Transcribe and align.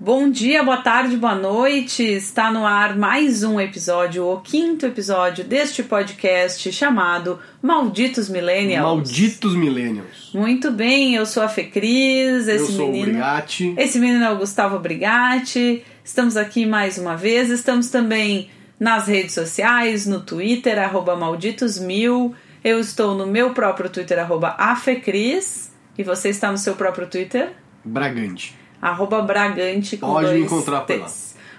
Bom 0.00 0.30
dia, 0.30 0.62
boa 0.62 0.78
tarde, 0.78 1.16
boa 1.16 1.34
noite. 1.34 2.02
Está 2.02 2.50
no 2.50 2.64
ar 2.64 2.96
mais 2.96 3.42
um 3.42 3.60
episódio, 3.60 4.26
o 4.26 4.40
quinto 4.40 4.86
episódio 4.86 5.44
deste 5.44 5.82
podcast 5.82 6.70
chamado 6.72 7.38
Malditos 7.60 8.28
Millennials. 8.28 8.86
Malditos 8.86 9.54
Millennials. 9.54 10.30
Muito 10.32 10.70
bem, 10.70 11.14
eu 11.14 11.26
sou 11.26 11.42
a 11.42 11.48
Fê 11.48 11.64
Cris, 11.64 12.48
esse 12.48 12.50
Eu 12.72 12.76
sou 12.76 12.86
menino. 12.86 13.08
o 13.08 13.10
Brigatti. 13.10 13.74
Esse 13.76 13.98
menino 13.98 14.24
é 14.24 14.30
o 14.30 14.38
Gustavo 14.38 14.78
Brigatti. 14.78 15.84
Estamos 16.04 16.36
aqui 16.36 16.64
mais 16.64 16.96
uma 16.96 17.16
vez. 17.16 17.50
Estamos 17.50 17.90
também 17.90 18.48
nas 18.80 19.06
redes 19.08 19.34
sociais, 19.34 20.06
no 20.06 20.20
Twitter, 20.20 20.78
arroba 20.78 21.16
malditosmil. 21.16 22.34
Eu 22.62 22.80
estou 22.80 23.14
no 23.14 23.26
meu 23.26 23.54
próprio 23.54 23.88
Twitter, 23.88 24.18
arroba 24.18 24.54
afecris. 24.58 25.70
E 25.96 26.02
você 26.02 26.28
está 26.28 26.50
no 26.50 26.58
seu 26.58 26.74
próprio 26.74 27.06
Twitter? 27.06 27.52
Bragante. 27.84 28.56
arroba 28.80 29.20
Bragante 29.22 29.96
com 29.96 30.06
Pode 30.06 30.26
me 30.26 30.32
dois 30.32 30.44
encontrar 30.44 30.82
por 30.82 30.98
lá. 30.98 31.06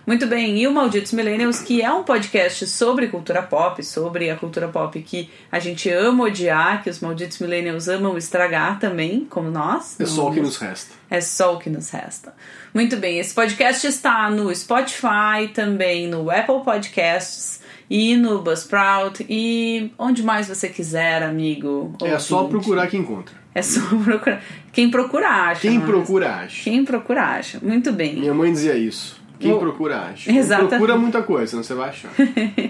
Muito 0.08 0.26
bem, 0.26 0.58
e 0.58 0.68
o 0.68 0.72
Malditos 0.72 1.12
Millennials, 1.12 1.60
que 1.60 1.84
é 1.84 1.92
um 1.92 2.04
podcast 2.04 2.66
sobre 2.66 3.08
cultura 3.10 3.44
pop, 3.44 3.84
sobre 3.84 4.30
a 4.32 4.36
cultura 4.36 4.68
pop 4.68 5.00
que 5.02 5.30
a 5.52 5.60
gente 5.60 5.88
ama 5.90 6.24
odiar, 6.24 6.82
que 6.82 6.90
os 6.90 7.00
Malditos 7.00 7.38
Millennials 7.38 7.88
amam 7.88 8.18
estragar 8.18 8.80
também, 8.80 9.28
como 9.30 9.52
nós. 9.52 10.00
É 10.00 10.06
só 10.06 10.30
o 10.30 10.34
que 10.34 10.40
nos 10.40 10.58
resta. 10.58 10.96
é 11.12 11.22
só 11.22 11.54
o 11.54 11.60
que 11.60 11.70
nos 11.70 11.92
resta. 11.92 12.34
Muito 12.74 12.98
bem, 12.98 13.20
esse 13.20 13.36
podcast 13.36 13.86
está 13.86 14.30
no 14.32 14.54
Spotify, 14.56 15.48
também 15.54 16.08
no 16.08 16.32
Apple 16.32 16.64
Podcasts 16.64 17.59
e 17.90 18.16
no 18.16 18.42
Buzzsprout 18.42 19.26
e 19.30 19.92
onde 19.98 20.22
mais 20.24 20.48
você 20.48 20.70
quiser, 20.70 21.24
amigo. 21.24 21.94
É 22.04 22.20
só 22.20 22.44
ouvinte. 22.44 22.52
procurar 22.60 22.88
que 22.88 22.98
encontra. 22.98 23.36
É 23.56 23.62
só 23.62 23.82
procurar. 24.04 24.42
Quem 24.72 24.92
procura 24.92 25.28
acha. 25.28 25.62
Quem 25.62 25.78
não 25.78 25.84
é? 25.84 25.88
procura 25.88 26.36
acha. 26.36 26.64
Quem 26.64 26.86
procura 26.86 27.24
acha. 27.24 27.60
Muito 27.62 27.92
bem. 27.92 28.20
Minha 28.20 28.34
mãe 28.34 28.52
dizia 28.52 28.76
isso. 28.78 29.20
Quem 29.40 29.52
O- 29.54 29.58
procura 29.60 30.00
acha. 30.02 30.30
Exatamente. 30.36 30.70
Procura 30.72 30.98
muita 30.98 31.24
coisa, 31.24 31.48
senão 31.52 31.64
você 31.64 31.74
vai 31.74 31.90
achar. 31.90 32.12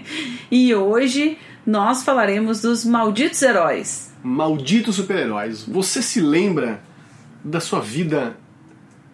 E 0.51 0.73
hoje 0.73 1.37
nós 1.65 2.03
falaremos 2.03 2.61
dos 2.61 2.85
malditos 2.85 3.41
heróis. 3.41 4.13
Malditos 4.23 4.95
super-heróis. 4.95 5.63
Você 5.67 6.01
se 6.01 6.19
lembra 6.21 6.81
da 7.43 7.59
sua 7.59 7.79
vida 7.79 8.35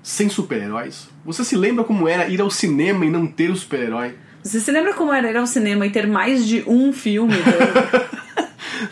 sem 0.03 0.30
super-heróis? 0.30 1.08
Você 1.25 1.44
se 1.44 1.56
lembra 1.56 1.84
como 1.84 2.08
era 2.08 2.28
ir 2.28 2.40
ao 2.42 2.50
cinema 2.52 3.06
e 3.06 3.09
não 3.09 3.25
ter 3.28 3.50
o 3.50 3.56
super-herói? 3.56 4.16
Você 4.46 4.60
se 4.60 4.72
lembra 4.72 4.94
como 4.94 5.12
era 5.12 5.28
ir 5.32 5.36
ao 5.38 5.48
cinema 5.48 5.88
e 5.88 5.90
ter 5.90 6.06
mais 6.06 6.46
de 6.46 6.64
um 6.68 6.94
filme? 6.94 7.34
do- 7.34 8.16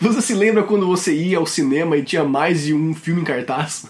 Você 0.00 0.20
se 0.20 0.34
lembra 0.34 0.64
quando 0.64 0.84
você 0.86 1.14
ia 1.14 1.38
ao 1.38 1.46
cinema 1.46 1.96
e 1.96 2.02
tinha 2.02 2.24
mais 2.24 2.64
de 2.64 2.74
um 2.74 2.92
filme 2.92 3.20
em 3.20 3.24
cartaz? 3.24 3.86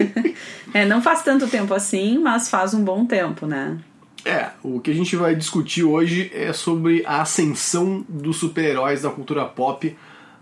é, 0.72 0.86
não 0.86 1.02
faz 1.02 1.22
tanto 1.22 1.46
tempo 1.46 1.74
assim, 1.74 2.18
mas 2.18 2.48
faz 2.48 2.72
um 2.72 2.82
bom 2.82 3.04
tempo, 3.04 3.46
né? 3.46 3.76
É, 4.24 4.48
o 4.62 4.80
que 4.80 4.90
a 4.90 4.94
gente 4.94 5.14
vai 5.16 5.34
discutir 5.34 5.84
hoje 5.84 6.30
é 6.34 6.52
sobre 6.54 7.02
a 7.04 7.20
ascensão 7.20 8.02
dos 8.08 8.38
super-heróis 8.38 9.02
da 9.02 9.10
cultura 9.10 9.44
pop 9.44 9.94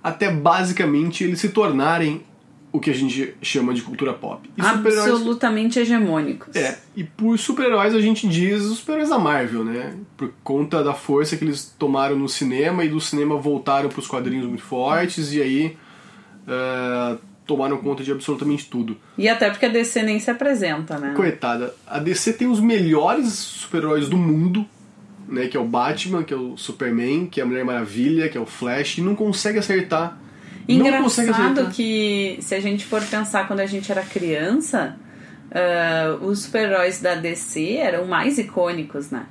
até 0.05 0.31
basicamente 0.31 1.25
eles 1.25 1.41
se 1.41 1.49
tornarem 1.49 2.23
o 2.73 2.81
que 2.81 2.91
a 2.91 2.95
gente 2.95 3.34
chama 3.42 3.75
de 3.75 3.83
cultura 3.83 4.15
pop. 4.15 4.48
E 4.56 4.62
Absolutamente 4.62 5.78
hegemônicos. 5.78 6.56
É, 6.56 6.79
e 6.97 7.05
por 7.05 7.39
super-heróis 7.39 7.95
a 7.95 8.01
gente 8.01 8.27
diz 8.27 8.62
os 8.62 8.79
super-heróis 8.79 9.11
da 9.11 9.19
Marvel, 9.19 9.62
né? 9.62 9.95
Por 10.17 10.33
conta 10.42 10.83
da 10.83 10.95
força 10.95 11.37
que 11.37 11.45
eles 11.45 11.75
tomaram 11.79 12.17
no 12.17 12.29
cinema 12.29 12.83
e 12.83 12.89
do 12.89 12.98
cinema 12.98 13.37
voltaram 13.37 13.91
pros 13.91 14.06
quadrinhos 14.06 14.47
muito 14.47 14.62
fortes 14.62 15.34
e 15.34 15.42
aí 15.42 15.77
é, 16.48 17.19
tomaram 17.47 17.77
conta 17.77 18.03
de 18.03 18.11
absolutamente 18.11 18.64
tudo. 18.70 18.97
E 19.19 19.29
até 19.29 19.51
porque 19.51 19.67
a 19.67 19.69
DC 19.69 20.03
nem 20.03 20.19
se 20.19 20.31
apresenta, 20.31 20.98
né? 20.98 21.12
Coitada, 21.14 21.75
a 21.86 21.98
DC 21.98 22.33
tem 22.33 22.48
os 22.48 22.59
melhores 22.59 23.34
super-heróis 23.34 24.09
do 24.09 24.17
mundo, 24.17 24.64
né? 25.29 25.47
Que 25.47 25.59
é 25.59 25.61
o 25.61 25.67
Batman, 25.67 26.23
que 26.23 26.33
é 26.33 26.36
o 26.39 26.57
Superman, 26.57 27.27
que 27.27 27.39
é 27.39 27.42
a 27.42 27.47
Mulher 27.47 27.67
Maravilha, 27.67 28.30
que 28.30 28.39
é 28.39 28.41
o 28.41 28.47
Flash, 28.47 28.97
e 28.97 29.02
não 29.02 29.14
consegue 29.14 29.58
acertar. 29.58 30.22
Não 30.68 31.02
consegue 31.02 31.30
Engraçado 31.30 31.70
que, 31.70 32.39
se 32.40 32.55
a 32.55 32.61
gente 32.61 32.84
for 32.84 33.02
pensar 33.02 33.46
quando 33.46 33.61
a 33.61 33.67
gente 33.67 33.90
era 33.90 34.02
criança, 34.02 34.96
ah, 35.50 36.18
os 36.23 36.40
super-heróis 36.40 37.00
da 37.00 37.14
DC 37.14 37.74
eram 37.77 38.06
mais 38.06 38.39
icônicos, 38.39 39.11
né? 39.11 39.27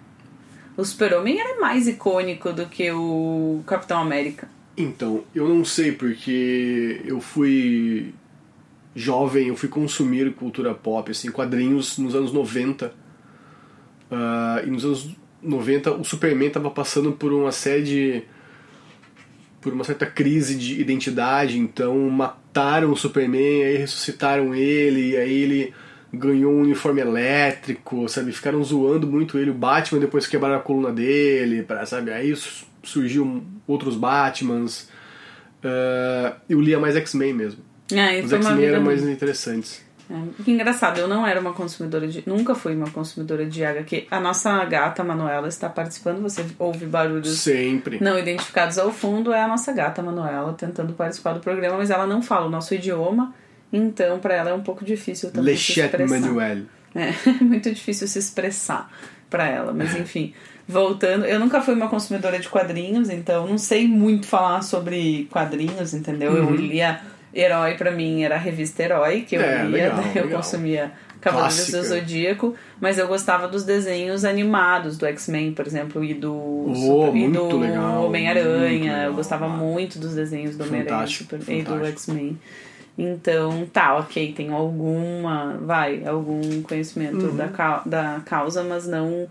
O 0.78 0.86
Super-Homem 0.86 1.40
era 1.40 1.60
mais 1.60 1.88
icônico 1.88 2.54
do 2.54 2.66
que 2.66 2.92
o 2.92 3.62
Capitão 3.66 4.00
América. 4.00 4.48
Então, 4.78 5.24
eu 5.36 5.48
não 5.48 5.66
sei 5.66 5.92
porque 5.92 7.02
eu 7.06 7.20
fui 7.20 8.14
jovem, 8.96 9.48
eu 9.48 9.56
fui 9.56 9.70
consumir 9.70 10.34
cultura 10.34 10.74
pop, 10.74 11.12
assim, 11.12 11.30
quadrinhos 11.30 11.98
nos 11.98 12.16
anos 12.16 12.32
90. 12.32 12.94
Ah, 14.10 14.62
e 14.66 14.70
nos 14.70 14.86
anos 14.86 15.10
90 15.42 15.92
o 15.94 16.04
Superman 16.04 16.48
estava 16.48 16.70
passando 16.70 17.12
por 17.12 17.34
uma 17.34 17.52
série 17.52 17.84
de. 17.84 18.24
Por 19.62 19.72
uma 19.74 19.84
certa 19.84 20.06
crise 20.08 20.56
de 20.56 20.82
identidade, 20.82 21.58
então 21.60 21.96
mataram 22.10 22.92
o 22.92 22.98
Superman, 22.98 23.64
aí 23.64 23.78
ressuscitaram 23.78 24.56
ele, 24.56 25.16
aí 25.16 25.32
ele 25.44 25.74
ganhou 26.14 26.52
um 26.52 26.62
uniforme 26.62 27.00
elétrico, 27.00 28.10
sabe? 28.10 28.32
Ficaram 28.32 28.62
zoando 28.64 29.08
muito 29.08 29.38
ele, 29.38 29.52
o 29.52 29.54
Batman 29.54 30.00
depois 30.02 30.26
quebraram 30.28 30.58
a 30.58 30.60
coluna 30.60 30.92
dele, 30.92 31.62
pra, 31.64 31.86
sabe? 31.86 32.12
Aí 32.12 32.36
su- 32.36 32.66
surgiu 32.84 33.44
outros 33.68 33.96
Batmans. 33.96 34.90
Ah, 35.64 36.36
eu 36.50 36.60
lia 36.60 36.80
mais 36.80 36.96
X-Men 36.96 37.34
mesmo. 37.34 37.64
É, 37.94 38.20
e 38.20 38.24
Os 38.24 38.34
X-Men 38.34 38.66
eram 38.66 38.82
mais 38.82 39.02
muito- 39.02 39.14
interessantes. 39.14 39.82
É, 40.14 40.44
que 40.44 40.52
engraçado, 40.52 40.98
eu 41.00 41.08
não 41.08 41.26
era 41.26 41.40
uma 41.40 41.54
consumidora 41.54 42.06
de. 42.08 42.22
Nunca 42.28 42.54
fui 42.54 42.76
uma 42.76 42.90
consumidora 42.90 43.46
de 43.46 43.64
HQ. 43.64 44.08
A 44.12 44.20
nossa 44.20 44.64
gata 44.66 45.04
Manuela 45.04 45.48
está 45.48 45.70
participando, 45.70 46.22
você 46.22 46.46
ouve 46.60 46.86
barulhos 46.86 47.40
Sempre. 47.40 47.98
não 48.04 48.20
identificados 48.20 48.78
ao 48.78 48.92
fundo, 48.92 49.32
é 49.32 49.42
a 49.42 49.48
nossa 49.48 49.72
gata 49.72 50.02
Manuela 50.04 50.52
tentando 50.54 50.92
participar 50.94 51.34
do 51.34 51.40
programa, 51.40 51.78
mas 51.78 51.90
ela 51.90 52.06
não 52.06 52.22
fala 52.22 52.48
o 52.48 52.50
nosso 52.50 52.76
idioma, 52.76 53.34
então 53.72 54.20
para 54.20 54.34
ela 54.36 54.50
é 54.50 54.54
um 54.54 54.62
pouco 54.64 54.84
difícil 54.84 55.32
também 55.32 55.56
se 55.56 55.72
Lechette 55.80 55.96
expressar. 55.96 56.20
Manuel. 56.28 56.64
É 56.94 57.14
muito 57.42 57.72
difícil 57.72 58.06
se 58.08 58.20
expressar 58.20 58.92
para 59.30 59.48
ela, 59.48 59.72
mas 59.72 59.96
enfim. 59.96 60.34
Voltando, 60.68 61.26
eu 61.26 61.40
nunca 61.40 61.62
fui 61.62 61.74
uma 61.74 61.88
consumidora 61.88 62.38
de 62.40 62.50
quadrinhos, 62.50 63.10
então 63.10 63.48
não 63.48 63.58
sei 63.58 63.88
muito 63.88 64.26
falar 64.28 64.62
sobre 64.62 65.28
quadrinhos, 65.32 65.94
entendeu? 65.94 66.36
Eu 66.36 66.46
Uhum. 66.46 66.56
lia 66.56 67.00
Herói 67.34 67.76
pra 67.76 67.92
mim 67.92 68.24
era 68.24 68.36
a 68.36 68.38
revista 68.38 68.84
Herói 68.84 69.22
que 69.22 69.36
eu 69.36 69.42
É, 69.42 69.64
lia, 69.64 69.70
legal, 69.70 69.96
daí 69.98 70.18
eu 70.18 70.24
legal. 70.26 70.42
consumia 70.42 70.92
Cavaleiros 71.22 71.72
do 71.72 71.84
Zodíaco, 71.84 72.56
mas 72.80 72.98
eu 72.98 73.08
gostava 73.08 73.48
dos 73.48 73.64
desenhos 73.64 74.26
animados 74.26 74.98
do 74.98 75.06
X-Men, 75.06 75.54
por 75.54 75.68
exemplo, 75.68 76.04
e 76.04 76.14
do, 76.16 76.34
Oh, 76.34 77.16
e 77.16 77.30
do 77.30 77.48
Homem-Aranha. 78.06 79.04
Eu 79.06 79.14
gostava 79.14 79.48
muito 79.48 80.00
dos 80.00 80.16
desenhos 80.16 80.58
do 80.58 80.64
Homem-Aranha 80.64 81.06
e 81.48 81.62
do. 81.62 81.86
X-Men. 81.86 82.40
Então, 82.98 83.66
tá, 83.72 83.98
ok, 83.98 84.34
tenho 84.36 84.54
alguma, 84.54 85.58
vai, 85.62 86.04
algum 86.06 86.62
conhecimento 86.64 87.26
Uhum. 87.28 87.36
da, 87.36 87.82
da 87.86 88.22
causa, 88.26 88.64
mas 88.64 88.88
não 88.88 89.28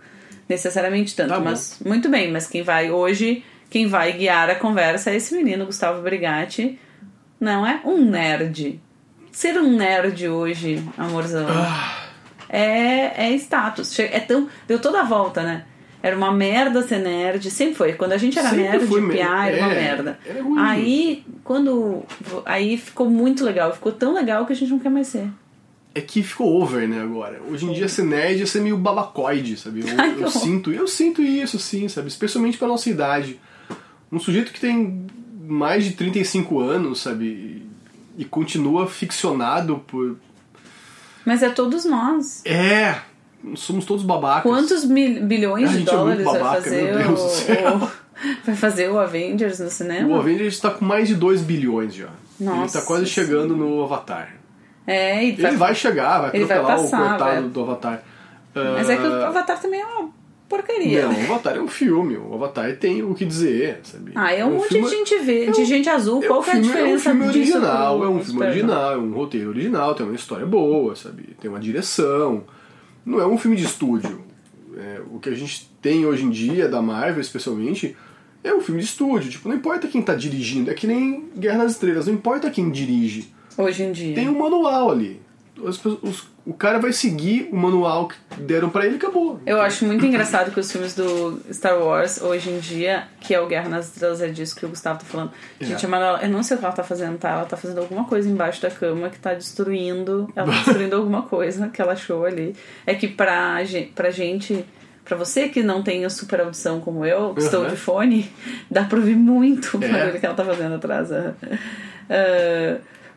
necessariamente 0.48 1.14
tanto. 1.14 1.28
Tá 1.30 1.40
mas 1.40 1.78
muito 1.84 2.08
bem, 2.08 2.30
mas 2.32 2.46
quem 2.46 2.62
vai 2.62 2.90
hoje, 2.90 3.44
quem 3.68 3.86
vai 3.86 4.12
guiar 4.12 4.48
a 4.50 4.54
conversa 4.54 5.10
é 5.10 5.16
esse 5.16 5.34
menino, 5.34 5.66
Gustavo 5.66 6.02
Brigatti. 6.02 6.78
Não 7.40 7.66
é 7.66 7.80
um 7.84 8.04
nerd. 8.04 8.80
Ser 9.32 9.56
um 9.58 9.74
nerd 9.76 10.28
hoje, 10.28 10.84
amorzão, 10.98 11.46
Ah. 11.48 12.08
é, 12.48 13.26
é 13.28 13.32
status. 13.36 13.98
É 13.98 14.20
tão, 14.20 14.48
deu 14.68 14.78
toda 14.78 15.00
a 15.00 15.04
volta, 15.04 15.42
né? 15.42 15.64
Era 16.02 16.16
uma 16.16 16.32
merda 16.32 16.82
ser 16.82 16.98
nerd, 16.98 17.50
sempre 17.50 17.74
foi. 17.74 17.92
Quando 17.92 18.12
a 18.12 18.16
gente 18.18 18.38
era 18.38 18.48
Sempre 18.48 18.64
nerd, 18.64 18.86
foi 18.86 19.08
piar 19.10 19.48
era 19.52 19.62
uma 19.64 19.72
é, 19.72 19.74
merda. 19.80 20.18
era 20.26 20.42
ruim. 20.42 20.58
Aí, 20.58 21.24
quando. 21.44 22.02
Aí 22.46 22.76
ficou 22.78 23.08
muito 23.08 23.44
legal. 23.44 23.72
Ficou 23.72 23.92
tão 23.92 24.14
legal 24.14 24.46
que 24.46 24.52
a 24.52 24.56
gente 24.56 24.70
não 24.70 24.78
quer 24.78 24.88
mais 24.90 25.08
ser. 25.08 25.28
É 25.94 26.00
que 26.00 26.22
ficou 26.22 26.60
over, 26.62 26.88
né, 26.88 27.03
agora. 27.03 27.41
Hoje 27.50 27.66
em 27.66 27.72
dia 27.72 27.86
ser 27.88 28.04
nerd 28.04 28.42
é 28.42 28.47
ser 28.47 28.60
meio 28.62 28.78
babacoide, 28.78 29.56
sabe? 29.59 29.80
Eu, 29.80 29.86
Ai, 30.00 30.15
eu 30.18 30.30
sinto, 30.30 30.72
eu 30.72 30.86
sinto 30.88 31.20
isso, 31.22 31.59
sim, 31.59 31.86
sabe? 31.88 32.09
Especialmente 32.09 32.56
pra 32.56 32.66
nossa 32.68 32.88
idade. 32.88 33.38
Um 34.10 34.18
sujeito 34.18 34.53
que 34.53 34.60
tem 34.60 35.06
mais 35.52 35.84
de 35.84 35.92
35 35.92 36.60
anos, 36.60 37.00
sabe? 37.00 37.66
E, 38.16 38.24
continua 38.24 38.86
ficcionado 38.86 39.78
por. 39.86 40.16
Mas 41.24 41.42
é 41.42 41.50
todos 41.50 41.84
nós. 41.84 42.42
É! 42.44 42.97
Somos 43.56 43.84
todos 43.86 44.04
babacas. 44.04 44.42
Quantos 44.42 44.84
mil- 44.84 45.24
bilhões 45.26 45.68
A 45.70 45.72
de 45.72 45.78
gente 45.78 45.88
é 45.88 45.92
dólares 45.92 46.24
vai 46.24 46.38
babaca, 46.38 46.62
fazer 46.62 46.82
meu 46.82 46.98
Deus 46.98 47.18
do 47.20 47.24
o, 47.26 47.28
céu. 47.28 47.76
o- 47.76 48.00
Vai 48.44 48.54
fazer 48.54 48.91
o 48.91 48.98
Avengers 48.98 49.60
no 49.60 49.70
cinema? 49.70 50.06
O 50.08 50.18
Avengers 50.18 50.52
está 50.52 50.70
com 50.70 50.84
mais 50.84 51.08
de 51.08 51.14
2 51.14 51.41
bilhões 51.41 51.94
já. 51.94 52.08
Ele 52.38 52.50
Nossa 52.50 52.80
tá 52.80 52.86
quase 52.86 53.06
chegando 53.06 53.56
no 53.56 53.82
Avatar. 53.82 54.34
É, 54.86 55.24
e 55.24 55.28
Ele 55.30 55.56
vai 55.56 55.74
chegar, 55.74 56.20
vai 56.20 56.30
Ele 56.34 56.44
vai 56.44 56.58
atropelar 56.58 56.82
passar, 56.84 56.98
o 56.98 57.08
coitado 57.08 57.41
vai. 57.41 57.48
do 57.50 57.60
Avatar. 57.62 58.03
Mas 58.54 58.91
é 58.91 58.96
que 58.96 59.06
o 59.06 59.12
Ah, 59.22 59.28
Avatar 59.28 59.58
também 59.58 59.80
é 59.80 59.86
uma 59.86 60.10
porcaria. 60.50 61.06
Não, 61.06 61.14
o 61.14 61.24
Avatar 61.32 61.56
é 61.56 61.60
um 61.60 61.68
filme. 61.68 62.16
O 62.18 62.34
Avatar 62.34 62.76
tem 62.76 63.02
o 63.02 63.14
que 63.14 63.24
dizer, 63.24 63.80
sabe? 63.84 64.12
Ah, 64.14 64.34
é 64.34 64.44
um, 64.44 64.56
monte 64.56 64.68
filme- 64.68 64.91
de 64.91 64.97
gente 64.97 65.18
vê, 65.20 65.44
é 65.47 65.50
de 65.50 65.60
um- 65.60 65.64
gente 65.64 65.88
azul. 65.88 66.22
é 66.22 66.26
Qual 66.26 66.41
um 66.41 66.42
que 66.42 66.50
é 66.50 66.52
a 66.52 66.56
filme, 66.56 66.68
é 66.68 66.72
um 66.72 66.76
diferença 66.76 67.10
filme 67.10 67.26
original, 67.26 67.97
pro 67.98 68.06
é 68.06 68.10
um 68.10 68.24
filme 68.24 68.41
original, 68.44 68.92
é 68.92 68.97
um 68.98 69.12
roteiro 69.12 69.48
original, 69.48 69.94
tem 69.94 70.04
uma 70.04 70.14
história 70.14 70.44
boa, 70.44 70.94
sabe? 70.97 71.22
Tem 71.41 71.48
uma 71.48 71.60
direção. 71.60 72.44
Não 73.06 73.18
é 73.20 73.26
um 73.26 73.38
filme 73.38 73.56
de 73.56 73.64
estúdio. 73.64 74.20
É, 74.76 75.00
o 75.10 75.18
que 75.18 75.28
a 75.30 75.34
gente 75.34 75.70
tem 75.80 76.04
hoje 76.04 76.24
em 76.24 76.30
dia, 76.30 76.68
da 76.68 76.82
Marvel 76.82 77.20
especialmente, 77.20 77.96
é 78.44 78.53
um 78.54 78.60
filme 78.60 78.80
de 78.80 78.86
estúdio. 78.86 79.30
Tipo, 79.30 79.48
não 79.48 79.56
importa 79.56 79.88
quem 79.88 80.03
tá 80.03 80.14
dirigindo, 80.14 80.70
é 80.70 80.74
que 80.74 80.86
nem 80.86 81.28
Guerra 81.36 81.58
nas 81.58 81.72
Estrelas, 81.72 82.06
não 82.06 82.14
importa 82.14 82.50
quem 82.50 82.70
dirige. 82.70 83.32
Hoje 83.56 83.82
em 83.82 83.92
dia. 83.92 84.14
Tem 84.14 84.28
um 84.28 84.38
manual 84.38 84.91
ali. 84.91 85.20
Pessoas- 85.54 85.98
os- 86.03 86.26
o 86.50 86.54
cara 86.54 86.78
vai 86.80 86.92
seguir 86.92 87.48
o 87.52 87.56
manual 87.56 88.08
que 88.08 88.16
deram 88.41 88.68
pra 88.70 88.84
ele 88.84 88.94
e 88.94 88.97
acabou. 88.98 89.41
Eu 89.47 89.60
acho 89.60 89.84
muito 89.84 90.04
engraçado 90.04 90.50
que 90.50 90.58
os 90.58 90.70
filmes 90.70 90.94
do 90.97 91.41
Star 91.52 91.78
Wars, 91.78 92.20
hoje 92.20 92.50
em 92.50 92.58
dia, 92.58 93.04
que 93.20 93.32
é 93.32 93.41
o 93.41 93.47
Guerra 93.47 93.68
nas 93.68 93.86
Estrelas, 93.86 94.20
é 94.20 94.28
disso 94.28 94.56
que 94.56 94.66
o 94.66 94.68
Gustavo 94.68 94.98
tá 94.98 95.04
falando. 95.04 95.30
Gente, 95.60 95.84
É. 95.84 95.86
a 95.86 95.91
Manuela, 95.91 96.20
eu 96.22 96.28
não 96.28 96.42
sei 96.42 96.56
o 96.56 96.58
que 96.60 96.64
ela 96.66 96.74
tá 96.74 96.82
fazendo, 96.82 97.18
tá? 97.18 97.30
Ela 97.30 97.44
tá 97.44 97.56
fazendo 97.56 97.78
alguma 97.78 98.04
coisa 98.04 98.28
embaixo 98.28 98.60
da 98.60 98.70
cama 98.70 99.08
que 99.10 99.18
tá 99.18 99.32
destruindo. 99.34 100.28
Ela 100.34 100.48
tá 100.52 100.58
destruindo 100.64 100.97
alguma 100.97 101.22
coisa 101.22 101.68
que 101.68 101.80
ela 101.80 101.92
achou 101.92 102.24
ali. 102.24 102.54
É 102.86 102.94
que 102.94 103.06
pra, 103.06 103.58
pra 103.94 104.10
gente. 104.10 104.64
Pra 105.04 105.16
você 105.16 105.48
que 105.48 105.62
não 105.62 105.82
tem 105.82 106.04
a 106.04 106.10
super 106.10 106.41
audição 106.41 106.80
como 106.80 107.04
eu, 107.04 107.32
que 107.34 107.41
estou 107.41 107.62
Uhum. 107.62 107.68
de 107.70 107.76
fone, 107.76 108.30
dá 108.70 108.84
pra 108.84 108.98
ouvir 108.98 109.16
muito 109.16 109.78
o 109.78 109.82
É. 109.84 109.88
barulho 109.88 110.20
que 110.20 110.26
ela 110.26 110.34
tá 110.34 110.44
fazendo 110.44 110.74
atrás. 110.76 111.10
aham. 111.10 111.34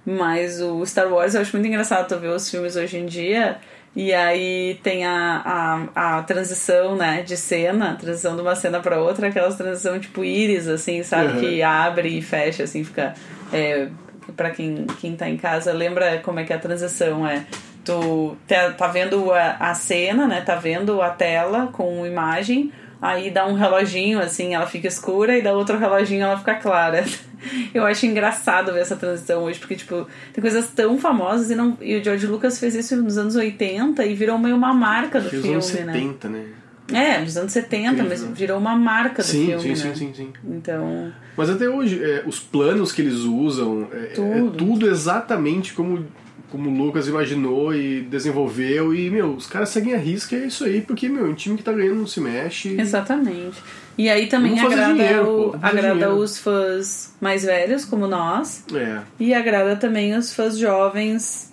Mas 0.05 0.61
o 0.61 0.85
Star 0.85 1.07
Wars 1.07 1.33
eu 1.33 1.41
acho 1.41 1.55
muito 1.55 1.67
engraçado 1.67 2.07
tu 2.07 2.19
ver 2.19 2.29
os 2.29 2.49
filmes 2.49 2.75
hoje 2.75 2.97
em 2.97 3.05
dia. 3.05 3.57
E 3.95 4.11
aí 4.11 4.79
tem 4.81 5.05
a, 5.05 5.87
a, 5.93 6.17
a 6.17 6.23
transição, 6.23 6.95
né, 6.95 7.21
de 7.21 7.37
cena, 7.37 7.95
transição 7.95 8.35
de 8.35 8.41
uma 8.41 8.55
cena 8.55 8.79
pra 8.79 8.99
outra, 8.99 9.27
aquelas 9.27 9.55
transição 9.55 9.99
tipo 9.99 10.23
íris, 10.23 10.67
assim, 10.67 11.03
sabe? 11.03 11.33
Uhum. 11.33 11.39
Que 11.39 11.61
abre 11.61 12.17
e 12.17 12.21
fecha, 12.21 12.63
assim, 12.63 12.83
fica. 12.83 13.13
É, 13.51 13.87
pra 14.35 14.49
quem, 14.49 14.87
quem 14.99 15.15
tá 15.15 15.29
em 15.29 15.37
casa, 15.37 15.71
lembra 15.71 16.19
como 16.19 16.39
é 16.39 16.43
que 16.43 16.51
a 16.51 16.57
transição 16.57 17.27
é. 17.27 17.45
Tu 17.85 18.35
tá, 18.47 18.71
tá 18.71 18.87
vendo 18.87 19.31
a, 19.31 19.57
a 19.59 19.75
cena, 19.75 20.25
né? 20.25 20.41
Tá 20.41 20.55
vendo 20.55 20.99
a 21.01 21.11
tela 21.11 21.67
com 21.67 22.05
imagem, 22.05 22.71
aí 23.03 23.29
dá 23.29 23.45
um 23.45 23.53
reloginho, 23.53 24.19
assim, 24.19 24.55
ela 24.55 24.65
fica 24.65 24.87
escura, 24.87 25.37
e 25.37 25.41
dá 25.41 25.51
outro 25.53 25.77
reloginho, 25.77 26.23
ela 26.23 26.37
fica 26.37 26.55
clara. 26.55 27.03
Eu 27.73 27.85
acho 27.85 28.05
engraçado 28.05 28.71
ver 28.71 28.79
essa 28.79 28.95
transição 28.95 29.43
hoje, 29.43 29.59
porque, 29.59 29.75
tipo, 29.75 30.07
tem 30.31 30.41
coisas 30.41 30.69
tão 30.69 30.97
famosas 30.97 31.51
e, 31.51 31.55
não, 31.55 31.77
e 31.81 31.97
o 31.97 32.03
George 32.03 32.25
Lucas 32.25 32.57
fez 32.57 32.73
isso 32.73 32.95
nos 32.95 33.17
anos 33.17 33.35
80 33.35 34.05
e 34.05 34.15
virou 34.15 34.37
meio 34.39 34.55
uma 34.55 34.73
marca 34.73 35.19
do 35.19 35.29
filme, 35.29 35.51
anos 35.51 35.73
né? 35.73 35.93
70, 35.93 36.29
né? 36.29 36.45
É, 36.93 37.19
nos 37.19 37.35
anos 37.37 37.51
70, 37.51 38.03
mas 38.03 38.23
virou 38.23 38.57
uma 38.57 38.75
marca 38.75 39.21
do 39.21 39.25
Sim, 39.25 39.45
filme, 39.47 39.61
sim, 39.61 39.69
né? 39.69 39.75
sim, 39.75 39.95
sim, 39.95 40.13
sim. 40.13 40.33
Então, 40.45 41.11
Mas 41.35 41.49
até 41.49 41.67
hoje, 41.67 42.01
é, 42.03 42.23
os 42.25 42.39
planos 42.39 42.91
que 42.91 43.01
eles 43.01 43.19
usam, 43.19 43.87
é 43.91 43.97
é 43.97 44.07
Tudo. 44.07 44.51
tudo, 44.57 44.89
exatamente 44.89 45.73
como, 45.73 46.05
como 46.53 46.69
o 46.69 46.77
Lucas 46.85 47.07
imaginou 47.07 47.73
e 47.73 48.01
desenvolveu. 48.01 48.93
E, 48.93 49.09
meu, 49.09 49.33
os 49.33 49.47
caras 49.47 49.69
seguem 49.69 49.95
a 49.95 49.97
risca, 49.97 50.35
é 50.35 50.45
isso 50.45 50.63
aí, 50.65 50.81
porque, 50.81 51.09
meu, 51.09 51.25
um 51.25 51.33
time 51.33 51.57
que 51.57 51.63
tá 51.63 51.73
ganhando 51.73 51.95
não 51.95 52.05
se 52.05 52.21
mexe. 52.21 52.79
exatamente. 52.79 53.57
E 53.97 54.07
aí 54.07 54.27
também 54.27 54.59
agrada, 54.59 54.93
dinheiro, 54.93 55.49
o- 55.49 55.55
agrada 55.55 55.93
dinheiro. 55.93 56.13
os 56.17 56.37
fãs 56.37 57.11
mais 57.19 57.43
velhos, 57.43 57.85
como 57.85 58.05
nós, 58.07 58.63
É. 58.71 59.01
e 59.19 59.33
agrada 59.33 59.75
também 59.75 60.15
os 60.15 60.31
fãs 60.31 60.55
jovens, 60.59 61.51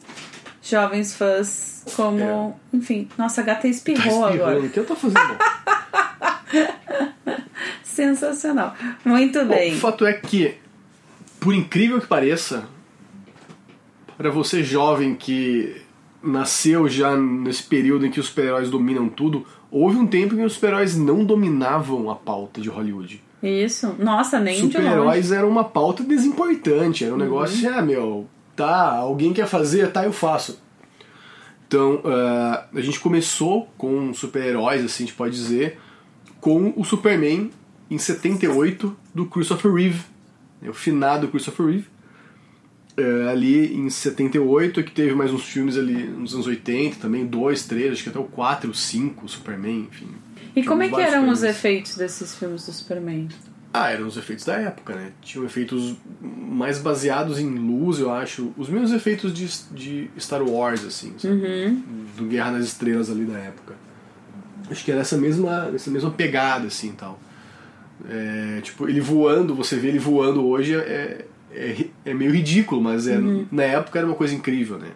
jovens 0.62 1.14
fãs 1.14 1.82
como, 1.96 2.60
enfim, 2.72 3.08
nossa 3.16 3.40
a 3.40 3.44
gata 3.44 3.62
Tá 3.62 3.68
espirrou 3.68 4.26
agora. 4.26 4.60
O 4.60 4.68
que 4.68 4.78
eu 4.80 4.84
tô 4.84 4.94
fazendo? 4.94 5.20
Sensacional. 7.82 8.74
Muito 9.04 9.40
Bom, 9.40 9.48
bem. 9.54 9.74
o 9.74 9.78
fato 9.78 10.06
é 10.06 10.12
que, 10.12 10.54
por 11.38 11.54
incrível 11.54 12.00
que 12.00 12.06
pareça, 12.06 12.64
para 14.20 14.28
você 14.28 14.62
jovem 14.62 15.14
que 15.14 15.80
nasceu 16.22 16.86
já 16.86 17.16
nesse 17.16 17.62
período 17.62 18.04
em 18.04 18.10
que 18.10 18.20
os 18.20 18.26
super-heróis 18.26 18.68
dominam 18.68 19.08
tudo, 19.08 19.46
houve 19.70 19.96
um 19.96 20.06
tempo 20.06 20.34
em 20.34 20.36
que 20.36 20.44
os 20.44 20.52
super-heróis 20.52 20.94
não 20.94 21.24
dominavam 21.24 22.10
a 22.10 22.14
pauta 22.14 22.60
de 22.60 22.68
Hollywood. 22.68 23.24
Isso. 23.42 23.96
Nossa, 23.98 24.38
nem. 24.38 24.56
Uhum. 24.56 24.70
Super-heróis 24.70 25.32
era 25.32 25.46
uma 25.46 25.64
pauta 25.64 26.02
desimportante, 26.02 27.02
era 27.02 27.14
um 27.14 27.16
negócio 27.16 27.56
assim, 27.56 27.78
ah, 27.78 27.80
meu, 27.80 28.28
tá, 28.54 28.90
alguém 28.90 29.32
quer 29.32 29.46
fazer, 29.46 29.90
tá, 29.90 30.04
eu 30.04 30.12
faço. 30.12 30.60
Então, 31.66 32.02
ah, 32.04 32.66
a 32.74 32.80
gente 32.82 33.00
começou 33.00 33.70
com 33.78 34.12
super-heróis, 34.12 34.84
assim, 34.84 35.04
a 35.04 35.06
gente 35.06 35.16
pode 35.16 35.34
dizer, 35.34 35.78
com 36.42 36.74
o 36.76 36.84
Superman 36.84 37.50
em 37.90 37.96
78 37.96 38.94
do 39.14 39.24
Christopher 39.24 39.72
Reeve, 39.72 40.02
né, 40.60 40.68
o 40.68 40.74
finado 40.74 41.26
Christopher 41.28 41.64
Reeve. 41.64 41.99
Eh, 43.00 43.30
ali 43.30 43.74
em 43.74 43.88
78, 43.88 44.82
que 44.84 44.92
teve 44.92 45.14
mais 45.14 45.32
uns 45.32 45.44
filmes 45.44 45.78
ali 45.78 46.04
nos 46.04 46.34
anos 46.34 46.46
80 46.46 46.96
também, 47.00 47.24
dois, 47.24 47.64
três, 47.64 47.92
acho 47.92 48.02
que 48.02 48.10
até 48.10 48.18
o 48.18 48.24
4, 48.24 48.70
o 48.70 48.74
5, 48.74 49.24
o 49.24 49.28
Superman, 49.28 49.88
enfim. 49.90 50.08
E 50.54 50.62
como 50.62 50.82
é 50.82 50.88
que 50.88 51.00
eram 51.00 51.28
os 51.30 51.38
Supermans. 51.38 51.42
efeitos 51.42 51.96
desses 51.96 52.34
filmes 52.34 52.66
do 52.66 52.72
Superman? 52.72 53.28
Ah, 53.72 53.90
eram 53.90 54.06
os 54.06 54.16
efeitos 54.16 54.44
da 54.44 54.56
época, 54.56 54.94
né? 54.94 55.12
Tinham 55.22 55.46
efeitos 55.46 55.96
mais 56.20 56.78
baseados 56.78 57.38
em 57.38 57.48
luz, 57.48 58.00
eu 58.00 58.12
acho. 58.12 58.52
Os 58.58 58.68
mesmos 58.68 58.92
efeitos 58.92 59.32
de, 59.32 59.48
de 59.72 60.10
Star 60.18 60.42
Wars, 60.42 60.84
assim? 60.84 61.14
Uhum. 61.24 61.82
Do 62.16 62.24
Guerra 62.26 62.50
nas 62.50 62.66
Estrelas 62.66 63.08
ali 63.08 63.24
da 63.24 63.38
época. 63.38 63.76
Acho 64.68 64.84
que 64.84 64.90
era 64.90 65.00
essa 65.00 65.16
mesma, 65.16 65.70
essa 65.72 65.90
mesma 65.90 66.10
pegada, 66.10 66.66
assim, 66.66 66.92
tal. 66.92 67.18
É, 68.08 68.60
tipo, 68.60 68.88
ele 68.88 69.00
voando, 69.00 69.54
você 69.54 69.76
vê 69.76 69.88
ele 69.88 70.00
voando 70.00 70.44
hoje 70.44 70.74
é, 70.74 71.26
é, 71.52 71.86
é 72.04 72.14
meio 72.14 72.32
ridículo, 72.32 72.80
mas 72.80 73.06
é, 73.06 73.18
na 73.50 73.62
época 73.62 73.98
era 73.98 74.06
uma 74.06 74.16
coisa 74.16 74.34
incrível, 74.34 74.78
né? 74.78 74.88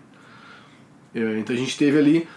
É, 1.14 1.38
então 1.38 1.54
a 1.54 1.58
gente 1.58 1.76
teve 1.76 1.98
ali... 1.98 2.28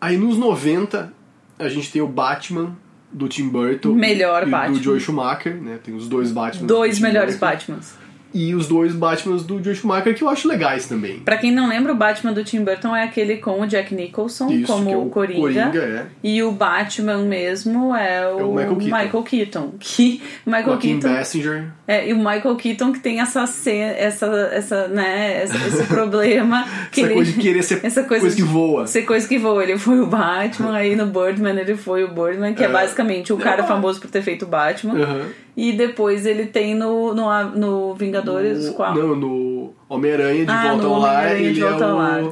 Aí 0.00 0.16
nos 0.16 0.36
90, 0.36 1.12
a 1.58 1.68
gente 1.68 1.90
tem 1.90 2.00
o 2.00 2.06
Batman 2.06 2.76
do 3.10 3.28
Tim 3.28 3.48
Burton 3.48 3.94
Melhor 3.94 4.46
e 4.46 4.50
Batman. 4.50 4.76
do 4.76 4.82
Joe 4.82 5.00
Schumacher, 5.00 5.60
né? 5.60 5.78
Tem 5.82 5.94
os 5.94 6.08
dois 6.08 6.30
Batman. 6.30 6.66
Dois 6.66 6.98
do 6.98 7.02
melhores 7.02 7.36
Burton. 7.36 7.46
Batmans. 7.46 7.94
E 8.32 8.54
os 8.54 8.68
dois 8.68 8.92
Batmans 8.94 9.42
do 9.42 9.62
Joe 9.62 9.74
Schumacher 9.74 10.14
que 10.14 10.22
eu 10.22 10.28
acho 10.28 10.46
legais 10.46 10.86
também. 10.86 11.20
Pra 11.20 11.38
quem 11.38 11.50
não 11.50 11.66
lembra, 11.68 11.92
o 11.92 11.96
Batman 11.96 12.32
do 12.32 12.44
Tim 12.44 12.62
Burton 12.62 12.94
é 12.94 13.02
aquele 13.04 13.38
com 13.38 13.60
o 13.60 13.66
Jack 13.66 13.94
Nicholson 13.94 14.50
Isso, 14.50 14.66
como 14.72 14.90
é 14.90 14.96
o 14.96 15.06
Coringa. 15.06 15.70
é. 15.74 16.06
E 16.22 16.42
o 16.42 16.52
Batman 16.52 17.18
mesmo 17.18 17.94
é 17.96 18.28
o, 18.30 18.38
É 18.40 18.44
o 18.44 18.52
Michael 18.54 18.76
Keaton. 18.76 18.96
Michael 19.02 19.22
Keaton. 19.22 19.72
Que 19.80 20.22
Michael 20.44 20.64
Joaquin 20.66 21.00
Keaton 21.00 21.66
é, 21.86 22.08
e 22.10 22.12
o 22.12 22.18
Michael 22.18 22.54
Keaton 22.56 22.92
que 22.92 23.00
tem 23.00 23.20
essa 23.20 23.44
essa 23.44 24.26
essa 24.52 24.88
né 24.88 25.42
esse, 25.44 25.56
esse 25.56 25.84
problema 25.88 26.66
que 26.92 27.00
Essa 27.00 27.08
ele- 27.08 27.14
coisa 27.14 27.32
de 27.32 27.38
querer 27.40 27.62
ser 27.62 27.80
essa 27.84 28.02
coisa, 28.04 28.20
coisa 28.24 28.36
que 28.36 28.42
de- 28.42 28.48
voa. 28.48 28.86
Ser 28.86 29.02
coisa 29.02 29.26
que 29.26 29.38
voa. 29.38 29.62
Ele 29.62 29.78
foi 29.78 29.98
o 30.00 30.06
Batman, 30.06 30.74
aí 30.76 30.94
no 30.94 31.06
Birdman 31.06 31.58
ele 31.58 31.76
foi 31.76 32.04
o 32.04 32.08
Birdman, 32.08 32.52
que 32.54 32.62
é, 32.62 32.66
É. 32.66 32.68
basicamente 32.70 33.32
o 33.32 33.38
cara 33.38 33.62
É. 33.62 33.66
famoso 33.66 34.00
por 34.00 34.10
ter 34.10 34.20
feito 34.20 34.44
o 34.44 34.48
Batman. 34.48 35.02
Aham. 35.02 35.26
E 35.56 35.72
depois 35.72 36.24
ele 36.24 36.46
tem 36.46 36.72
no, 36.72 37.12
no, 37.12 37.44
no 37.56 37.94
Vingadores 37.94 38.17
No- 38.22 38.72
qual? 38.74 38.94
Não, 38.94 39.16
no 39.16 39.72
Homem-Aranha 39.88 40.44
de 40.44 40.50
Ah, 40.50 40.68
Volta 40.72 40.86
ao 40.86 40.98
Lar, 41.00 41.40
ele 41.40 41.60
é 41.60 41.64
o 41.64 41.78
Lar. 41.96 42.24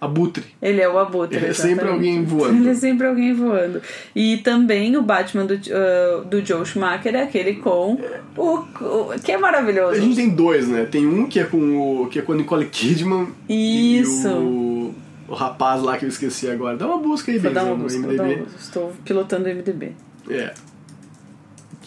Abutre. 0.00 0.44
Ele 0.62 0.80
é 0.80 0.88
o 0.88 0.98
Abutre. 0.98 1.36
Ele 1.36 1.46
é 1.48 1.52
sempre 1.52 1.72
exatamente. 1.72 1.92
alguém 1.94 2.24
voando. 2.24 2.56
Ele 2.56 2.68
é 2.70 2.74
sempre 2.74 3.06
alguém 3.06 3.34
voando. 3.34 3.82
E 4.16 4.38
também 4.38 4.96
o 4.96 5.02
Batman 5.02 5.44
do, 5.44 5.52
uh, 5.54 6.24
do 6.24 6.42
Joe 6.42 6.64
Schumacher 6.64 7.14
é 7.14 7.22
aquele 7.24 7.56
com 7.56 7.98
o, 8.34 8.42
o- 8.44 9.10
que 9.22 9.30
é 9.32 9.36
maravilhoso. 9.36 9.98
A 9.98 10.00
gente 10.00 10.16
tem 10.16 10.30
dois, 10.30 10.66
né? 10.66 10.86
Tem 10.90 11.06
um 11.06 11.26
que 11.26 11.38
é 11.38 11.44
com 11.44 12.02
o 12.04 12.06
que 12.06 12.18
é 12.18 12.22
com 12.22 12.32
a 12.32 12.36
Nicole 12.36 12.64
Kidman 12.64 13.28
Isso. 13.46 14.26
e 14.26 14.30
o, 14.32 14.94
o 15.28 15.34
rapaz 15.34 15.82
lá 15.82 15.98
que 15.98 16.06
eu 16.06 16.08
esqueci 16.08 16.48
agora. 16.48 16.78
Dá 16.78 16.86
uma 16.86 16.96
busca 16.96 17.30
aí, 17.30 17.36
Vou 17.38 17.52
dar 17.52 17.64
uma 17.64 17.76
no 17.76 17.82
busca, 17.82 18.00
busca. 18.08 18.44
Estou 18.58 18.92
pilotando 19.04 19.44
o 19.50 19.52
MDB. 19.54 19.92
É. 20.30 20.54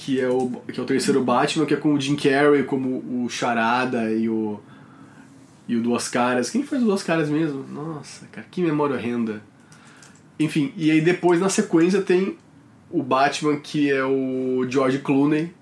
Que 0.03 0.19
é, 0.19 0.27
o, 0.27 0.49
que 0.67 0.77
é 0.77 0.83
o 0.83 0.85
terceiro 0.85 1.23
Batman, 1.23 1.65
que 1.65 1.73
é 1.73 1.77
com 1.77 1.93
o 1.93 1.99
Jim 1.99 2.17
Carrey 2.17 2.63
como 2.63 2.97
o 2.97 3.29
Charada 3.29 4.11
e 4.11 4.27
o. 4.27 4.59
E 5.65 5.77
o 5.77 5.81
Duas 5.81 6.09
Caras. 6.09 6.49
Quem 6.49 6.61
faz 6.61 6.81
o 6.81 6.85
Duas 6.85 7.01
Caras 7.01 7.29
mesmo? 7.29 7.65
Nossa, 7.71 8.25
cara, 8.29 8.45
que 8.51 8.61
memória 8.61 8.97
horrenda. 8.97 9.41
Enfim, 10.37 10.73
e 10.75 10.91
aí 10.91 10.99
depois 10.99 11.39
na 11.39 11.47
sequência 11.47 12.01
tem 12.01 12.35
o 12.91 13.01
Batman 13.01 13.55
que 13.57 13.89
é 13.89 14.03
o 14.03 14.65
George 14.69 14.99
Clooney, 14.99 15.53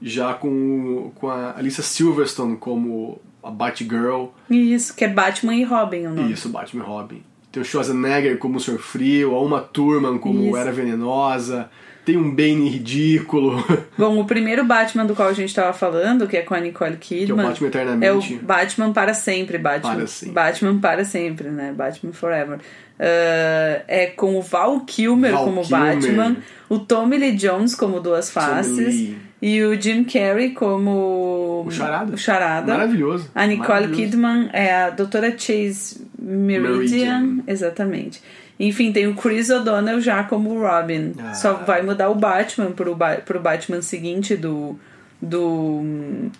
já 0.00 0.32
com, 0.32 1.12
com 1.14 1.28
a 1.28 1.54
Alicia 1.54 1.84
Silverstone 1.84 2.56
como 2.56 3.20
a 3.42 3.50
Batgirl. 3.50 4.28
Isso, 4.48 4.96
que 4.96 5.04
é 5.04 5.08
Batman 5.08 5.54
e 5.54 5.64
Robin 5.64 6.06
o 6.06 6.14
nome. 6.14 6.32
Isso, 6.32 6.48
Batman 6.48 6.82
e 6.82 6.86
Robin. 6.86 7.22
Tem 7.52 7.62
o 7.62 7.64
Schwarzenegger 7.64 8.38
como 8.38 8.56
o 8.56 8.60
Sr. 8.60 8.78
Frio, 8.78 9.34
a 9.34 9.42
Uma 9.42 9.60
Thurman 9.60 10.18
como 10.18 10.46
Isso. 10.46 10.56
Era 10.56 10.72
Venenosa. 10.72 11.70
Tem 12.04 12.16
um 12.16 12.30
Bane 12.34 12.68
ridículo. 12.68 13.62
Bom, 13.96 14.18
o 14.20 14.24
primeiro 14.24 14.64
Batman 14.64 15.04
do 15.06 15.14
qual 15.14 15.28
a 15.28 15.32
gente 15.32 15.54
tava 15.54 15.72
falando, 15.72 16.26
que 16.26 16.36
é 16.36 16.42
com 16.42 16.54
a 16.54 16.60
Nicole 16.60 16.96
Kidman. 16.96 17.26
Que 17.26 17.30
é 17.32 17.34
o 17.44 17.48
Batman 17.48 17.68
Eternamente. 17.68 18.34
É 18.34 18.36
o 18.36 18.42
Batman 18.42 18.92
para 18.92 19.14
sempre, 19.14 19.58
Batman. 19.58 19.94
Para 19.96 20.06
sempre. 20.06 20.34
Batman 20.34 20.78
para 20.80 21.04
sempre, 21.04 21.48
né? 21.50 21.72
Batman 21.76 22.12
Forever. 22.12 22.56
Uh, 22.56 23.82
é 23.88 24.12
com 24.14 24.36
o 24.36 24.42
Val 24.42 24.80
Kilmer 24.80 25.32
Val 25.32 25.44
como 25.44 25.62
Kilmer. 25.62 25.94
Batman, 25.94 26.36
o 26.68 26.78
Tommy 26.78 27.16
Lee 27.16 27.32
Jones 27.32 27.74
como 27.74 27.98
Duas 28.00 28.30
Faces 28.30 29.14
e 29.40 29.62
o 29.62 29.80
Jim 29.80 30.04
Carrey 30.04 30.50
como 30.50 31.64
O 31.66 31.70
Charada. 31.70 32.12
o 32.12 32.18
Charada. 32.18 32.72
Maravilhoso. 32.74 33.30
A 33.34 33.46
Nicole 33.46 33.68
Maravilhoso. 33.68 34.02
Kidman 34.02 34.50
é 34.52 34.74
a 34.74 34.90
doutora 34.90 35.30
Chase 35.36 36.06
Meridian, 36.18 37.20
Meridian. 37.20 37.44
exatamente. 37.46 38.20
Enfim, 38.60 38.92
tem 38.92 39.06
o 39.06 39.14
Chris 39.14 39.48
O'Donnell 39.48 40.02
já 40.02 40.22
como 40.22 40.60
Robin. 40.60 41.14
Ah. 41.18 41.32
Só 41.32 41.54
vai 41.54 41.80
mudar 41.80 42.10
o 42.10 42.14
Batman 42.14 42.72
pro, 42.72 42.94
ba 42.94 43.16
pro 43.16 43.40
Batman 43.40 43.80
seguinte 43.80 44.36
do, 44.36 44.78
do, 45.20 45.80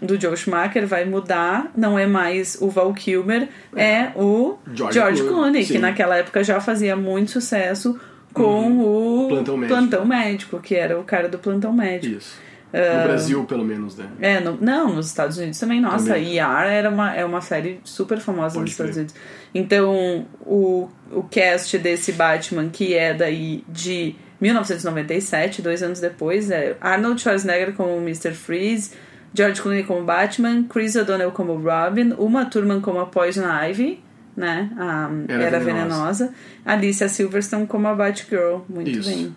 do 0.02 0.20
Joe 0.20 0.36
Schumacher, 0.36 0.86
vai 0.86 1.06
mudar. 1.06 1.72
Não 1.74 1.98
é 1.98 2.06
mais 2.06 2.58
o 2.60 2.68
Val 2.68 2.92
Kilmer, 2.92 3.48
é, 3.74 4.10
o 4.14 4.58
George 4.74 4.98
George, 4.98 5.22
Clooney, 5.22 5.64
que 5.64 5.78
naquela 5.78 6.18
época 6.18 6.44
já 6.44 6.60
fazia 6.60 6.94
muito 6.94 7.30
sucesso 7.30 7.98
com 8.34 8.80
o 8.80 9.28
Plantão 9.28 9.56
Médico. 9.56 9.78
Plantão 9.78 10.04
Médico, 10.04 10.60
que 10.60 10.74
era 10.74 11.00
o 11.00 11.04
cara 11.04 11.26
do 11.26 11.38
Plantão 11.38 11.72
Médico. 11.72 12.18
Isso. 12.18 12.49
No 12.72 13.02
Brasil, 13.04 13.44
pelo 13.44 13.64
menos, 13.64 13.96
né? 13.96 14.06
É, 14.20 14.38
no- 14.40 14.56
não, 14.60 14.94
nos 14.94 15.06
Estados 15.06 15.36
Unidos 15.38 15.58
também. 15.58 15.80
Nossa, 15.80 16.06
Também. 16.14 16.38
ER 16.38 16.66
era 16.70 16.88
uma, 16.90 17.14
é 17.14 17.24
uma 17.24 17.40
série 17.40 17.80
super 17.84 18.18
famosa 18.20 18.54
Pode 18.54 18.60
nos 18.62 18.70
Estados. 18.72 18.96
Unidos. 18.96 19.14
Então, 19.54 20.26
o, 20.46 20.88
o 21.10 21.22
cast 21.24 21.76
desse 21.78 22.12
Batman, 22.12 22.68
que 22.68 22.94
é 22.94 23.12
daí 23.12 23.64
de 23.68 24.14
1997, 24.40 25.62
dois 25.62 25.82
anos 25.82 26.00
depois, 26.00 26.50
é 26.50 26.76
Arnold 26.80 27.20
Schwarzenegger 27.20 27.72
como 27.74 27.96
Mr. 27.98 28.32
Freeze, 28.32 28.92
George 29.34 29.60
Clooney 29.60 29.82
como 29.84 30.04
Batman, 30.04 30.64
Chris 30.64 30.96
O'Donnell 30.96 31.30
como 31.32 31.54
Robin, 31.56 32.12
Uma 32.18 32.44
Thurman 32.46 32.80
como 32.80 33.00
a 33.00 33.06
Poison 33.06 33.44
Ivy, 33.46 34.02
né? 34.36 34.70
A 34.78 35.10
Era 35.28 35.42
Era, 35.44 35.58
Venenosa. 35.58 36.26
Venenosa. 36.26 36.34
Alicia 36.64 37.08
Silverstone 37.08 37.66
como 37.66 37.88
a 37.88 37.94
Batgirl. 37.94 38.60
Muito 38.68 38.90
Isso. 38.90 39.08
bem. 39.08 39.34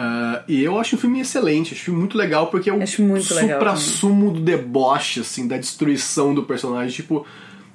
Ah, 0.00 0.44
e 0.46 0.62
eu 0.62 0.78
acho 0.78 0.94
um 0.94 0.98
filme 0.98 1.18
excelente, 1.18 1.74
acho 1.74 1.82
um 1.82 1.84
filme 1.86 1.98
muito 1.98 2.16
legal 2.16 2.46
porque 2.46 2.70
é 2.70 2.72
o 2.72 2.86
supra-sumo 2.86 4.30
do 4.30 4.38
deboche, 4.38 5.18
assim, 5.18 5.48
da 5.48 5.56
destruição 5.56 6.32
do 6.32 6.44
personagem. 6.44 6.94
Tipo, 6.94 7.26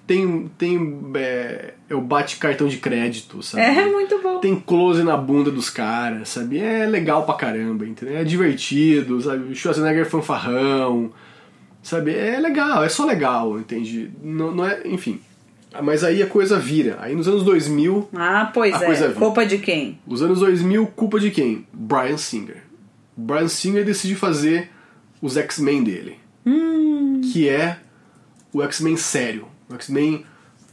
tem, 0.07 0.49
tem 0.57 1.11
é, 1.15 1.73
é 1.89 1.93
o 1.93 1.99
bate-cartão 1.99 2.69
de 2.69 2.77
crédito, 2.77 3.43
sabe? 3.43 3.63
É 3.63 3.85
muito 3.91 4.21
bom. 4.21 4.39
Tem 4.39 4.57
close 4.57 5.03
na 5.03 5.17
bunda 5.17 5.51
dos 5.51 5.69
caras, 5.69 6.29
sabe? 6.29 6.59
É 6.59 6.85
legal 6.85 7.25
pra 7.25 7.35
caramba, 7.35 7.85
entendeu? 7.85 8.15
É 8.15 8.23
divertido, 8.23 9.21
sabe? 9.21 9.51
O 9.51 9.53
Schwarzenegger 9.53 10.03
é 10.03 10.09
fanfarrão, 10.09 11.11
sabe? 11.81 12.15
É 12.15 12.39
legal, 12.39 12.85
é 12.85 12.89
só 12.89 13.03
legal, 13.03 13.59
entende? 13.59 14.09
Não, 14.23 14.49
não 14.49 14.65
é, 14.65 14.81
enfim. 14.85 15.19
Mas 15.81 16.03
aí 16.03 16.21
a 16.21 16.27
coisa 16.27 16.59
vira. 16.59 16.97
Aí 17.01 17.15
nos 17.15 17.27
anos 17.27 17.43
2000, 17.43 18.09
Ah, 18.15 18.51
pois 18.53 18.73
A 18.73 18.83
é. 18.83 18.85
coisa 18.85 19.07
vira. 19.07 19.19
Culpa 19.19 19.45
de 19.45 19.57
quem? 19.57 19.99
os 20.05 20.21
anos 20.21 20.39
2000, 20.39 20.85
culpa 20.87 21.19
de 21.19 21.31
quem? 21.31 21.65
Brian 21.73 22.17
Singer. 22.17 22.63
Brian 23.15 23.47
Singer 23.47 23.83
decide 23.85 24.15
fazer 24.15 24.69
os 25.21 25.37
X-Men 25.37 25.83
dele. 25.83 26.17
Que 27.31 27.47
é 27.49 27.77
o 28.51 28.61
X-Men 28.63 28.97
sério. 28.97 29.47
O 29.69 29.73
X-Men 29.75 30.25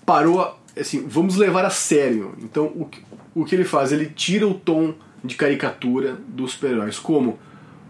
parou, 0.04 0.58
assim, 0.78 1.04
vamos 1.06 1.36
levar 1.36 1.64
a 1.64 1.70
sério. 1.70 2.34
Então, 2.42 2.66
o, 2.74 2.84
que- 2.86 3.00
o 3.34 3.44
que 3.44 3.54
ele 3.54 3.64
faz? 3.64 3.92
Ele 3.92 4.06
tira 4.06 4.46
o 4.46 4.54
tom 4.54 4.94
de 5.24 5.34
caricatura 5.36 6.18
dos 6.28 6.52
super-heróis. 6.52 6.98
Como? 6.98 7.38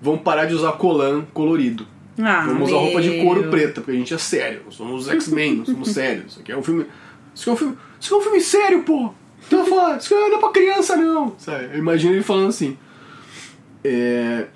Vamos 0.02 0.20
parar 0.22 0.44
de 0.46 0.54
usar 0.54 0.72
colã 0.72 1.24
colorido. 1.32 1.86
Ah, 2.22 2.44
Vamos 2.46 2.68
usar 2.68 2.78
roupa 2.80 3.00
de 3.00 3.22
couro 3.22 3.48
preta, 3.50 3.80
porque 3.80 3.92
a 3.92 3.94
gente 3.94 4.12
é 4.12 4.18
sério. 4.18 4.62
Nós 4.66 4.74
somos 4.74 5.02
os 5.06 5.08
X-Men, 5.12 5.56
nós 5.56 5.68
somos 5.68 5.88
sérios. 5.92 6.32
Isso 6.32 6.40
aqui 6.40 6.52
é 6.52 6.56
um 6.56 6.62
filme. 6.62 6.84
Isso 7.34 7.42
aqui 7.42 7.50
é 7.50 7.52
um 7.52 7.56
filme. 7.56 7.76
Isso 8.00 8.14
é 8.14 8.18
um 8.18 8.20
filme 8.20 8.40
sério, 8.40 8.82
pô! 8.82 9.12
Então 9.46 9.64
fala, 9.66 9.96
isso 9.96 10.14
aqui 10.14 10.28
não 10.28 10.36
é 10.36 10.40
pra 10.40 10.50
criança, 10.50 10.96
não! 10.96 11.34
Sabe? 11.38 11.64
Eu 11.72 11.78
imagino 11.78 12.14
ele 12.14 12.22
falando 12.22 12.48
assim. 12.48 12.76
É, 13.82 14.46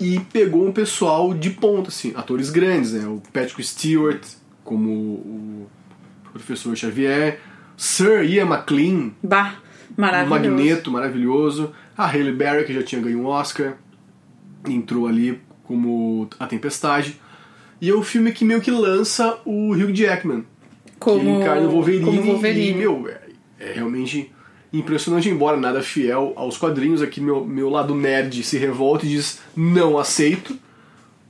E 0.00 0.18
pegou 0.32 0.66
um 0.66 0.72
pessoal 0.72 1.32
de 1.32 1.50
ponta, 1.50 1.88
assim, 1.88 2.12
atores 2.16 2.50
grandes, 2.50 2.92
né? 2.92 3.06
O 3.06 3.22
Patrick 3.32 3.62
Stewart, 3.62 4.22
como 4.64 4.90
o 4.90 5.68
professor 6.32 6.76
Xavier, 6.76 7.40
Sir 7.76 8.24
Ian 8.24 8.46
McLean, 8.46 9.12
Bah, 9.22 9.54
o 9.96 10.00
maravilhoso. 10.00 10.30
Magneto, 10.30 10.90
maravilhoso. 10.90 11.72
A 11.96 12.06
Halle 12.06 12.32
Berry, 12.32 12.64
que 12.64 12.74
já 12.74 12.82
tinha 12.82 13.00
ganho 13.00 13.20
um 13.20 13.26
Oscar, 13.26 13.74
entrou 14.68 15.06
ali 15.06 15.40
como 15.62 16.28
a 16.40 16.46
Tempestade. 16.46 17.20
E 17.80 17.88
é 17.88 17.94
o 17.94 18.02
filme 18.02 18.32
que 18.32 18.44
meio 18.44 18.60
que 18.60 18.70
lança 18.70 19.38
o 19.44 19.72
Hugh 19.72 19.94
Jackman, 19.94 20.44
como, 20.98 21.20
que 21.20 21.28
encarna 21.42 21.66
o 21.66 21.70
Wolverine. 21.70 22.04
como 22.04 22.22
Wolverine. 22.22 22.70
E, 22.70 22.74
meu, 22.74 23.08
é, 23.08 23.20
é 23.70 23.72
realmente 23.72 24.30
impressionante, 24.72 25.28
embora 25.28 25.56
nada 25.56 25.82
fiel 25.82 26.32
aos 26.36 26.56
quadrinhos. 26.56 27.00
Aqui 27.02 27.20
meu, 27.20 27.44
meu 27.44 27.68
lado 27.70 27.94
nerd 27.94 28.42
se 28.42 28.58
revolta 28.58 29.06
e 29.06 29.10
diz, 29.10 29.40
não 29.56 29.98
aceito, 29.98 30.56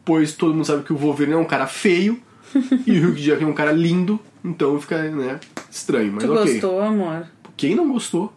pois 0.04 0.32
todo 0.32 0.54
mundo 0.54 0.64
sabe 0.64 0.82
que 0.84 0.92
o 0.92 0.96
Wolverine 0.96 1.34
é 1.36 1.38
um 1.38 1.44
cara 1.44 1.66
feio 1.66 2.18
e 2.86 2.98
o 2.98 3.08
Hugh 3.10 3.16
Jackman 3.16 3.48
é 3.48 3.52
um 3.52 3.54
cara 3.54 3.72
lindo, 3.72 4.18
então 4.44 4.80
fica, 4.80 5.02
né, 5.10 5.40
estranho. 5.70 6.12
Mas 6.12 6.24
Tu 6.24 6.32
ok. 6.32 6.52
gostou, 6.52 6.80
amor? 6.80 7.26
Quem 7.56 7.74
não 7.74 7.90
gostou? 7.92 8.32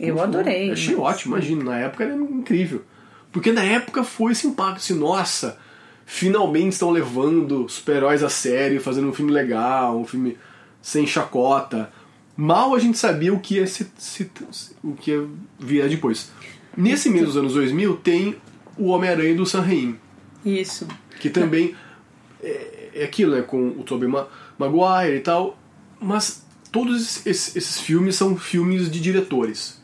Eu 0.00 0.14
Gostou. 0.14 0.40
adorei. 0.40 0.68
Eu 0.68 0.72
achei 0.72 0.94
mas- 0.96 1.04
ótimo, 1.04 1.36
imagina. 1.36 1.64
Na 1.64 1.78
época 1.78 2.04
era 2.04 2.14
incrível. 2.14 2.82
Porque 3.32 3.52
na 3.52 3.62
época 3.62 4.02
foi 4.04 4.32
esse 4.32 4.46
impacto, 4.46 4.76
assim, 4.78 4.94
nossa, 4.94 5.58
finalmente 6.06 6.72
estão 6.72 6.90
levando 6.90 7.68
super-heróis 7.68 8.22
a 8.22 8.28
sério, 8.28 8.80
fazendo 8.80 9.08
um 9.08 9.12
filme 9.12 9.30
legal, 9.32 9.98
um 9.98 10.04
filme 10.04 10.36
sem 10.88 11.06
chacota. 11.06 11.92
Mal 12.34 12.74
a 12.74 12.78
gente 12.78 12.96
sabia 12.96 13.34
o 13.34 13.40
que 13.40 13.56
ia, 13.56 13.66
se, 13.66 13.86
se- 13.98 14.30
o 14.82 14.94
que 14.94 15.10
ia 15.10 15.26
virar 15.58 15.86
depois. 15.88 16.30
Nesse 16.76 17.10
meio 17.10 17.26
dos 17.26 17.36
anos 17.36 17.52
2000 17.54 17.96
tem 17.96 18.36
o 18.76 18.86
Homem-Aranha 18.86 19.34
do 19.34 19.44
Sam 19.44 19.60
Raimi, 19.62 19.98
Isso. 20.46 20.86
que 21.20 21.28
também 21.28 21.74
é, 22.42 22.90
é 22.94 23.04
aquilo, 23.04 23.34
né, 23.34 23.42
com 23.42 23.68
o 23.70 23.82
Tobey 23.82 24.08
Ma- 24.08 24.28
Maguire 24.58 25.16
e 25.16 25.20
tal, 25.20 25.58
mas 26.00 26.46
todos 26.72 27.26
esses, 27.26 27.54
esses 27.56 27.80
filmes 27.80 28.14
são 28.16 28.36
filmes 28.36 28.90
de 28.90 29.00
diretores. 29.00 29.82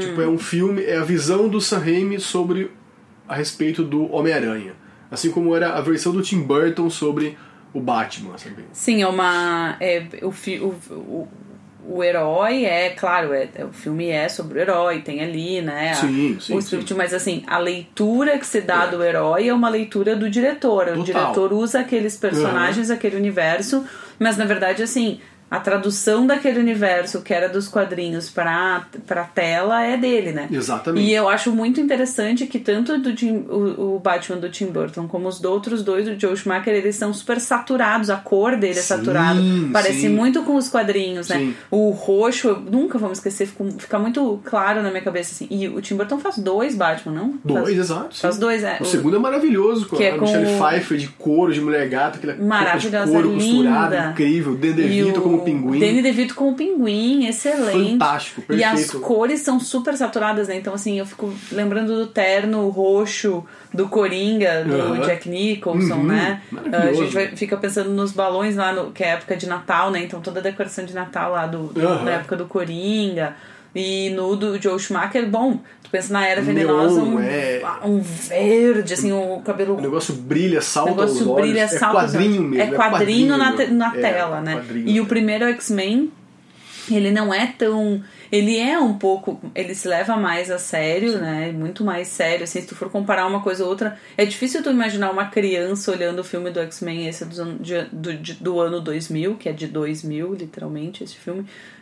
Tipo, 0.00 0.20
é 0.20 0.26
um 0.28 0.38
filme, 0.38 0.82
é 0.82 0.96
a 0.96 1.04
visão 1.04 1.48
do 1.48 1.60
Sam 1.60 1.78
Raimi 1.78 2.18
sobre 2.20 2.70
a 3.28 3.34
respeito 3.36 3.84
do 3.84 4.12
Homem-Aranha. 4.12 4.72
Assim 5.10 5.30
como 5.30 5.54
era 5.54 5.74
a 5.74 5.80
versão 5.80 6.12
do 6.12 6.20
Tim 6.20 6.40
Burton 6.42 6.90
sobre 6.90 7.38
o 7.74 7.80
Batman, 7.80 8.36
sabe? 8.38 8.64
Sim, 8.72 9.02
é 9.02 9.06
uma. 9.06 9.76
É, 9.80 10.06
o, 10.22 10.30
fi- 10.32 10.58
o, 10.60 10.68
o, 10.90 11.28
o 11.90 12.04
herói 12.04 12.64
é, 12.64 12.90
claro, 12.90 13.32
é, 13.32 13.48
é- 13.54 13.64
o 13.64 13.72
filme 13.72 14.08
é 14.08 14.28
sobre 14.28 14.58
o 14.58 14.62
herói, 14.62 15.00
tem 15.00 15.20
ali, 15.20 15.60
né? 15.62 15.90
a- 15.92 15.94
Sim, 15.94 16.36
sim, 16.40 16.54
o 16.54 16.58
script, 16.58 16.88
sim. 16.88 16.94
mas 16.94 17.14
assim, 17.14 17.42
a 17.46 17.58
leitura 17.58 18.38
que 18.38 18.46
se 18.46 18.60
dá 18.60 18.84
É. 18.84 18.88
do 18.90 19.02
herói 19.02 19.48
é 19.48 19.54
uma 19.54 19.68
leitura 19.68 20.14
do 20.16 20.28
diretor. 20.28 20.84
O 20.88 20.90
Total. 20.96 21.04
diretor 21.04 21.52
usa 21.52 21.80
aqueles 21.80 22.16
personagens, 22.16 22.90
aquele 22.90 23.16
universo, 23.16 23.84
mas 24.18 24.36
na 24.36 24.44
verdade, 24.44 24.82
assim. 24.82 25.20
A 25.50 25.58
tradução 25.60 26.26
daquele 26.26 26.58
universo 26.60 27.22
que 27.22 27.32
era 27.32 27.48
dos 27.48 27.68
quadrinhos 27.68 28.28
pra, 28.28 28.86
pra 29.06 29.24
tela 29.24 29.82
é 29.82 29.96
dele, 29.96 30.32
né? 30.32 30.46
Exatamente. 30.52 31.06
E 31.06 31.14
eu 31.14 31.28
acho 31.28 31.50
muito 31.52 31.80
interessante 31.80 32.46
que 32.46 32.58
tanto 32.58 32.98
do 32.98 33.14
Tim- 33.14 33.46
o, 33.48 33.96
o 33.96 33.98
Batman 33.98 34.36
do 34.36 34.50
Tim 34.50 34.66
Burton 34.66 35.08
como 35.08 35.26
os 35.26 35.42
outros 35.42 35.82
dois 35.82 36.04
do 36.04 36.20
Joe 36.20 36.36
Schumacher, 36.36 36.74
eles 36.74 36.96
são 36.96 37.14
super 37.14 37.40
saturados, 37.40 38.10
a 38.10 38.16
cor 38.16 38.56
dele 38.56 38.78
é 38.78 38.82
Sim, 38.82 38.88
saturada. 38.88 39.40
Parece 39.72 40.02
sim. 40.02 40.08
muito 40.10 40.42
com 40.42 40.54
os 40.56 40.68
quadrinhos, 40.68 41.28
né? 41.28 41.36
Sim. 41.38 41.54
O 41.70 41.90
roxo, 41.90 42.48
eu 42.48 42.60
nunca 42.60 42.98
vamos 42.98 43.18
esquecer, 43.18 43.46
fica, 43.46 43.64
fica 43.78 43.98
muito 43.98 44.40
claro 44.44 44.82
na 44.82 44.90
minha 44.90 45.02
cabeça 45.02 45.32
assim. 45.32 45.46
E 45.50 45.66
o 45.68 45.80
Tim 45.80 45.96
Burton 45.96 46.18
faz 46.18 46.36
dois 46.38 46.74
Batman, 46.74 47.12
não? 47.14 47.38
Dois, 47.44 47.64
faz, 47.64 47.78
exato. 47.78 48.16
faz 48.20 48.36
dois, 48.36 48.62
é. 48.62 48.76
O 48.80 48.84
segundo 48.84 49.16
é 49.16 49.18
maravilhoso, 49.18 49.86
com 49.88 49.96
Que 49.96 50.04
a 50.04 50.08
é 50.08 50.12
com 50.18 50.26
Michelle 50.26 50.54
o- 50.54 50.58
Pfeiffer 50.58 50.98
de 50.98 51.08
couro, 51.08 51.52
de 51.54 51.60
mulher 51.62 51.88
gata, 51.88 52.18
aquela 52.18 52.32
roupa 52.34 52.42
de 52.44 52.48
Maravilhosa, 52.48 53.12
couro 53.12 53.32
costurada, 53.32 53.96
linda. 53.96 54.10
incrível. 54.10 54.54
Dan 54.54 54.68
E 54.68 54.72
DeVito 54.72 55.20
o 55.38 55.44
pinguim. 55.44 55.78
Danny 55.80 56.02
DeVito 56.02 56.34
como 56.34 56.54
pinguim, 56.54 57.26
excelente. 57.26 57.92
Fantástico, 57.92 58.42
E 58.52 58.62
as 58.64 58.80
perfeito. 58.80 59.00
cores 59.00 59.40
são 59.40 59.58
super 59.60 59.96
saturadas, 59.96 60.48
né? 60.48 60.56
Então, 60.56 60.74
assim, 60.74 60.98
eu 60.98 61.06
fico 61.06 61.32
lembrando 61.52 61.94
do 61.96 62.06
terno 62.06 62.68
roxo 62.68 63.44
do 63.72 63.88
Coringa, 63.88 64.64
do. 64.64 65.04
Jack 65.06 65.28
Nicholson, 65.28 65.94
Uhum, 65.94 66.04
né? 66.04 66.42
maravilhoso. 66.50 66.88
a 66.88 67.04
gente 67.04 67.14
vai- 67.14 67.28
fica 67.36 67.56
pensando 67.56 67.90
nos 67.90 68.12
balões 68.12 68.56
lá, 68.56 68.72
no, 68.72 68.90
que 68.92 69.02
é 69.04 69.08
época 69.10 69.36
de 69.36 69.46
Natal, 69.46 69.90
né? 69.90 70.02
Então, 70.02 70.20
toda 70.20 70.40
a 70.40 70.42
decoração 70.42 70.84
de 70.84 70.94
Natal 70.94 71.32
lá 71.32 71.46
do, 71.46 71.68
do- 71.68 72.04
da 72.04 72.12
época 72.12 72.36
do 72.36 72.46
Coringa. 72.46 73.36
E 73.78 74.10
no 74.10 74.34
do 74.34 74.60
Joe 74.60 74.78
Schumacher, 74.78 75.28
bom, 75.28 75.60
tu 75.82 75.90
pensa 75.90 76.12
na 76.12 76.26
Era 76.26 76.40
Venenosa, 76.42 77.00
Neon, 77.02 77.14
um, 77.16 77.20
é. 77.20 77.62
um 77.84 78.00
verde, 78.00 78.94
assim, 78.94 79.12
o 79.12 79.40
cabelo 79.44 79.76
O 79.76 79.80
negócio 79.80 80.14
brilha, 80.14 80.58
o 80.58 80.62
salta 80.62 80.90
aos 81.02 81.12
negócio 81.12 81.30
olhos. 81.30 81.46
brilha, 81.50 81.60
é 81.64 81.68
salta 81.68 82.00
aos 82.02 82.12
quadrinho 82.12 82.40
olhos. 82.40 82.50
mesmo. 82.50 82.74
É 82.74 82.76
quadrinho, 82.76 83.36
na, 83.36 83.52
te- 83.52 83.66
na 83.68 83.94
É, 83.96 84.00
tela, 84.00 84.40
né? 84.40 84.54
quadrinho 84.54 84.88
E 84.88 85.00
o 85.00 85.06
primeiro 85.06 85.44
X-Men, 85.46 86.10
ele 86.90 87.10
não 87.10 87.32
é 87.32 87.46
tão. 87.58 88.02
Ele 88.30 88.58
é 88.58 88.78
um 88.78 88.98
pouco. 88.98 89.40
Ele 89.54 89.74
se 89.74 89.88
leva 89.88 90.16
mais 90.16 90.50
a 90.50 90.58
sério, 90.58 91.18
né? 91.18 91.52
Muito 91.52 91.84
mais 91.84 92.08
sério. 92.08 92.44
Assim, 92.44 92.60
se 92.60 92.66
tu 92.66 92.74
for 92.74 92.90
comparar 92.90 93.26
uma 93.26 93.42
coisa 93.42 93.64
ou 93.64 93.70
outra. 93.70 93.98
É 94.16 94.24
difícil 94.24 94.62
tu 94.62 94.70
imaginar 94.70 95.10
uma 95.10 95.26
criança 95.26 95.90
olhando 95.90 96.20
o 96.20 96.24
filme 96.24 96.50
do 96.50 96.60
X-Men, 96.60 97.08
esse 97.08 97.24
é 97.24 97.26
do, 97.26 97.54
do, 97.92 98.12
do 98.40 98.60
ano 98.60 98.80
2000, 98.80 99.36
que 99.36 99.48
é 99.48 99.52
de 99.52 99.66
2000, 99.66 100.34
literalmente, 100.34 101.04
esse 101.04 101.16
filme. 101.16 101.40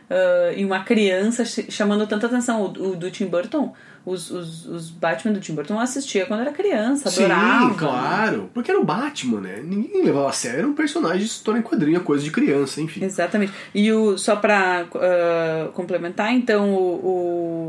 Uh, 0.09 0.57
e 0.57 0.65
uma 0.65 0.85
criança 0.85 1.45
chamando 1.45 2.07
tanta 2.07 2.27
atenção. 2.27 2.63
O, 2.63 2.91
o 2.91 2.97
do 2.97 3.11
Tim 3.11 3.27
Burton 3.27 3.75
os, 4.07 4.31
os, 4.31 4.67
os 4.67 4.89
Batman 4.89 5.33
do 5.33 5.41
Tim 5.41 5.53
Burton 5.53 5.81
assistia 5.81 6.27
quando 6.27 6.43
era 6.43 6.53
criança, 6.53 7.09
adorava. 7.09 7.71
Sim, 7.71 7.75
claro. 7.77 8.51
Porque 8.55 8.71
era 8.71 8.81
o 8.81 8.85
Batman, 8.85 9.41
né? 9.41 9.61
Ninguém 9.65 10.05
levava 10.05 10.29
a 10.29 10.33
sério, 10.33 10.61
era 10.61 10.69
um 10.69 10.75
personagem 10.75 11.19
de 11.19 11.25
história 11.25 11.59
em 11.59 11.63
quadrinho, 11.63 12.01
coisa 12.03 12.23
de 12.23 12.31
criança, 12.31 12.81
enfim. 12.81 13.05
Exatamente. 13.05 13.53
E 13.75 13.93
o, 13.93 14.17
só 14.17 14.37
pra 14.37 14.87
uh, 14.95 15.73
complementar, 15.73 16.33
então, 16.33 16.73
o, 16.73 17.03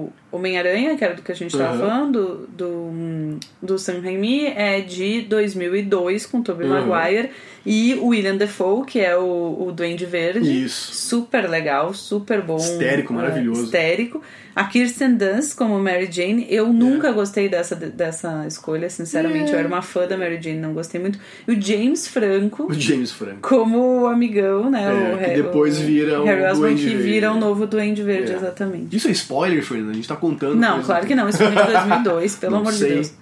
o 0.05 0.13
Homem-Aranha, 0.31 0.97
que 0.97 1.03
era 1.03 1.13
do 1.13 1.21
que 1.21 1.31
a 1.31 1.35
gente 1.35 1.53
estava 1.53 1.73
uhum. 1.73 1.79
falando, 1.79 2.49
do, 2.49 3.39
do 3.61 3.79
Sam 3.79 4.01
Raimi, 4.01 4.47
é 4.47 4.81
de 4.81 5.21
2002, 5.21 6.25
com 6.25 6.41
Tobey 6.41 6.67
uhum. 6.67 6.87
Maguire. 6.87 7.29
E 7.65 7.95
o 7.95 8.07
William 8.07 8.37
Defoe, 8.37 8.85
que 8.85 8.99
é 8.99 9.17
o, 9.17 9.67
o 9.67 9.71
Duende 9.73 10.05
Verde. 10.05 10.65
Isso. 10.65 10.93
Super 10.93 11.49
legal, 11.49 11.93
super 11.93 12.41
bom. 12.41 12.55
Histérico, 12.55 13.13
maravilhoso. 13.13 13.61
Uh, 13.61 13.65
histérico. 13.65 14.21
A 14.55 14.63
Kirsten 14.63 15.15
Dunst 15.15 15.55
como 15.55 15.77
Mary 15.77 16.09
Jane, 16.11 16.47
eu 16.49 16.73
nunca 16.73 17.09
é. 17.09 17.11
gostei 17.11 17.47
dessa, 17.47 17.75
dessa 17.75 18.47
escolha, 18.47 18.89
sinceramente. 18.89 19.51
É. 19.51 19.53
Eu 19.53 19.59
era 19.59 19.67
uma 19.67 19.83
fã 19.83 20.07
da 20.07 20.17
Mary 20.17 20.39
Jane, 20.41 20.57
não 20.57 20.73
gostei 20.73 20.99
muito. 20.99 21.19
E 21.47 21.51
o 21.51 21.61
James 21.61 22.07
Franco. 22.07 22.71
O 22.71 22.73
James 22.73 23.11
Franco. 23.11 23.47
Como 23.47 24.01
o 24.01 24.07
amigão, 24.07 24.71
né? 24.71 24.83
É, 24.83 25.13
o, 25.13 25.17
que 25.19 25.43
depois 25.43 25.77
o, 25.77 25.83
vira 25.83 26.21
o 26.21 26.25
Harry 26.25 26.43
Osborn, 26.43 26.75
que 26.75 26.95
vira 26.95 27.31
o 27.31 27.39
novo 27.39 27.67
Duende 27.67 28.01
Verde, 28.01 28.31
é. 28.31 28.35
exatamente. 28.35 28.95
Isso 28.95 29.07
é 29.07 29.11
spoiler, 29.11 29.61
Fernanda? 29.61 29.91
A 29.91 29.93
gente 29.93 30.07
tá 30.07 30.15
contando. 30.17 30.55
Não, 30.55 30.81
claro 30.81 31.05
que 31.05 31.15
não. 31.15 31.27
Isso 31.29 31.37
foi 31.39 31.49
de 31.49 31.55
2002, 31.71 32.35
pelo 32.35 32.51
não 32.53 32.59
amor 32.61 32.73
sei. 32.73 32.89
de 32.89 32.95
Deus. 32.95 33.13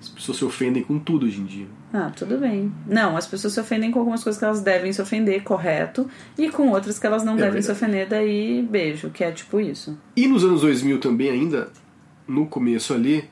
As 0.00 0.08
pessoas 0.10 0.38
se 0.38 0.44
ofendem 0.44 0.82
com 0.82 0.98
tudo 0.98 1.26
hoje 1.26 1.40
em 1.40 1.44
dia. 1.44 1.66
Ah, 1.92 2.12
tudo 2.14 2.38
bem. 2.38 2.72
Não, 2.86 3.16
as 3.16 3.26
pessoas 3.26 3.54
se 3.54 3.60
ofendem 3.60 3.90
com 3.90 3.98
algumas 3.98 4.22
coisas 4.22 4.38
que 4.38 4.44
elas 4.44 4.60
devem 4.60 4.92
se 4.92 5.00
ofender, 5.02 5.42
correto, 5.42 6.08
e 6.38 6.48
com 6.48 6.68
outras 6.68 6.98
que 6.98 7.06
elas 7.06 7.24
não 7.24 7.32
É 7.32 7.36
devem 7.36 7.52
verdade. 7.60 7.66
se 7.66 7.72
ofender, 7.84 8.06
daí 8.08 8.62
beijo, 8.70 9.10
que 9.10 9.24
é 9.24 9.32
tipo 9.32 9.58
isso. 9.58 9.98
E 10.16 10.26
nos 10.28 10.44
anos 10.44 10.60
2000 10.60 11.00
também 11.00 11.30
ainda, 11.30 11.70
no 12.28 12.46
começo 12.46 12.92
ali, 12.94 13.24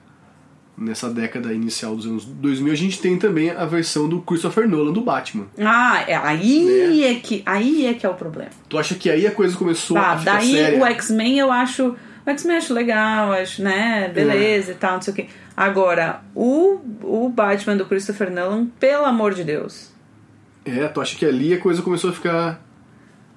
nessa 0.76 1.08
década 1.08 1.52
inicial 1.52 1.94
dos 1.94 2.06
anos 2.06 2.24
2000, 2.24 2.72
a 2.72 2.76
gente 2.76 2.98
tem 3.00 3.16
também 3.18 3.50
a 3.50 3.64
versão 3.64 4.08
do 4.08 4.20
Christopher 4.22 4.68
Nolan 4.68 4.92
do 4.92 5.02
Batman. 5.02 5.46
Ah, 5.58 6.02
é, 6.08 6.16
aí, 6.16 6.64
Né? 6.64 7.10
é 7.10 7.14
que, 7.16 7.42
aí 7.46 7.86
é 7.86 7.94
que 7.94 8.04
é 8.04 8.08
o 8.08 8.14
problema. 8.14 8.50
Tu 8.68 8.76
acha 8.78 8.94
que 8.96 9.08
aí 9.10 9.26
a 9.26 9.30
coisa 9.30 9.56
começou 9.56 9.96
Tá, 9.96 10.12
a 10.12 10.18
ficar 10.18 10.38
daí 10.38 10.50
séria? 10.52 10.80
o 10.82 10.86
X-Men 10.86 11.38
eu 11.38 11.52
acho. 11.52 11.94
X-Men 12.26 12.56
acho 12.56 12.72
legal, 12.72 13.32
acho, 13.32 13.62
né? 13.62 14.08
Beleza 14.08 14.72
e 14.72 14.74
tal, 14.74 14.94
não 14.94 15.02
sei 15.02 15.12
o 15.12 15.16
quê. 15.16 15.26
Agora, 15.56 16.22
o, 16.34 16.80
o 17.02 17.28
Batman 17.28 17.76
do 17.76 17.86
Christopher 17.86 18.30
Nolan, 18.30 18.66
pelo 18.80 19.04
amor 19.04 19.34
de 19.34 19.44
Deus. 19.44 19.92
É, 20.64 20.88
tu 20.88 21.00
acha 21.00 21.16
que 21.16 21.26
ali 21.26 21.52
a 21.52 21.60
coisa 21.60 21.82
começou 21.82 22.10
a 22.10 22.12
ficar... 22.12 22.64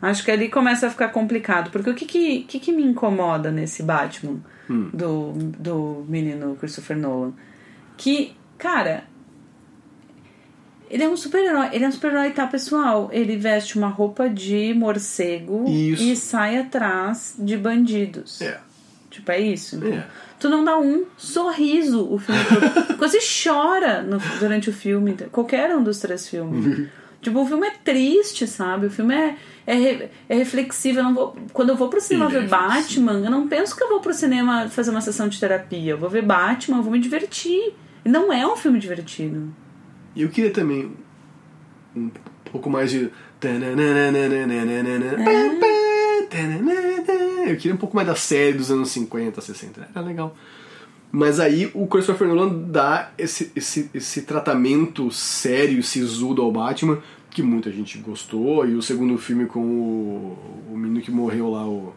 Acho 0.02 0.24
que 0.24 0.32
ali 0.32 0.48
começa 0.48 0.88
a 0.88 0.90
ficar 0.90 1.10
complicado. 1.10 1.70
Porque 1.72 1.90
o 1.90 1.96
que, 1.96 2.06
que, 2.06 2.44
que, 2.44 2.60
que 2.60 2.72
me 2.72 2.84
incomoda 2.84 3.52
nesse 3.52 3.84
Batman 3.84 4.40
Hum. 4.70 4.90
do, 4.94 5.32
do 5.58 6.06
menino 6.08 6.56
Christopher 6.56 6.98
Nolan? 6.98 7.34
Que, 7.96 8.36
cara. 8.58 9.06
Ele 10.90 11.04
é 11.04 11.10
um 11.10 11.18
super-herói. 11.18 11.70
Ele 11.74 11.84
é 11.84 11.88
um 11.88 11.92
super-herói, 11.92 12.32
tá, 12.32 12.48
pessoal? 12.48 13.10
Ele 13.12 13.36
veste 13.38 13.78
uma 13.78 13.88
roupa 13.90 14.30
de 14.30 14.74
morcego 14.74 15.66
Isso. 15.68 16.04
e 16.04 16.16
sai 16.16 16.58
atrás 16.58 17.36
de 17.38 17.58
bandidos. 17.58 18.42
É. 18.42 18.60
Tipo, 19.18 19.32
é 19.32 19.40
isso. 19.40 19.84
É. 19.86 20.06
Tu 20.40 20.48
não 20.48 20.64
dá 20.64 20.78
um 20.78 21.06
sorriso 21.18 22.08
o 22.14 22.20
filme 22.20 22.42
todo. 22.46 22.98
Quase 22.98 23.18
chora 23.44 24.04
no- 24.04 24.20
durante 24.40 24.70
o 24.70 24.74
filme. 24.74 25.18
Qualquer 25.32 25.76
um 25.76 25.84
dos 25.84 26.00
três 26.00 26.30
filmes. 26.30 26.88
tipo, 27.22 27.42
o 27.42 27.46
filme 27.48 27.66
é 27.68 27.72
triste, 27.84 28.46
sabe? 28.46 28.86
O 28.86 28.92
filme 28.92 29.16
é, 29.16 29.36
é, 29.66 30.10
é 30.30 30.36
reflexivo. 30.36 31.00
Eu 31.00 31.04
não 31.04 31.16
vou, 31.16 31.36
quando 31.52 31.70
eu 31.70 31.76
vou 31.76 31.90
pro 31.90 32.00
cinema 32.00 32.28
Ele 32.30 32.38
é 32.38 32.42
ver 32.42 32.48
Batman, 32.50 33.14
eu 33.26 33.32
não 33.32 33.48
penso 33.48 33.76
que 33.76 33.84
eu 33.84 33.90
vou 33.90 34.00
pro 34.00 34.14
cinema 34.14 34.70
fazer 34.70 34.92
uma 34.92 35.02
sessão 35.02 35.28
de 35.28 35.40
terapia. 35.40 35.94
Eu 35.94 35.98
vou 35.98 36.10
ver 36.10 36.22
Batman, 36.22 36.78
eu 36.78 36.84
vou 36.84 36.92
me 36.92 37.00
divertir. 37.00 37.74
E 38.06 38.10
não 38.10 38.32
é 38.32 38.46
um 38.46 38.56
filme 38.56 38.78
divertido. 38.80 39.52
E 40.16 40.22
eu 40.22 40.30
queria 40.30 40.52
também 40.52 40.92
um 41.96 42.12
pouco 42.52 42.70
mais 42.70 42.92
de... 42.92 43.12
Eu 47.52 47.58
queria 47.58 47.74
um 47.74 47.78
pouco 47.78 47.96
mais 47.96 48.08
da 48.08 48.16
série 48.16 48.58
dos 48.58 48.72
anos 48.72 48.90
50, 48.92 49.40
60. 49.42 49.90
Era 49.94 50.06
legal. 50.06 50.36
Mas 51.12 51.40
aí 51.40 51.72
o 51.74 51.88
Christopher 51.88 52.28
Nolan 52.28 52.50
dá 52.70 53.12
esse, 53.18 53.52
esse, 53.56 53.90
esse 53.94 54.24
tratamento 54.24 55.10
sério, 55.10 55.82
sisudo 55.82 56.42
ao 56.42 56.52
Batman, 56.52 57.00
que 57.30 57.42
muita 57.42 57.72
gente 57.72 57.98
gostou. 58.00 58.68
E 58.68 58.76
o 58.76 58.82
segundo 58.82 59.18
filme 59.18 59.46
com 59.46 59.60
o, 59.60 60.74
o 60.74 60.78
menino 60.78 61.02
que 61.02 61.12
morreu 61.12 61.50
lá, 61.50 61.66
o. 61.66 61.94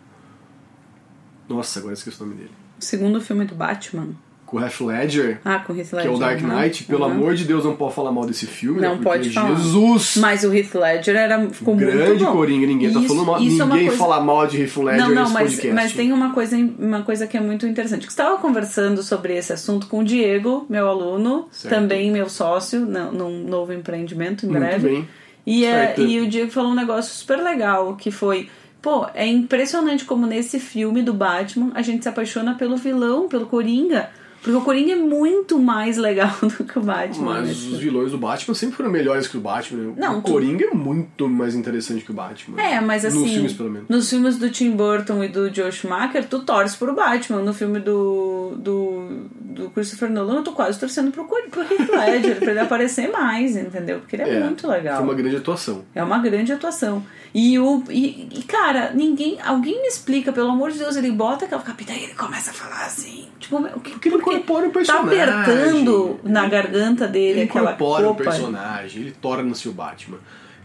Nossa, 1.49 1.81
agora 1.81 1.95
esqueci 1.95 2.23
o 2.23 2.27
nome 2.27 2.37
dele. 2.37 2.53
O 2.79 2.85
segundo 2.85 3.21
filme 3.21 3.45
do 3.45 3.55
Batman. 3.55 4.11
Com 4.51 4.57
o 4.57 4.61
Heath 4.61 4.81
Ledger, 4.81 5.41
Ah, 5.45 5.61
com 5.61 5.73
Heath 5.73 5.93
Ledger. 5.93 6.01
que 6.03 6.09
é 6.09 6.11
o 6.11 6.19
Dark 6.19 6.41
Knight. 6.43 6.83
Pelo 6.85 7.05
aham. 7.05 7.15
amor 7.15 7.35
de 7.35 7.45
Deus, 7.45 7.65
não 7.65 7.77
pode 7.77 7.95
falar 7.95 8.11
mal 8.11 8.27
desse 8.27 8.47
filme, 8.47 8.81
Não 8.81 8.97
né? 8.97 9.01
pode 9.01 9.31
falar. 9.31 9.55
Jesus! 9.55 10.17
Mas 10.17 10.43
o 10.43 10.53
Heath 10.53 10.75
Ledger 10.75 11.15
era, 11.15 11.49
ficou 11.51 11.77
muito 11.77 11.89
Grande. 11.89 12.25
Coringa, 12.25 12.67
ninguém 12.67 12.93
tá 12.93 12.99
Isso- 12.99 13.09
falando 13.09 13.27
mal. 13.27 13.37
é 13.37 13.41
Ninguém 13.43 13.69
coisa- 13.87 13.97
fala 13.97 14.21
mal 14.21 14.47
de 14.49 14.61
Heath 14.61 14.77
Ledger 14.77 15.01
Não, 15.07 15.15
não, 15.15 15.23
nesse 15.23 15.33
mas, 15.35 15.51
podcast. 15.55 15.73
mas 15.73 15.93
tem 15.93 16.13
uma 16.13 16.35
coisa, 16.35 16.57
uma 16.57 17.03
coisa 17.03 17.27
que 17.29 17.37
é 17.37 17.41
muito 17.41 17.65
interessante. 17.65 18.07
Que 18.07 18.13
estava 18.13 18.39
conversando 18.39 19.03
sobre 19.05 19.37
esse 19.37 19.53
assunto 19.53 19.87
com 19.87 20.01
o 20.01 20.05
Diego, 20.05 20.67
meu 20.69 20.89
aluno, 20.89 21.47
Certo. 21.53 21.73
também 21.73 22.11
meu 22.11 22.29
sócio, 22.29 22.81
não- 22.81 23.13
num 23.13 23.45
novo 23.45 23.73
empreendimento 23.73 24.47
em 24.47 24.49
Muito 24.49 24.61
breve. 24.63 24.89
bem. 24.89 25.09
E, 25.47 25.65
é, 25.65 25.95
e 25.97 26.19
o 26.21 26.29
Diego 26.29 26.51
falou 26.51 26.73
um 26.73 26.75
negócio 26.75 27.15
super 27.15 27.39
legal, 27.39 27.95
que 27.95 28.11
foi... 28.11 28.49
Pô, 28.83 29.07
é 29.15 29.27
impressionante 29.27 30.05
como 30.07 30.27
nesse 30.27 30.59
filme 30.59 31.03
do 31.03 31.13
Batman 31.13 31.71
a 31.75 31.83
gente 31.83 32.03
se 32.03 32.09
apaixona 32.09 32.55
pelo 32.55 32.77
vilão, 32.79 33.29
pelo 33.29 33.45
Coringa. 33.47 34.09
Porque 34.43 34.57
o 34.57 34.63
Coringa 34.63 34.93
é 34.93 34.97
muito 34.97 35.59
mais 35.59 35.97
legal 35.99 36.31
do 36.41 36.65
que 36.65 36.79
o 36.79 36.83
Batman. 36.83 37.35
Mas 37.35 37.49
nesse 37.49 37.69
os 37.69 37.79
vilões 37.79 38.11
do 38.11 38.17
Batman 38.19 38.55
sempre 38.55 38.77
foram 38.77 38.91
melhores 38.91 39.29
que 39.29 39.37
o 39.37 39.41
Batman. 39.41 39.93
Não, 39.97 40.19
o 40.19 40.23
tu- 40.23 40.33
Coringa 40.33 40.65
é 40.65 40.75
muito 40.75 41.29
mais 41.29 41.55
interessante 41.55 42.03
que 42.05 42.11
o 42.11 42.15
Batman. 42.15 42.61
É, 42.61 42.81
mas 42.81 43.05
assim. 43.05 43.21
Nos 43.21 43.31
filmes, 43.33 43.53
pelo 43.53 43.71
menos. 43.71 43.89
Nos 43.89 44.09
filmes 44.09 44.37
do 44.39 44.49
Tim 44.51 44.71
Burton 44.71 45.23
e 45.25 45.29
do 45.29 45.55
Joe 45.55 45.71
Schumacher, 45.71 46.27
tu 46.27 46.41
torce 46.41 46.77
pro 46.79 46.95
Batman. 46.95 47.43
No 47.43 47.53
filme 47.53 47.81
do, 47.81 48.55
do, 48.57 49.27
do 49.41 49.71
Christopher 49.71 50.11
Nolan, 50.11 50.37
eu 50.37 50.45
tô 50.45 50.53
quase 50.53 50.81
torcendo 50.81 51.11
pro, 51.11 51.25
pro 51.25 51.63
Heath 51.63 51.91
Ledger, 51.91 52.37
pra 52.39 52.51
ele 52.53 52.61
aparecer 52.61 53.11
mais, 53.11 53.57
entendeu? 53.57 53.99
Porque 54.01 54.17
ele 54.17 54.23
é, 54.23 54.41
muito 54.41 54.67
legal. 54.67 54.97
Foi 54.97 55.05
uma 55.05 55.15
grande 55.15 55.37
atuação. 55.37 55.85
É 55.95 56.03
uma 56.03 56.19
grande 56.19 56.53
atuação. 56.53 57.05
E 57.33 57.59
o. 57.59 57.85
E, 57.89 58.29
e, 58.33 58.43
cara, 58.43 58.91
ninguém. 58.93 59.39
Alguém 59.41 59.81
me 59.83 59.87
explica, 59.89 60.33
pelo 60.33 60.51
amor 60.51 60.73
de 60.73 60.79
Deus, 60.79 60.97
ele 60.97 61.13
bota 61.13 61.45
aquela 61.45 61.63
capita 61.63 61.93
e 61.93 62.05
ele 62.05 62.15
começa 62.15 62.51
a 62.51 62.55
falar 62.55 62.87
assim. 62.87 63.29
Tipo, 63.39 63.59
o 63.59 63.81
que, 63.81 63.91
Porque 63.91 64.09
ele 64.09 64.17
incorpora 64.17 64.67
o 64.67 64.71
Tá 64.71 64.75
personagem. 64.75 65.21
apertando 65.23 66.21
na 66.25 66.49
garganta 66.49 67.07
dele 67.07 67.41
Ele 67.41 67.43
aquela 67.49 67.73
incorpora 67.73 68.03
o 68.03 68.07
roupa. 68.09 68.25
personagem, 68.25 69.03
ele 69.03 69.13
torna-se 69.13 69.69
o 69.69 69.73
Batman. 69.73 70.19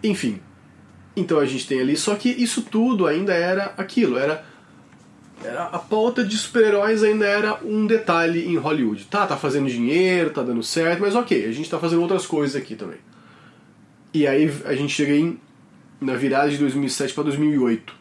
Enfim. 0.03 0.39
Então 1.15 1.39
a 1.39 1.45
gente 1.45 1.67
tem 1.67 1.79
ali. 1.79 1.95
Só 1.95 2.15
que 2.15 2.29
isso 2.29 2.63
tudo 2.63 3.05
ainda 3.05 3.33
era 3.33 3.73
aquilo. 3.77 4.17
Era. 4.17 4.43
Era 5.43 5.65
a 5.65 5.77
pauta 5.79 6.23
de 6.23 6.35
super-heróis 6.37 7.03
ainda 7.03 7.25
era 7.25 7.59
um 7.63 7.85
detalhe 7.85 8.45
em 8.47 8.55
Hollywood. 8.57 9.05
Tá, 9.05 9.27
tá 9.27 9.37
fazendo 9.37 9.69
dinheiro, 9.69 10.31
tá 10.31 10.41
dando 10.41 10.63
certo, 10.63 11.01
mas 11.01 11.13
ok, 11.13 11.45
a 11.45 11.51
gente 11.51 11.69
tá 11.69 11.77
fazendo 11.77 12.01
outras 12.01 12.25
coisas 12.25 12.55
aqui 12.59 12.73
também. 12.75 12.97
E 14.13 14.25
aí 14.25 14.51
a 14.65 14.73
gente 14.73 14.93
chega 14.93 15.13
em, 15.13 15.37
na 15.99 16.15
virada 16.15 16.49
de 16.49 16.57
2007 16.57 17.13
para 17.13 17.25
2008. 17.25 17.93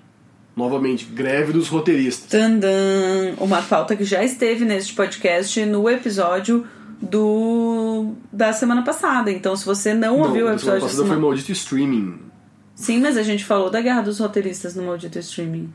Novamente, 0.56 1.04
greve 1.06 1.52
dos 1.52 1.68
roteiristas. 1.68 2.30
Tandam! 2.30 2.70
Uma 3.38 3.60
pauta 3.60 3.96
que 3.96 4.04
já 4.04 4.22
esteve 4.22 4.64
neste 4.64 4.94
podcast 4.94 5.64
no 5.66 5.88
episódio 5.90 6.64
do 7.02 8.14
da 8.32 8.52
semana 8.52 8.82
passada. 8.82 9.32
Então, 9.32 9.56
se 9.56 9.64
você 9.66 9.92
não, 9.92 10.18
ouviu 10.18 10.32
o 10.32 10.34
semana 10.34 10.54
episódio 10.54 10.80
da 10.80 10.86
passada 10.86 11.02
foi 11.02 11.06
semana... 11.06 11.26
maldito 11.26 11.52
streaming. 11.52 12.18
Sim, 12.74 13.00
mas 13.00 13.16
a 13.16 13.22
gente 13.22 13.44
falou 13.44 13.70
da 13.70 13.80
guerra 13.80 14.02
dos 14.02 14.18
roteiristas 14.18 14.74
no 14.74 14.82
Maldito 14.82 15.18
Streaming. 15.20 15.72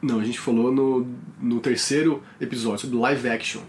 Não, 0.00 0.18
a 0.18 0.24
gente 0.24 0.40
falou 0.40 0.72
no, 0.72 1.06
no 1.40 1.60
terceiro 1.60 2.22
episódio 2.40 2.80
sobre 2.80 2.96
live 2.96 3.28
action. 3.28 3.60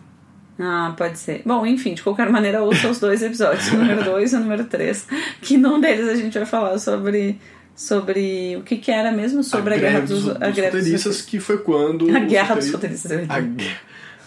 Ah, 0.58 0.94
pode 0.98 1.20
ser. 1.20 1.42
Bom, 1.46 1.66
enfim, 1.66 1.94
de 1.94 2.02
qualquer 2.02 2.30
maneira, 2.30 2.64
ouça 2.64 2.88
os 2.88 3.00
dois 3.00 3.22
episódios, 3.22 3.68
o 3.72 3.78
número 3.78 4.04
2 4.04 4.34
e 4.34 4.36
o 4.36 4.40
número 4.40 4.64
3, 4.66 5.08
que 5.42 5.58
num 5.58 5.80
deles 5.80 6.08
a 6.08 6.16
gente 6.16 6.38
vai 6.38 6.46
falar 6.46 6.78
sobre, 6.80 7.40
sobre 7.76 8.56
o 8.58 8.62
que, 8.64 8.78
que 8.78 8.92
era 8.92 9.12
mesmo 9.12 9.44
sobre 9.44 9.74
a, 9.74 9.78
guerra 9.78 10.02
dos, 10.02 10.30
a 10.30 10.34
dos 10.34 10.56
greve 10.56 10.78
roteiristas, 10.78 11.22
que 11.22 11.40
foi 11.40 11.58
quando. 11.58 12.10
A 12.16 12.20
guerra 12.20 12.56
dos 12.56 12.72
roteiri- 12.72 12.96
roteiristas. 12.96 13.30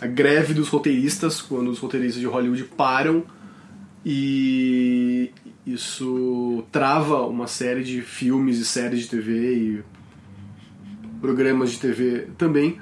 A, 0.00 0.04
a 0.04 0.06
greve 0.08 0.52
dos 0.54 0.68
roteiristas, 0.68 1.40
quando 1.40 1.68
os 1.70 1.78
roteiristas 1.78 2.20
de 2.20 2.26
Hollywood 2.26 2.64
param 2.76 3.24
e 4.04 5.30
isso 5.66 6.64
trava 6.70 7.26
uma 7.26 7.46
série 7.46 7.82
de 7.82 8.00
filmes 8.02 8.58
e 8.58 8.64
séries 8.64 9.00
de 9.02 9.08
TV 9.08 9.54
e 9.54 9.82
programas 11.20 11.72
de 11.72 11.78
TV 11.80 12.28
também 12.38 12.78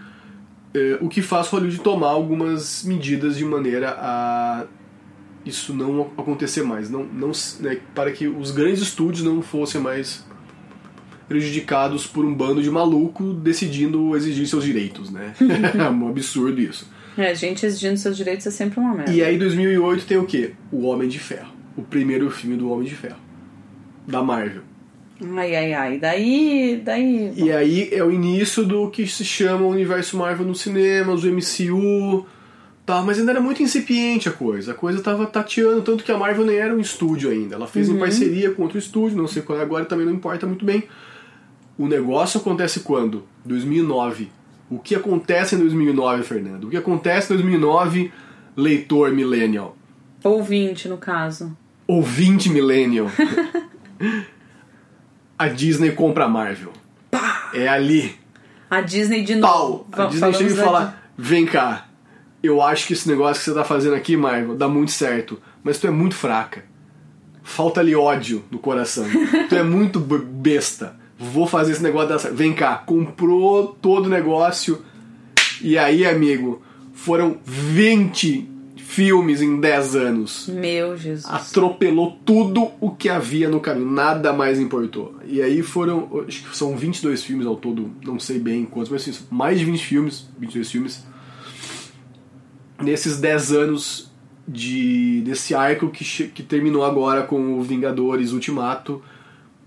É, 0.74 0.98
o 1.00 1.08
que 1.08 1.22
faz 1.22 1.46
Hollywood 1.48 1.80
tomar 1.80 2.08
algumas 2.08 2.82
medidas 2.84 3.36
de 3.38 3.44
maneira 3.44 3.96
a 3.98 4.66
isso 5.46 5.72
não 5.74 6.10
acontecer 6.18 6.62
mais, 6.62 6.88
não, 6.90 7.04
não, 7.04 7.30
né, 7.60 7.78
para 7.94 8.10
que 8.10 8.26
os 8.26 8.50
grandes 8.50 8.80
estúdios 8.82 9.22
não 9.24 9.40
fossem 9.42 9.80
mais 9.80 10.24
prejudicados 11.28 12.06
por 12.06 12.24
um 12.24 12.34
bando 12.34 12.62
de 12.62 12.70
maluco 12.70 13.32
decidindo 13.32 14.16
exigir 14.16 14.46
seus 14.46 14.64
direitos, 14.64 15.10
né? 15.10 15.34
é 15.40 15.90
um 15.90 16.08
absurdo 16.08 16.60
isso. 16.60 16.88
É, 17.16 17.34
gente 17.34 17.64
exigindo 17.64 17.96
seus 17.96 18.16
direitos 18.16 18.46
é 18.46 18.50
sempre 18.50 18.80
uma 18.80 18.94
merda. 18.94 19.12
E 19.12 19.22
aí 19.22 19.38
2008 19.38 20.04
tem 20.04 20.18
o 20.18 20.24
quê? 20.24 20.52
O 20.72 20.86
Homem 20.86 21.08
de 21.08 21.18
Ferro, 21.18 21.52
o 21.76 21.82
primeiro 21.82 22.30
filme 22.30 22.56
do 22.56 22.70
Homem 22.70 22.88
de 22.88 22.94
Ferro 22.94 23.24
da 24.06 24.22
Marvel. 24.22 24.62
Ai, 25.36 25.54
ai, 25.54 25.72
ai. 25.72 25.98
Daí. 25.98 26.82
daí... 26.84 27.32
E 27.36 27.52
aí 27.52 27.88
é 27.92 28.02
o 28.02 28.10
início 28.10 28.64
do 28.64 28.90
que 28.90 29.06
se 29.06 29.24
chama 29.24 29.64
o 29.64 29.70
universo 29.70 30.16
Marvel 30.16 30.46
no 30.46 30.54
cinema, 30.54 31.12
os 31.12 31.24
MCU. 31.24 32.26
Tá, 32.84 33.00
mas 33.00 33.18
ainda 33.18 33.30
era 33.30 33.40
muito 33.40 33.62
incipiente 33.62 34.28
a 34.28 34.32
coisa. 34.32 34.72
A 34.72 34.74
coisa 34.74 35.00
tava 35.00 35.26
tateando, 35.26 35.80
tanto 35.80 36.04
que 36.04 36.12
a 36.12 36.18
Marvel 36.18 36.44
nem 36.44 36.56
era 36.56 36.74
um 36.74 36.80
estúdio 36.80 37.30
ainda. 37.30 37.54
Ela 37.54 37.66
fez 37.66 37.88
uhum. 37.88 37.96
em 37.96 37.98
parceria 37.98 38.50
com 38.50 38.62
outro 38.62 38.78
estúdio, 38.78 39.16
não 39.16 39.26
sei 39.26 39.40
qual 39.40 39.58
é 39.58 39.62
agora, 39.62 39.86
também 39.86 40.04
não 40.04 40.12
importa 40.12 40.46
muito 40.46 40.64
bem. 40.64 40.84
O 41.76 41.86
negócio 41.86 42.40
acontece 42.40 42.80
quando? 42.80 43.24
2009. 43.44 44.30
O 44.70 44.78
que 44.78 44.94
acontece 44.94 45.54
em 45.54 45.58
2009, 45.58 46.22
Fernando? 46.22 46.64
O 46.64 46.70
que 46.70 46.76
acontece 46.76 47.32
em 47.32 47.36
2009, 47.36 48.12
leitor 48.56 49.12
millennial? 49.12 49.76
Ouvinte, 50.22 50.88
no 50.88 50.96
caso. 50.96 51.56
Ouvinte 51.86 52.48
millennial. 52.48 53.10
a 55.38 55.48
Disney 55.48 55.92
compra 55.92 56.24
a 56.24 56.28
Marvel. 56.28 56.72
Pá! 57.10 57.50
É 57.52 57.68
ali. 57.68 58.16
A 58.70 58.80
Disney 58.80 59.22
de 59.22 59.36
novo. 59.36 59.86
A 59.92 60.06
Disney 60.06 60.32
chega 60.32 60.52
e 60.52 60.56
fala: 60.56 60.98
vem 61.16 61.44
cá, 61.44 61.88
eu 62.42 62.62
acho 62.62 62.86
que 62.86 62.92
esse 62.92 63.08
negócio 63.08 63.42
que 63.42 63.50
você 63.50 63.54
tá 63.54 63.64
fazendo 63.64 63.94
aqui, 63.94 64.16
Marvel, 64.16 64.56
dá 64.56 64.68
muito 64.68 64.92
certo, 64.92 65.40
mas 65.62 65.78
tu 65.78 65.86
é 65.86 65.90
muito 65.90 66.14
fraca. 66.14 66.64
Falta 67.42 67.80
ali 67.80 67.94
ódio 67.94 68.42
no 68.50 68.58
coração. 68.58 69.04
tu 69.48 69.54
é 69.54 69.62
muito 69.62 70.00
besta. 70.00 70.96
Vou 71.18 71.46
fazer 71.46 71.72
esse 71.72 71.82
negócio 71.82 72.08
dar 72.08 72.18
certo. 72.18 72.34
Vem 72.34 72.52
cá, 72.52 72.76
comprou 72.76 73.68
todo 73.80 74.06
o 74.06 74.10
negócio. 74.10 74.82
E 75.60 75.78
aí, 75.78 76.04
amigo, 76.04 76.62
foram 76.92 77.38
20 77.44 78.54
filmes 78.94 79.42
em 79.42 79.58
10 79.58 79.96
anos. 79.96 80.48
Meu 80.48 80.96
Jesus. 80.96 81.26
Atropelou 81.26 82.16
tudo 82.24 82.70
o 82.80 82.90
que 82.90 83.08
havia 83.08 83.48
no 83.48 83.60
caminho, 83.60 83.90
nada 83.90 84.32
mais 84.32 84.60
importou. 84.60 85.16
E 85.26 85.42
aí 85.42 85.62
foram, 85.62 86.08
acho 86.26 86.44
que 86.48 86.56
são 86.56 86.76
22 86.76 87.24
filmes 87.24 87.46
ao 87.46 87.56
todo, 87.56 87.90
não 88.04 88.20
sei 88.20 88.38
bem 88.38 88.64
quantos, 88.64 88.90
mas 88.90 89.08
assim, 89.08 89.24
mais 89.30 89.58
de 89.58 89.64
20 89.64 89.84
filmes, 89.84 90.28
22 90.38 90.70
filmes. 90.70 91.04
Nesses 92.80 93.18
10 93.18 93.52
anos 93.52 94.12
de 94.46 95.22
desse 95.22 95.54
arco 95.54 95.88
que, 95.88 96.04
que 96.28 96.42
terminou 96.42 96.84
agora 96.84 97.22
com 97.22 97.58
o 97.58 97.62
Vingadores 97.62 98.32
Ultimato, 98.32 99.02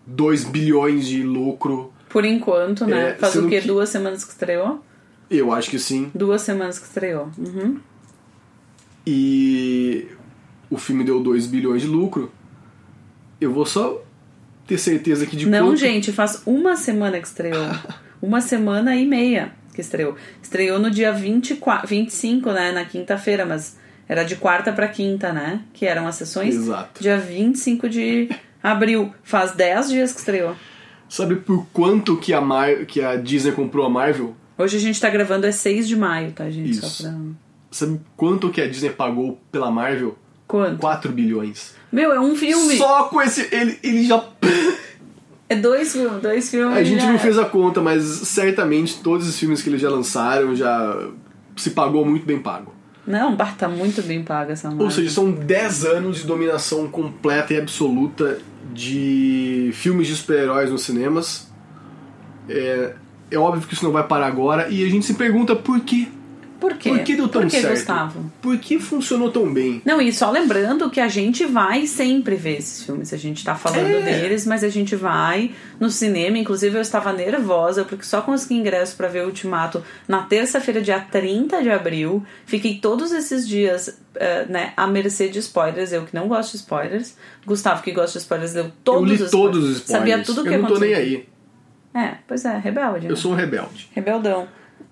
2 0.07 0.45
bilhões 0.45 1.07
de 1.07 1.21
lucro. 1.21 1.93
Por 2.09 2.25
enquanto, 2.25 2.85
né? 2.85 3.11
É, 3.11 3.13
Faz 3.13 3.35
o 3.35 3.47
quê? 3.47 3.61
Que... 3.61 3.67
Duas 3.67 3.89
semanas 3.89 4.23
que 4.23 4.31
estreou? 4.31 4.83
Eu 5.29 5.51
acho 5.51 5.69
que 5.69 5.77
sim. 5.77 6.09
Duas 6.15 6.41
semanas 6.41 6.79
que 6.79 6.85
estreou. 6.85 7.29
Uhum 7.37 7.77
e 9.09 10.05
o 10.69 10.77
filme 10.77 11.01
deu 11.01 11.23
2 11.23 11.47
bilhões 11.47 11.83
de 11.83 11.87
lucro, 11.87 12.29
eu 13.39 13.53
vou 13.53 13.65
só 13.65 14.03
ter 14.67 14.77
certeza 14.77 15.25
que 15.25 15.37
de 15.37 15.45
Não, 15.47 15.67
quanto... 15.67 15.77
gente, 15.77 16.11
faz 16.11 16.41
uma 16.45 16.75
semana 16.75 17.17
que 17.17 17.25
estreou. 17.25 17.69
uma 18.21 18.41
semana 18.41 18.97
e 18.97 19.05
meia 19.05 19.53
que 19.73 19.79
estreou. 19.79 20.17
Estreou 20.43 20.77
no 20.77 20.91
dia 20.91 21.13
24, 21.13 21.87
25, 21.87 22.51
né, 22.51 22.73
na 22.73 22.83
quinta-feira, 22.83 23.45
mas 23.45 23.77
era 24.09 24.23
de 24.23 24.35
quarta 24.35 24.73
para 24.73 24.89
quinta, 24.89 25.31
né? 25.31 25.61
Que 25.73 25.85
eram 25.85 26.05
as 26.05 26.15
sessões. 26.15 26.55
Exato. 26.55 27.01
Dia 27.01 27.17
25 27.17 27.87
de 27.87 28.29
abril. 28.61 29.13
Faz 29.23 29.51
10 29.51 29.89
dias 29.89 30.11
que 30.11 30.19
estreou. 30.19 30.55
Sabe 31.09 31.37
por 31.37 31.65
quanto 31.71 32.17
que 32.17 32.33
a, 32.33 32.41
Mar... 32.41 32.85
que 32.85 33.01
a 33.01 33.15
Disney 33.15 33.51
comprou 33.51 33.85
a 33.85 33.89
Marvel? 33.89 34.35
Hoje 34.57 34.77
a 34.77 34.79
gente 34.79 34.99
tá 34.99 35.09
gravando 35.09 35.45
é 35.45 35.51
6 35.51 35.87
de 35.87 35.95
maio, 35.95 36.31
tá, 36.31 36.49
gente? 36.49 36.71
Isso. 36.71 37.03
Pra... 37.03 37.13
Sabe 37.71 38.01
quanto 38.15 38.49
que 38.49 38.61
a 38.61 38.67
Disney 38.67 38.89
pagou 38.89 39.39
pela 39.51 39.71
Marvel? 39.71 40.17
Quanto? 40.47 40.79
4 40.79 41.11
bilhões. 41.11 41.75
Meu, 41.91 42.11
é 42.11 42.19
um 42.19 42.35
filme. 42.35 42.77
Só 42.77 43.03
com 43.05 43.21
esse. 43.21 43.47
Ele, 43.53 43.77
ele 43.83 44.05
já. 44.05 44.23
É 45.49 45.55
dois 45.55 45.93
filmes, 45.93 46.21
dois 46.21 46.49
filmes. 46.49 46.77
A 46.77 46.83
gente 46.83 47.01
já... 47.01 47.11
não 47.11 47.19
fez 47.19 47.37
a 47.37 47.45
conta, 47.45 47.81
mas 47.81 48.03
certamente 48.03 48.99
todos 49.01 49.27
os 49.27 49.39
filmes 49.39 49.61
que 49.61 49.69
eles 49.69 49.79
já 49.79 49.89
lançaram 49.89 50.53
já 50.55 51.07
se 51.55 51.71
pagou 51.71 52.05
muito 52.05 52.25
bem 52.25 52.39
pago. 52.39 52.73
Não, 53.07 53.33
bah, 53.33 53.53
tá 53.57 53.69
muito 53.69 54.01
bem 54.01 54.21
paga 54.21 54.51
essa 54.51 54.67
marca. 54.67 54.83
Ou 54.83 54.91
seja, 54.91 55.09
são 55.09 55.31
10 55.31 55.85
anos 55.85 56.17
de 56.17 56.27
dominação 56.27 56.89
completa 56.89 57.53
e 57.53 57.57
absoluta 57.57 58.39
de 58.73 59.71
filmes 59.73 60.07
de 60.07 60.15
super-heróis 60.15 60.69
nos 60.69 60.83
cinemas. 60.83 61.49
É, 62.49 62.93
é 63.31 63.37
óbvio 63.37 63.65
que 63.65 63.73
isso 63.73 63.85
não 63.85 63.93
vai 63.93 64.03
parar 64.05 64.27
agora 64.27 64.67
e 64.69 64.85
a 64.85 64.89
gente 64.89 65.05
se 65.05 65.13
pergunta 65.13 65.55
por 65.55 65.79
quê. 65.79 66.09
Por 66.59 66.73
quê? 66.75 66.89
Por 66.89 66.99
que 67.03 67.15
deu 67.15 67.27
tão 67.27 67.41
Por 67.43 67.49
que, 67.51 67.61
certo? 67.61 67.73
Gustavo? 67.75 68.31
Por 68.41 68.57
que 68.57 68.79
funcionou 68.79 69.31
tão 69.31 69.53
bem? 69.53 69.81
Não, 69.85 70.01
e 70.01 70.11
só 70.11 70.31
lembrando 70.31 70.89
que 70.89 70.99
a 70.99 71.07
gente 71.07 71.45
vai 71.45 71.85
sempre 71.85 72.35
ver 72.35 72.57
esses 72.57 72.83
filmes. 72.83 73.13
A 73.13 73.17
gente 73.17 73.43
tá 73.45 73.53
falando 73.55 73.85
É. 73.87 74.01
deles, 74.01 74.45
mas 74.45 74.63
a 74.63 74.69
gente 74.69 74.95
vai 74.95 75.51
no 75.79 75.89
cinema. 75.89 76.37
Inclusive, 76.37 76.75
eu 76.77 76.81
estava 76.81 77.13
nervosa 77.13 77.83
porque 77.85 78.03
só 78.03 78.21
consegui 78.21 78.55
ingresso 78.55 78.95
para 78.95 79.07
ver 79.07 79.23
o 79.23 79.27
Ultimato 79.27 79.83
na 80.07 80.23
terça-feira, 80.23 80.81
dia 80.81 80.99
30 80.99 81.61
de 81.61 81.69
abril. 81.69 82.23
Fiquei 82.45 82.79
todos 82.79 83.11
esses 83.11 83.47
dias, 83.47 83.99
eh, 84.15 84.45
né, 84.49 84.73
à 84.75 84.87
mercê 84.87 85.27
de 85.29 85.39
spoilers. 85.39 85.91
Eu 85.93 86.05
que 86.05 86.15
não 86.15 86.27
gosto 86.27 86.51
de 86.51 86.57
spoilers. 86.57 87.15
Gustavo, 87.45 87.83
que 87.83 87.91
gosta 87.91 88.13
de 88.17 88.23
spoilers, 88.23 88.53
leu 88.55 88.71
todos 88.83 89.01
eu 89.01 89.07
li 89.07 89.13
os 89.15 89.21
spoilers. 89.27 89.51
todos 89.53 89.69
os 89.69 89.77
spoilers. 89.77 90.09
Sabia 90.11 90.23
tudo 90.25 90.41
o 90.41 90.43
que 90.43 90.49
Eu 90.53 90.59
não 90.61 90.67
tô 90.67 90.73
aconteceu. 90.75 90.97
nem 90.97 91.05
aí. 91.05 91.29
É, 91.93 92.17
pois 92.27 92.45
é, 92.45 92.57
rebelde. 92.57 93.05
né? 93.07 93.11
Eu 93.11 93.15
sou 93.15 93.31
um 93.31 93.35
rebelde. 93.35 93.89
Rebeldão. 93.93 94.47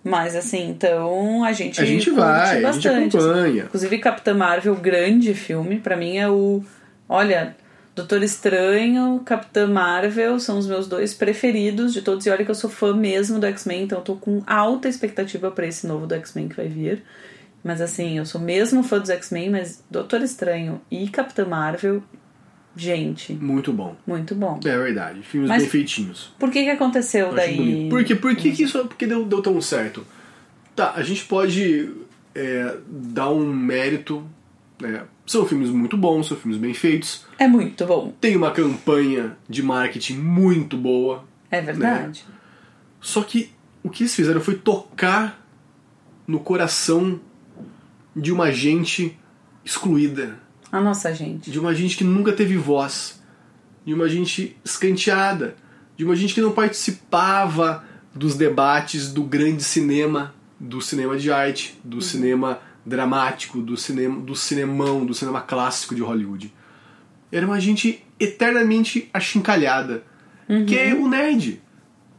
Mas 0.06 0.36
assim, 0.36 0.70
então 0.70 1.44
a 1.44 1.52
gente. 1.52 1.82
A 1.82 1.86
gente 1.86 2.12
vai, 2.12 2.41
a 2.41 2.54
gente 2.54 2.62
bastante. 2.62 3.18
assim. 3.18 3.28
acompanha. 3.28 3.63
Inclusive, 3.63 3.98
Capitã 3.98 4.36
Marvel, 4.36 4.76
grande 4.76 5.34
filme. 5.34 5.80
Pra 5.80 5.98
mim 5.98 6.18
é 6.18 6.30
o. 6.30 6.63
Olha, 7.10 7.56
Doutor 7.96 8.22
Estranho, 8.22 9.20
Capitã 9.26 9.65
Marvel 9.65 10.39
são 10.39 10.60
os 10.60 10.68
meus 10.68 10.88
dois 10.88 11.15
preferidos 11.15 11.91
de 11.91 12.04
todos. 12.04 12.24
E 12.24 12.30
olha 12.30 12.46
que 12.46 12.52
eu 12.52 12.56
sou 12.56 12.70
fã 12.70 12.96
mesmo 12.96 13.39
do 13.39 13.48
X-Men, 13.48 13.86
então 13.86 13.98
eu 13.98 14.04
tô 14.04 14.15
com 14.15 14.44
alta 14.46 14.88
expectativa 14.88 15.50
pra 15.50 15.65
esse 15.65 15.88
novo 15.88 16.06
do 16.06 16.13
X-Men 16.13 16.50
que 16.50 16.56
vai 16.56 16.68
vir. 16.68 17.02
Mas 17.63 17.82
assim, 17.82 18.20
eu 18.20 18.28
sou 18.28 18.39
mesmo 18.39 18.84
fã 18.84 19.00
dos 19.00 19.10
X-Men, 19.10 19.50
mas 19.50 19.84
Doutor 19.89 20.22
Estranho 20.22 20.80
e 20.91 21.08
Capitã 21.08 21.46
Marvel, 21.46 22.04
gente, 22.75 23.33
Muito 23.33 23.71
bom. 23.73 23.95
muito 24.05 24.35
bom. 24.35 24.59
É 24.65 24.77
verdade. 24.77 25.21
Filmes 25.21 25.49
Mas- 25.49 25.63
bem 25.63 25.71
feitinhos. 25.71 26.33
Por 26.39 26.51
que 26.51 26.63
que 26.63 26.69
aconteceu 26.69 27.33
daí? 27.33 27.55
bonito. 27.55 27.89
Por 27.89 28.03
quê? 28.03 28.15
Por 28.15 28.35
que, 28.35 28.51
que 28.51 28.63
isso 28.63 28.79
por 28.85 28.95
que 28.97 29.07
deu, 29.07 29.25
deu 29.25 29.41
tão 29.41 29.59
certo? 29.61 30.05
Tá, 30.75 30.93
a 30.95 31.03
gente 31.03 31.23
pode 31.25 31.89
é, 32.33 32.75
dar 32.88 33.29
um 33.29 33.51
mérito. 33.53 34.25
né? 34.81 35.03
São 35.25 35.45
filmes 35.45 35.69
muito 35.69 35.95
bons, 35.97 36.27
são 36.27 36.38
filmes 36.38 36.59
bem 36.59 36.73
feitos. 36.73 37.25
É 37.39 37.47
muito 37.47 37.85
bom. 37.85 38.13
Tem 38.21 38.35
uma 38.35 38.51
campanha 38.51 39.38
de 39.49 39.63
marketing 39.63 40.17
muito 40.17 40.77
boa. 40.77 41.23
É 41.49 41.61
verdade. 41.61 42.25
Só 42.99 43.21
que 43.23 43.49
o 43.81 43.89
que 43.89 44.03
eles 44.03 44.13
fizeram 44.15 44.41
foi 44.41 44.55
tocar 44.55 45.41
no 46.27 46.39
coração 46.39 47.19
de 48.15 48.31
uma 48.31 48.51
gente 48.51 49.17
excluída, 49.63 50.38
A 50.75 50.81
nossa 50.81 51.13
gente. 51.13 51.49
de 51.49 51.57
uma 51.57 51.73
gente 51.73 51.95
que 51.95 52.03
nunca 52.03 52.33
teve 52.33 52.57
voz, 52.57 53.21
de 53.85 53.93
uma 53.93 54.09
gente 54.09 54.57
escanteada, 54.65 55.55
de 55.95 56.03
uma 56.03 56.15
gente 56.15 56.33
que 56.33 56.41
não 56.41 56.51
participava 56.51 57.85
dos 58.13 58.35
debates 58.35 59.13
do 59.13 59.23
grande 59.23 59.63
cinema, 59.63 60.35
do 60.59 60.81
cinema 60.81 61.17
de 61.17 61.31
arte, 61.31 61.79
do 61.81 62.01
cinema 62.01 62.59
dramático, 62.85 63.61
do 63.61 63.77
cinema 63.77 64.19
do 64.19 64.35
cinemão, 64.35 65.05
do 65.05 65.13
cinema 65.13 65.39
clássico 65.39 65.95
de 65.95 66.01
Hollywood. 66.01 66.53
Era 67.31 67.45
uma 67.45 67.59
gente 67.59 68.03
eternamente 68.19 69.09
achincalhada, 69.13 70.03
que 70.67 70.77
é 70.77 70.93
o 70.93 71.07
nerd, 71.07 71.61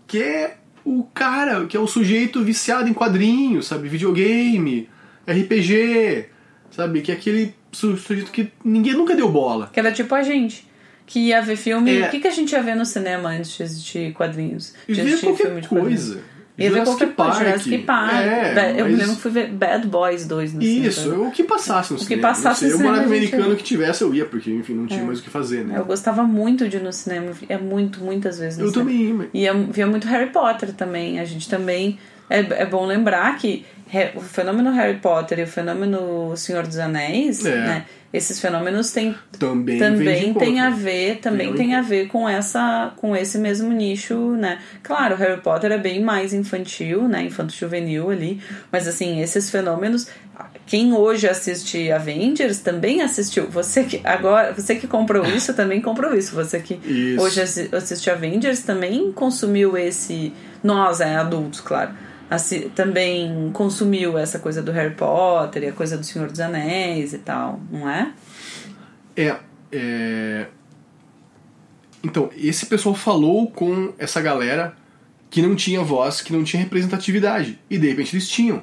que 0.06 0.22
é 0.22 0.58
o 0.82 1.04
cara, 1.04 1.66
que 1.66 1.76
é 1.76 1.80
o 1.80 1.86
sujeito 1.86 2.42
viciado 2.42 2.88
em 2.88 2.94
quadrinhos, 2.94 3.66
sabe, 3.66 3.88
videogame, 3.88 4.88
RPG, 5.26 6.26
sabe, 6.70 7.02
que 7.02 7.10
é 7.10 7.14
aquele 7.14 7.54
sujeito 7.76 8.30
que 8.30 8.50
ninguém 8.64 8.94
nunca 8.94 9.14
deu 9.14 9.28
bola. 9.30 9.68
Que 9.72 9.78
era 9.80 9.92
tipo 9.92 10.14
a 10.14 10.22
gente. 10.22 10.66
Que 11.06 11.20
ia 11.28 11.40
ver 11.40 11.56
filme. 11.56 11.98
É. 11.98 12.06
O 12.06 12.10
que, 12.10 12.18
que 12.20 12.26
a 12.28 12.32
gente 12.32 12.50
ia 12.52 12.62
ver 12.62 12.74
no 12.74 12.84
cinema 12.84 13.28
antes 13.30 13.56
de 13.56 13.62
existir 13.62 14.12
quadrinhos? 14.12 14.74
De 14.88 14.94
ver 15.00 15.20
qualquer 15.20 15.66
coisa. 15.68 16.20
Ia 16.58 16.70
ver 16.70 16.84
qualquer 16.84 17.12
coisa. 17.14 17.30
Park. 17.32 17.38
Jurassic 17.38 17.78
Park. 17.78 18.12
É, 18.14 18.74
Eu 18.80 18.86
mas- 18.88 18.98
lembro 18.98 19.14
que 19.16 19.20
fui 19.22 19.30
ver 19.30 19.50
Bad 19.50 19.86
Boys 19.86 20.26
2 20.26 20.54
no 20.54 20.62
Isso, 20.62 21.02
cinema. 21.02 21.28
o 21.28 21.30
que 21.30 21.44
passasse 21.44 21.90
no 21.92 21.96
O 21.96 22.00
que 22.00 22.06
cinema. 22.06 22.28
passasse 22.28 22.46
não 22.46 22.54
sei, 22.54 22.68
no 22.70 22.74
eu 22.74 22.78
morava 22.78 22.96
cinema, 23.04 23.14
a 23.14 23.20
gente 23.20 23.26
americano 23.34 23.50
ia. 23.52 23.56
que 23.58 23.62
tivesse, 23.62 24.02
eu 24.02 24.14
ia, 24.14 24.24
porque 24.24 24.50
enfim, 24.50 24.72
não 24.74 24.86
tinha 24.86 25.04
mais 25.04 25.18
o 25.20 25.22
que 25.22 25.28
fazer, 25.30 25.64
né? 25.66 25.78
Eu 25.78 25.84
gostava 25.84 26.22
muito 26.24 26.66
de 26.68 26.78
ir 26.78 26.82
no 26.82 26.92
cinema. 26.92 27.30
É 27.48 27.58
muito, 27.58 28.00
muitas 28.00 28.38
vezes 28.38 28.58
no 28.58 28.64
Eu 28.64 28.70
cinema. 28.70 28.90
também 28.90 29.06
ia, 29.06 29.14
mas- 29.54 29.68
E 29.68 29.72
via 29.72 29.86
muito 29.86 30.08
Harry 30.08 30.30
Potter 30.30 30.72
também. 30.72 31.20
A 31.20 31.24
gente 31.24 31.48
também. 31.48 31.98
É, 32.28 32.38
é 32.40 32.66
bom 32.66 32.84
lembrar 32.86 33.36
que 33.38 33.64
o 34.14 34.20
fenômeno 34.20 34.70
Harry 34.72 34.98
Potter 34.98 35.38
e 35.38 35.42
o 35.42 35.46
fenômeno 35.46 36.36
Senhor 36.36 36.66
dos 36.66 36.78
Anéis, 36.78 37.44
É. 37.44 37.50
né? 37.56 37.84
Esses 38.12 38.40
fenômenos 38.40 38.92
têm 38.92 39.14
Também, 39.38 39.78
também 39.78 40.32
tem 40.32 40.60
a 40.60 40.70
ver 40.70 41.16
também 41.18 41.52
tem 41.52 41.74
ao 41.74 41.80
a 41.80 41.82
ver 41.82 42.06
com 42.06 42.26
essa 42.26 42.92
com 42.96 43.14
esse 43.14 43.36
mesmo 43.36 43.70
nicho 43.72 44.14
né 44.36 44.58
claro 44.82 45.16
Harry 45.16 45.40
Potter 45.42 45.70
é 45.72 45.76
bem 45.76 46.00
mais 46.00 46.32
infantil 46.32 47.08
né 47.08 47.24
infanto 47.24 47.52
juvenil 47.52 48.08
ali 48.08 48.40
mas 48.72 48.86
assim 48.88 49.20
esses 49.20 49.50
fenômenos 49.50 50.06
quem 50.66 50.94
hoje 50.94 51.28
assiste 51.28 51.90
Avengers 51.90 52.60
também 52.60 53.02
assistiu 53.02 53.48
você 53.50 53.82
que 53.84 54.00
agora 54.04 54.54
você 54.54 54.76
que 54.76 54.86
comprou 54.86 55.26
isso 55.36 55.52
também 55.52 55.80
comprou 55.82 56.14
isso 56.14 56.34
você 56.34 56.60
que 56.60 56.74
Isso. 56.86 57.22
hoje 57.22 57.42
assi- 57.42 57.68
assiste 57.72 58.08
Avengers 58.08 58.60
também 58.62 59.12
consumiu 59.12 59.76
esse 59.76 60.32
nós 60.62 61.00
é 61.00 61.16
adultos 61.16 61.60
claro 61.60 61.90
assi- 62.30 62.70
também 62.74 63.50
consumiu 63.52 64.16
essa 64.18 64.38
coisa 64.38 64.62
do 64.62 64.72
Harry 64.72 64.94
Potter 64.94 65.62
e 65.62 65.66
a 65.68 65.72
coisa 65.72 65.96
do 65.96 66.04
Senhor 66.04 66.28
dos 66.30 66.40
Anéis 66.40 67.12
e 67.12 67.18
tal 67.18 67.60
não 67.70 67.88
é 67.88 68.12
É, 69.16 69.36
é. 69.72 70.46
Então, 72.04 72.30
esse 72.36 72.66
pessoal 72.66 72.94
falou 72.94 73.50
com 73.50 73.92
essa 73.98 74.20
galera 74.20 74.76
que 75.28 75.42
não 75.42 75.56
tinha 75.56 75.82
voz, 75.82 76.20
que 76.20 76.32
não 76.32 76.44
tinha 76.44 76.62
representatividade. 76.62 77.58
E 77.68 77.78
de 77.78 77.88
repente 77.88 78.14
eles 78.14 78.28
tinham. 78.28 78.62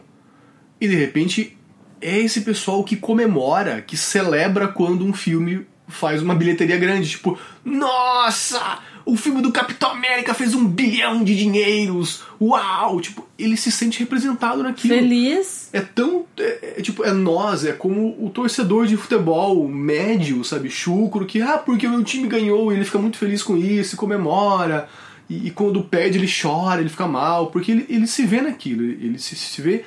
E 0.80 0.88
de 0.88 0.96
repente 0.96 1.58
é 2.02 2.20
esse 2.20 2.42
pessoal 2.42 2.84
que 2.84 2.96
comemora, 2.96 3.82
que 3.82 3.98
celebra 3.98 4.68
quando 4.68 5.06
um 5.06 5.14
filme 5.14 5.68
faz 5.88 6.22
uma 6.22 6.34
bilheteria 6.36 6.78
grande. 6.78 7.10
Tipo, 7.10 7.38
nossa! 7.66 8.80
O 9.06 9.18
filme 9.18 9.42
do 9.42 9.52
Capitão 9.52 9.92
América 9.92 10.34
fez 10.34 10.56
um 10.56 10.66
bilhão 10.66 11.24
de 11.24 11.36
dinheiros! 11.36 12.24
Uau! 12.42 13.02
Tipo, 13.02 13.28
ele 13.38 13.58
se 13.58 13.72
sente 13.72 14.00
representado 14.00 14.64
naquilo. 14.64 14.94
feliz 14.96 15.70
É 15.74 15.82
tão. 15.82 16.26
É, 16.38 16.76
é, 16.78 16.82
tipo, 16.82 17.04
é 17.04 17.12
nós, 17.12 17.66
é 17.66 17.74
como 17.74 18.16
o 18.24 18.30
torcedor 18.30 18.88
de 18.88 18.96
futebol 18.96 19.68
médio, 19.68 20.44
sabe? 20.44 20.70
Chucro, 20.70 21.26
que, 21.26 21.42
ah, 21.42 21.58
porque 21.58 21.86
o 21.86 21.90
meu 21.90 22.04
time 22.04 22.28
ganhou, 22.28 22.72
e 22.72 22.76
ele 22.76 22.86
fica 22.86 22.98
muito 23.00 23.18
feliz 23.18 23.44
com 23.44 23.58
isso, 23.58 23.96
e 23.96 23.98
comemora. 23.98 24.88
E, 25.30 25.48
e 25.48 25.52
quando 25.52 25.82
perde, 25.84 26.18
ele 26.18 26.30
chora, 26.30 26.80
ele 26.82 26.90
fica 26.90 27.08
mal, 27.08 27.48
porque 27.48 27.72
ele, 27.72 27.86
ele 27.90 28.08
se 28.08 28.26
vê 28.26 28.42
naquilo, 28.42 28.84
ele 28.84 29.18
se, 29.20 29.36
se 29.36 29.62
vê 29.62 29.84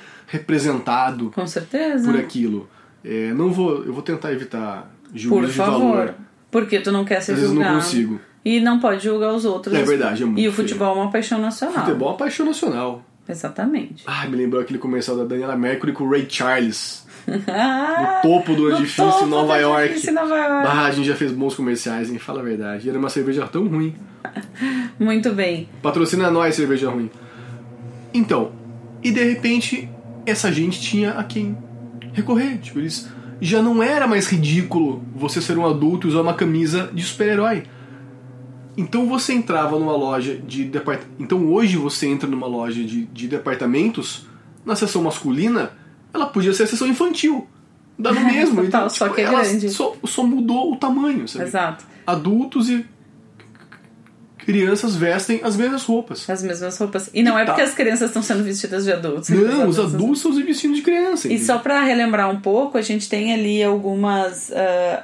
representado 0.47 1.31
Com 1.31 1.45
certeza. 1.47 2.09
por 2.11 2.19
aquilo. 2.19 2.69
É, 3.03 3.31
não 3.33 3.51
vou. 3.51 3.83
Eu 3.83 3.93
vou 3.93 4.01
tentar 4.01 4.31
evitar 4.31 4.91
juízo 5.13 5.29
Por 5.29 5.45
de 5.45 5.53
favor. 5.53 5.79
valor. 5.79 6.15
Porque 6.49 6.79
tu 6.79 6.91
não 6.91 7.03
quer 7.05 7.21
ser 7.21 7.33
Às 7.33 7.39
vezes 7.39 7.51
eu 7.53 7.55
não 7.55 7.63
julgado. 7.63 7.83
consigo. 7.83 8.21
E 8.47 8.61
não 8.61 8.79
pode 8.79 9.03
julgar 9.03 9.33
os 9.33 9.43
outros. 9.43 9.75
É 9.75 9.83
verdade, 9.83 10.23
é 10.23 10.25
muito 10.25 10.39
E 10.39 10.47
o 10.47 10.53
feio. 10.53 10.67
futebol 10.67 10.95
é 10.95 11.01
uma 11.01 11.11
paixão 11.11 11.37
nacional. 11.39 11.85
Futebol 11.85 12.07
é 12.07 12.11
uma 12.11 12.17
paixão 12.17 12.45
nacional. 12.45 13.03
Exatamente. 13.27 14.03
Ah, 14.07 14.25
me 14.25 14.37
lembrou 14.37 14.61
aquele 14.61 14.79
comercial 14.79 15.17
da 15.17 15.25
Daniela 15.25 15.57
Mercury 15.57 15.91
com 15.91 16.05
o 16.05 16.09
Ray 16.09 16.25
Charles. 16.29 17.05
No 17.27 18.21
topo 18.21 18.55
do 18.55 18.69
no 18.69 18.77
edifício 18.77 19.03
topo 19.03 19.25
em 19.25 19.29
Nova 19.29 19.55
do 19.55 19.59
York. 19.59 19.85
edifício 19.87 20.13
Nova 20.13 20.33
York. 20.37 20.67
Ah, 20.69 20.85
a 20.85 20.91
gente 20.91 21.07
já 21.07 21.15
fez 21.15 21.33
bons 21.33 21.55
comerciais, 21.55 22.09
hein? 22.09 22.17
Fala 22.17 22.39
a 22.39 22.43
verdade. 22.43 22.87
E 22.87 22.89
era 22.89 22.97
uma 22.97 23.09
cerveja 23.09 23.45
tão 23.47 23.67
ruim. 23.67 23.93
Muito 24.97 25.33
bem. 25.33 25.67
Patrocina 25.81 26.31
nós, 26.31 26.55
cerveja 26.55 26.89
ruim. 26.89 27.11
Então, 28.13 28.53
e 29.03 29.11
de 29.11 29.21
repente, 29.23 29.89
essa 30.25 30.49
gente 30.53 30.79
tinha 30.79 31.11
a 31.11 31.23
quem 31.25 31.57
recorrer. 32.13 32.59
Tipo, 32.59 32.79
eles. 32.79 33.09
Já 33.41 33.61
não 33.61 33.83
era 33.83 34.07
mais 34.07 34.27
ridículo 34.27 35.03
você 35.13 35.41
ser 35.41 35.57
um 35.57 35.65
adulto 35.65 36.07
e 36.07 36.09
usar 36.09 36.21
uma 36.21 36.33
camisa 36.33 36.89
de 36.93 37.03
super-herói. 37.03 37.63
Então 38.77 39.07
você 39.07 39.33
entrava 39.33 39.79
numa 39.79 39.95
loja 39.95 40.37
de. 40.37 40.71
Então 41.19 41.51
hoje 41.51 41.77
você 41.77 42.07
entra 42.07 42.29
numa 42.29 42.45
loja 42.45 42.83
de, 42.83 43.05
de 43.05 43.27
departamentos, 43.27 44.27
na 44.63 44.75
seção 44.75 45.01
masculina, 45.01 45.71
ela 46.13 46.27
podia 46.27 46.53
ser 46.53 46.63
a 46.63 46.67
seção 46.67 46.87
infantil. 46.87 47.47
Dá 47.97 48.13
no 48.13 48.23
mesmo. 48.23 48.61
Total, 48.63 48.81
então, 48.81 48.89
só 48.89 49.05
tipo, 49.05 49.15
que 49.15 49.21
é 49.21 49.25
grande. 49.25 49.69
Só, 49.71 49.95
só 50.05 50.23
mudou 50.23 50.71
o 50.71 50.75
tamanho, 50.75 51.27
sabe? 51.27 51.45
Exato. 51.45 51.85
Adultos 52.05 52.69
e 52.69 52.85
crianças 54.47 54.95
vestem 54.95 55.41
as 55.43 55.57
mesmas 55.57 55.83
roupas. 55.83 56.27
As 56.29 56.41
mesmas 56.41 56.77
roupas. 56.77 57.09
E 57.13 57.21
não 57.21 57.37
é 57.37 57.43
Tá. 57.43 57.51
porque 57.51 57.61
as 57.61 57.73
crianças 57.75 58.07
estão 58.09 58.23
sendo 58.23 58.43
vestidas 58.45 58.85
de 58.85 58.93
adultos. 58.93 59.27
Não, 59.29 59.67
os 59.67 59.77
adultos 59.77 60.19
estão 60.19 60.31
se 60.33 60.41
vestindo 60.41 60.73
de 60.73 60.81
criança. 60.81 61.27
E 61.27 61.37
só 61.37 61.57
pra 61.59 61.81
relembrar 61.83 62.29
um 62.31 62.39
pouco, 62.39 62.77
a 62.77 62.81
gente 62.81 63.09
tem 63.09 63.33
ali 63.33 63.61
algumas. 63.61 64.49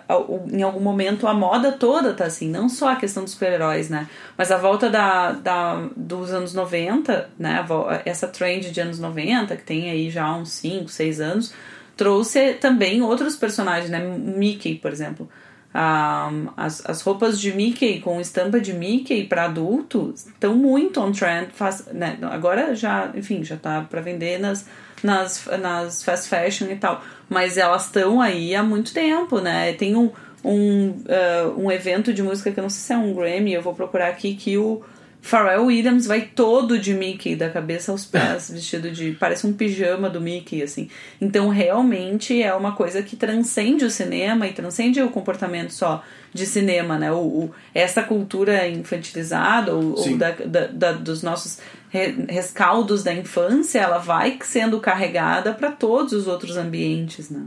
al- 0.08 0.45
em 0.51 0.62
algum 0.63 0.79
momento 0.79 1.27
a 1.27 1.34
moda 1.34 1.73
toda 1.73 2.13
tá 2.13 2.23
assim, 2.25 2.49
não 2.49 2.69
só 2.69 2.89
a 2.93 2.95
questão 2.95 3.23
dos 3.23 3.34
super-heróis, 3.34 3.89
né? 3.89 4.08
Mas 4.38 4.49
a 4.49 4.58
volta 4.58 4.89
da, 4.89 5.34
da, 5.34 5.88
dos 5.95 6.32
anos 6.32 6.53
90, 6.53 7.29
né? 7.38 7.65
Essa 8.06 8.27
trend 8.27 8.71
de 8.71 8.79
anos 8.79 8.97
90, 8.97 9.56
que 9.58 9.63
tem 9.63 9.89
aí 9.91 10.10
já 10.10 10.34
uns 10.34 10.51
5, 10.53 10.88
6 10.89 11.19
anos, 11.19 11.53
trouxe 11.97 12.53
também 12.53 13.01
outros 13.01 13.36
personagens, 13.36 13.89
né? 13.89 13.99
Mickey, 13.99 14.75
por 14.75 14.91
exemplo. 14.91 15.29
Ah, 15.73 16.31
as, 16.55 16.88
as 16.88 17.01
roupas 17.01 17.39
de 17.39 17.51
Mickey 17.51 17.99
com 17.99 18.21
estampa 18.21 18.59
de 18.59 18.73
Mickey 18.73 19.23
para 19.25 19.45
adultos 19.45 20.27
estão 20.27 20.55
muito 20.55 21.01
on 21.01 21.12
trend. 21.12 21.51
Faz, 21.53 21.88
né? 21.91 22.17
Agora 22.21 22.75
já, 22.75 23.12
enfim, 23.15 23.43
já 23.43 23.57
tá 23.57 23.81
para 23.89 23.99
vender 23.99 24.39
nas, 24.39 24.67
nas, 25.01 25.47
nas 25.59 26.03
fast 26.03 26.29
fashion 26.29 26.67
e 26.67 26.75
tal. 26.75 27.03
Mas 27.27 27.57
elas 27.57 27.86
estão 27.86 28.21
aí 28.21 28.55
há 28.55 28.62
muito 28.62 28.93
tempo, 28.93 29.39
né? 29.39 29.73
Tem 29.73 29.95
um, 29.95 30.12
um, 30.43 31.03
ah, 31.09 31.53
um 31.57 31.71
evento 31.71 32.13
de 32.13 32.21
música 32.21 32.51
que 32.51 32.59
eu 32.59 32.63
não 32.63 32.69
sei 32.69 32.81
se 32.81 32.93
é 32.93 32.97
um 32.97 33.13
Grammy, 33.13 33.53
eu 33.53 33.62
vou 33.62 33.73
procurar 33.73 34.09
aqui, 34.09 34.36
que 34.36 34.57
o 34.57 34.83
Pharrell 35.25 35.65
Williams 35.67 36.05
vai 36.05 36.21
todo 36.21 36.77
de 36.77 36.93
Mickey, 36.93 37.33
da 37.33 37.49
cabeça 37.49 37.93
aos 37.93 38.05
pés, 38.05 38.51
vestido 38.53 38.91
de. 38.91 39.13
parece 39.13 39.47
um 39.47 39.53
pijama 39.53 40.09
do 40.09 40.19
Mickey, 40.19 40.62
assim. 40.62 40.89
Então, 41.21 41.47
realmente 41.47 42.41
é 42.43 42.53
uma 42.53 42.73
coisa 42.75 43.01
que 43.01 43.15
transcende 43.15 43.86
o 43.86 43.89
cinema 43.89 44.45
e 44.47 44.51
transcende 44.51 45.01
o 45.01 45.09
comportamento 45.09 45.71
só 45.71 46.03
de 46.33 46.45
cinema, 46.45 46.99
né? 46.99 47.09
O, 47.12 47.15
o- 47.45 47.51
essa 47.73 48.03
cultura 48.03 48.67
infantilizada 48.67 49.73
ou, 49.73 49.97
ou 49.97 50.17
da, 50.17 50.31
da- 50.31 50.67
da- 50.67 50.91
dos 50.91 51.23
nossos 51.23 51.59
re- 51.89 52.25
rescaldos 52.27 53.01
da 53.01 53.13
infância, 53.13 53.79
ela 53.79 53.99
vai 53.99 54.38
sendo 54.41 54.79
carregada 54.81 55.53
para 55.53 55.71
todos 55.71 56.12
os 56.12 56.27
outros 56.27 56.57
ambientes, 56.57 57.29
né? 57.29 57.45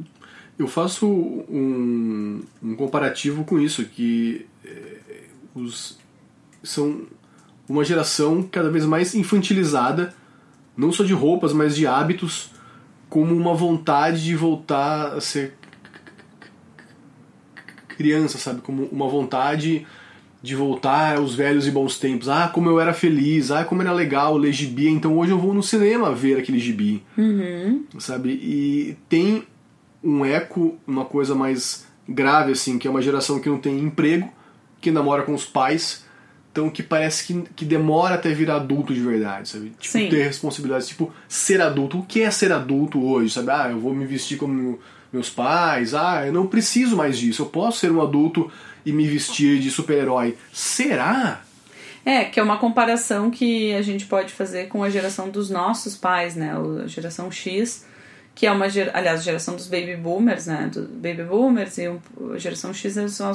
Eu 0.58 0.66
faço 0.66 1.06
um, 1.06 2.40
um 2.62 2.74
comparativo 2.74 3.44
com 3.44 3.58
isso, 3.60 3.84
que 3.84 4.46
eh, 4.64 4.96
os, 5.54 5.98
são 6.62 7.02
uma 7.68 7.85
geração 7.85 8.42
cada 8.42 8.70
vez 8.70 8.85
mais 8.85 9.14
infantilizada, 9.14 10.14
não 10.76 10.92
só 10.92 11.05
de 11.05 11.12
roupas, 11.12 11.52
mas 11.52 11.74
de 11.74 11.87
hábitos, 11.87 12.50
como 13.09 13.35
uma 13.35 13.55
vontade 13.55 14.24
de 14.24 14.35
voltar 14.37 15.14
a 15.14 15.20
ser 15.20 15.55
criança, 17.88 18.38
sabe? 18.38 18.61
Como 18.61 18.85
uma 18.87 19.09
vontade 19.09 19.87
de 20.42 20.55
voltar 20.55 21.16
aos 21.16 21.35
velhos 21.35 21.66
e 21.66 21.70
bons 21.70 21.98
tempos. 21.98 22.29
Ah, 22.29 22.48
como 22.48 22.68
eu 22.68 22.79
era 22.79 22.92
feliz, 22.92 23.50
ah, 23.50 23.64
como 23.64 23.83
era 23.83 23.92
legal 23.92 24.37
ler 24.37 24.52
gibi, 24.52 24.88
então 24.88 25.18
hoje 25.18 25.33
eu 25.33 25.38
vou 25.38 25.52
no 25.52 25.62
cinema 25.62 26.12
ver 26.14 26.38
aquele 26.38 26.59
gibi. 26.59 27.02
Sabe? 27.98 28.31
E 28.31 28.96
tem 29.09 29.44
um 30.05 30.24
eco, 30.24 30.76
uma 30.87 31.05
coisa 31.05 31.35
mais 31.35 31.87
grave, 32.09 32.52
assim, 32.52 32.79
que 32.79 32.87
é 32.87 32.90
uma 32.90 33.02
geração 33.02 33.40
que 33.40 33.48
não 33.48 33.59
tem 33.59 33.79
emprego, 33.79 34.31
que 34.81 34.90
namora 34.90 35.24
com 35.24 35.35
os 35.35 35.44
pais, 35.44 36.05
então 36.56 36.70
que 36.70 36.82
parece 36.82 37.26
que, 37.26 37.42
que 37.54 37.64
demora 37.66 38.14
até 38.14 38.32
virar 38.32 38.56
adulto 38.56 38.94
de 38.94 39.00
verdade, 39.00 39.50
sabe? 39.50 39.74
Tipo, 39.78 39.92
Sim. 39.92 40.08
ter 40.08 40.22
responsabilidades, 40.22 40.88
tipo, 40.88 41.12
ser 41.28 41.60
adulto. 41.60 41.98
O 41.98 42.02
que 42.06 42.22
é 42.22 42.30
ser 42.30 42.50
adulto 42.50 43.04
hoje, 43.04 43.34
sabe? 43.34 43.50
Ah, 43.50 43.68
eu 43.70 43.78
vou 43.78 43.94
me 43.94 44.06
vestir 44.06 44.38
como 44.38 44.78
meus 45.12 45.28
pais, 45.28 45.92
ah, 45.92 46.26
eu 46.26 46.32
não 46.32 46.46
preciso 46.46 46.96
mais 46.96 47.18
disso, 47.18 47.42
eu 47.42 47.46
posso 47.46 47.78
ser 47.78 47.92
um 47.92 48.00
adulto 48.00 48.50
e 48.86 48.92
me 48.92 49.06
vestir 49.06 49.60
de 49.60 49.70
super-herói. 49.70 50.36
Será? 50.50 51.42
É, 52.04 52.24
que 52.24 52.40
é 52.40 52.42
uma 52.42 52.56
comparação 52.56 53.30
que 53.30 53.74
a 53.74 53.82
gente 53.82 54.06
pode 54.06 54.32
fazer 54.32 54.68
com 54.68 54.82
a 54.82 54.88
geração 54.88 55.28
dos 55.28 55.50
nossos 55.50 55.94
pais, 55.94 56.34
né? 56.34 56.54
A 56.82 56.86
geração 56.86 57.30
X, 57.30 57.84
que 58.37 58.46
é 58.46 58.53
uma 58.53 58.66
aliás, 58.92 59.25
geração 59.25 59.57
dos 59.57 59.66
baby 59.66 59.96
boomers, 59.96 60.44
né? 60.44 60.68
Do 60.70 60.83
baby 60.83 61.22
boomers 61.25 61.79
e 61.79 61.88
um- 61.88 61.99
a 62.35 62.38
geração 62.38 62.72
X 62.75 62.94
é 62.99 63.05
os 63.05 63.14
são 63.14 63.31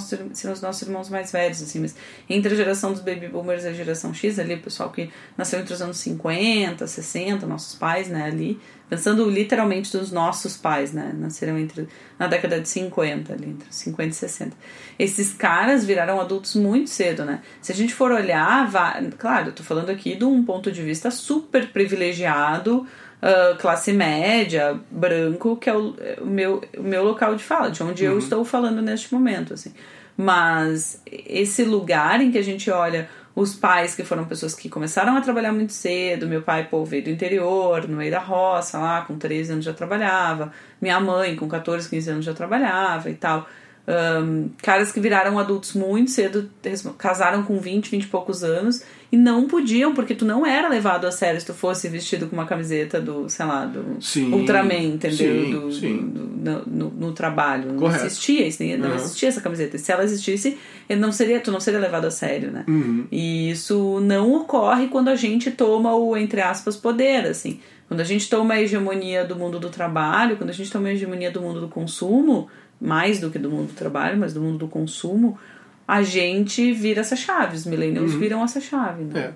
os 0.53 0.61
nossos 0.61 0.81
irmãos 0.83 1.09
mais 1.09 1.31
velhos, 1.31 1.59
assim, 1.59 1.79
mas 1.79 1.95
entre 2.29 2.53
a 2.53 2.55
geração 2.55 2.91
dos 2.91 3.01
baby 3.01 3.27
boomers 3.27 3.63
e 3.63 3.69
a 3.69 3.73
geração 3.73 4.13
X, 4.13 4.37
ali, 4.37 4.53
o 4.53 4.61
pessoal 4.61 4.91
que 4.91 5.09
nasceu 5.35 5.59
entre 5.59 5.73
os 5.73 5.81
anos 5.81 5.97
50, 5.97 6.85
60, 6.85 7.47
nossos 7.47 7.73
pais, 7.73 8.09
né, 8.09 8.25
ali, 8.25 8.59
pensando 8.87 9.27
literalmente 9.27 9.91
dos 9.97 10.11
nossos 10.11 10.55
pais, 10.55 10.93
né, 10.93 11.11
nasceram 11.17 11.57
entre, 11.57 11.87
na 12.19 12.27
década 12.27 12.59
de 12.61 12.69
50, 12.69 13.33
ali, 13.33 13.49
entre 13.49 13.73
50 13.73 14.09
e 14.09 14.13
60. 14.13 14.55
Esses 14.99 15.33
caras 15.33 15.83
viraram 15.83 16.21
adultos 16.21 16.53
muito 16.55 16.91
cedo, 16.91 17.25
né? 17.25 17.41
Se 17.59 17.71
a 17.71 17.75
gente 17.75 17.93
for 17.95 18.11
olhar, 18.11 18.67
va- 18.69 19.01
claro, 19.17 19.47
eu 19.47 19.53
tô 19.53 19.63
falando 19.63 19.89
aqui 19.89 20.15
de 20.15 20.25
um 20.25 20.43
ponto 20.43 20.71
de 20.71 20.83
vista 20.83 21.09
super 21.09 21.71
privilegiado, 21.71 22.85
ah, 23.21 23.55
classe 23.59 23.93
média, 23.93 24.79
branco, 24.89 25.55
que 25.57 25.69
é 25.69 25.75
o, 25.75 25.95
o 26.21 26.25
meu, 26.25 26.61
o 26.77 26.83
meu 26.83 27.03
local 27.03 27.35
de 27.35 27.43
fala, 27.43 27.69
de 27.69 27.83
onde 27.83 28.03
eu 28.03 28.17
estou 28.17 28.43
falando 28.43 28.81
neste 28.81 29.13
momento, 29.13 29.53
assim. 29.53 29.73
Mas 30.17 31.01
esse 31.05 31.63
lugar 31.63 32.21
em 32.21 32.31
que 32.31 32.37
a 32.37 32.43
gente 32.43 32.69
olha 32.69 33.09
os 33.33 33.55
pais 33.55 33.95
que 33.95 34.03
foram 34.03 34.25
pessoas 34.25 34.53
que 34.53 34.67
começaram 34.69 35.15
a 35.15 35.21
trabalhar 35.21 35.53
muito 35.53 35.71
cedo. 35.71 36.27
Meu 36.27 36.41
pai, 36.41 36.67
pô, 36.69 36.83
veio 36.83 37.03
do 37.03 37.09
interior, 37.09 37.87
no 37.87 37.97
meio 37.97 38.11
da 38.11 38.19
roça, 38.19 38.77
lá, 38.77 39.01
com 39.03 39.17
13 39.17 39.53
anos 39.53 39.65
já 39.65 39.73
trabalhava. 39.73 40.51
Minha 40.81 40.99
mãe, 40.99 41.35
com 41.35 41.47
14, 41.47 41.89
15 41.89 42.09
anos 42.09 42.25
já 42.25 42.33
trabalhava 42.33 43.09
e 43.09 43.15
tal. 43.15 43.47
Um, 43.87 44.49
caras 44.61 44.91
que 44.91 44.99
viraram 44.99 45.39
adultos 45.39 45.73
muito 45.73 46.11
cedo, 46.11 46.49
casaram 46.97 47.41
com 47.43 47.57
20, 47.57 47.89
20 47.89 48.03
e 48.03 48.07
poucos 48.07 48.43
anos 48.43 48.83
e 49.11 49.17
não 49.17 49.47
podiam, 49.47 49.93
porque 49.93 50.13
tu 50.15 50.23
não 50.23 50.45
era 50.45 50.69
levado 50.69 51.05
a 51.05 51.11
sério 51.11 51.39
se 51.39 51.45
tu 51.47 51.53
fosse 51.53 51.89
vestido 51.89 52.27
com 52.27 52.35
uma 52.35 52.45
camiseta 52.45 53.01
do, 53.01 53.27
sei 53.27 53.45
lá, 53.45 53.65
do 53.65 53.97
Sim, 54.01 54.31
Ultraman, 54.31 54.83
entendeu? 54.93 55.17
sim, 55.45 55.51
do, 55.51 55.71
sim. 55.73 55.97
do- 55.97 56.27
do- 56.27 56.69
no, 56.69 56.89
no 56.91 57.11
trabalho. 57.11 57.73
Não 57.73 57.79
Correto. 57.79 58.05
existia 58.05 58.47
isso, 58.47 58.63
não 58.63 58.89
Uhum. 58.89 58.95
existia 58.95 59.29
essa 59.29 59.41
camiseta. 59.41 59.75
E 59.75 59.79
se 59.79 59.91
ela 59.91 60.03
existisse, 60.03 60.57
ele 60.87 60.99
não 61.01 61.11
seria, 61.11 61.39
tu 61.39 61.51
não 61.51 61.59
seria 61.59 61.79
levado 61.79 62.05
a 62.05 62.11
sério, 62.11 62.51
né? 62.51 62.63
Uhum. 62.67 63.05
E 63.11 63.49
isso 63.51 63.99
não 64.01 64.33
ocorre 64.35 64.87
quando 64.87 65.09
a 65.09 65.15
gente 65.15 65.51
toma 65.51 65.93
o, 65.95 66.15
entre 66.15 66.39
aspas, 66.39 66.77
poder, 66.77 67.25
assim. 67.25 67.59
Quando 67.91 67.99
a 67.99 68.05
gente 68.05 68.29
toma 68.29 68.53
a 68.53 68.61
hegemonia 68.61 69.25
do 69.25 69.35
mundo 69.35 69.59
do 69.59 69.69
trabalho, 69.69 70.37
quando 70.37 70.49
a 70.49 70.53
gente 70.53 70.71
toma 70.71 70.87
a 70.87 70.93
hegemonia 70.93 71.29
do 71.29 71.41
mundo 71.41 71.59
do 71.59 71.67
consumo, 71.67 72.47
mais 72.79 73.19
do 73.19 73.29
que 73.29 73.37
do 73.37 73.49
mundo 73.51 73.67
do 73.67 73.73
trabalho, 73.73 74.17
mas 74.17 74.33
do 74.33 74.39
mundo 74.39 74.59
do 74.59 74.67
consumo, 74.69 75.37
a 75.85 76.01
gente 76.01 76.71
vira 76.71 77.01
essa 77.01 77.17
chave. 77.17 77.57
Os 77.57 77.65
millennials 77.65 78.13
viram 78.13 78.41
essa 78.45 78.61
chave, 78.61 79.03
né? 79.03 79.33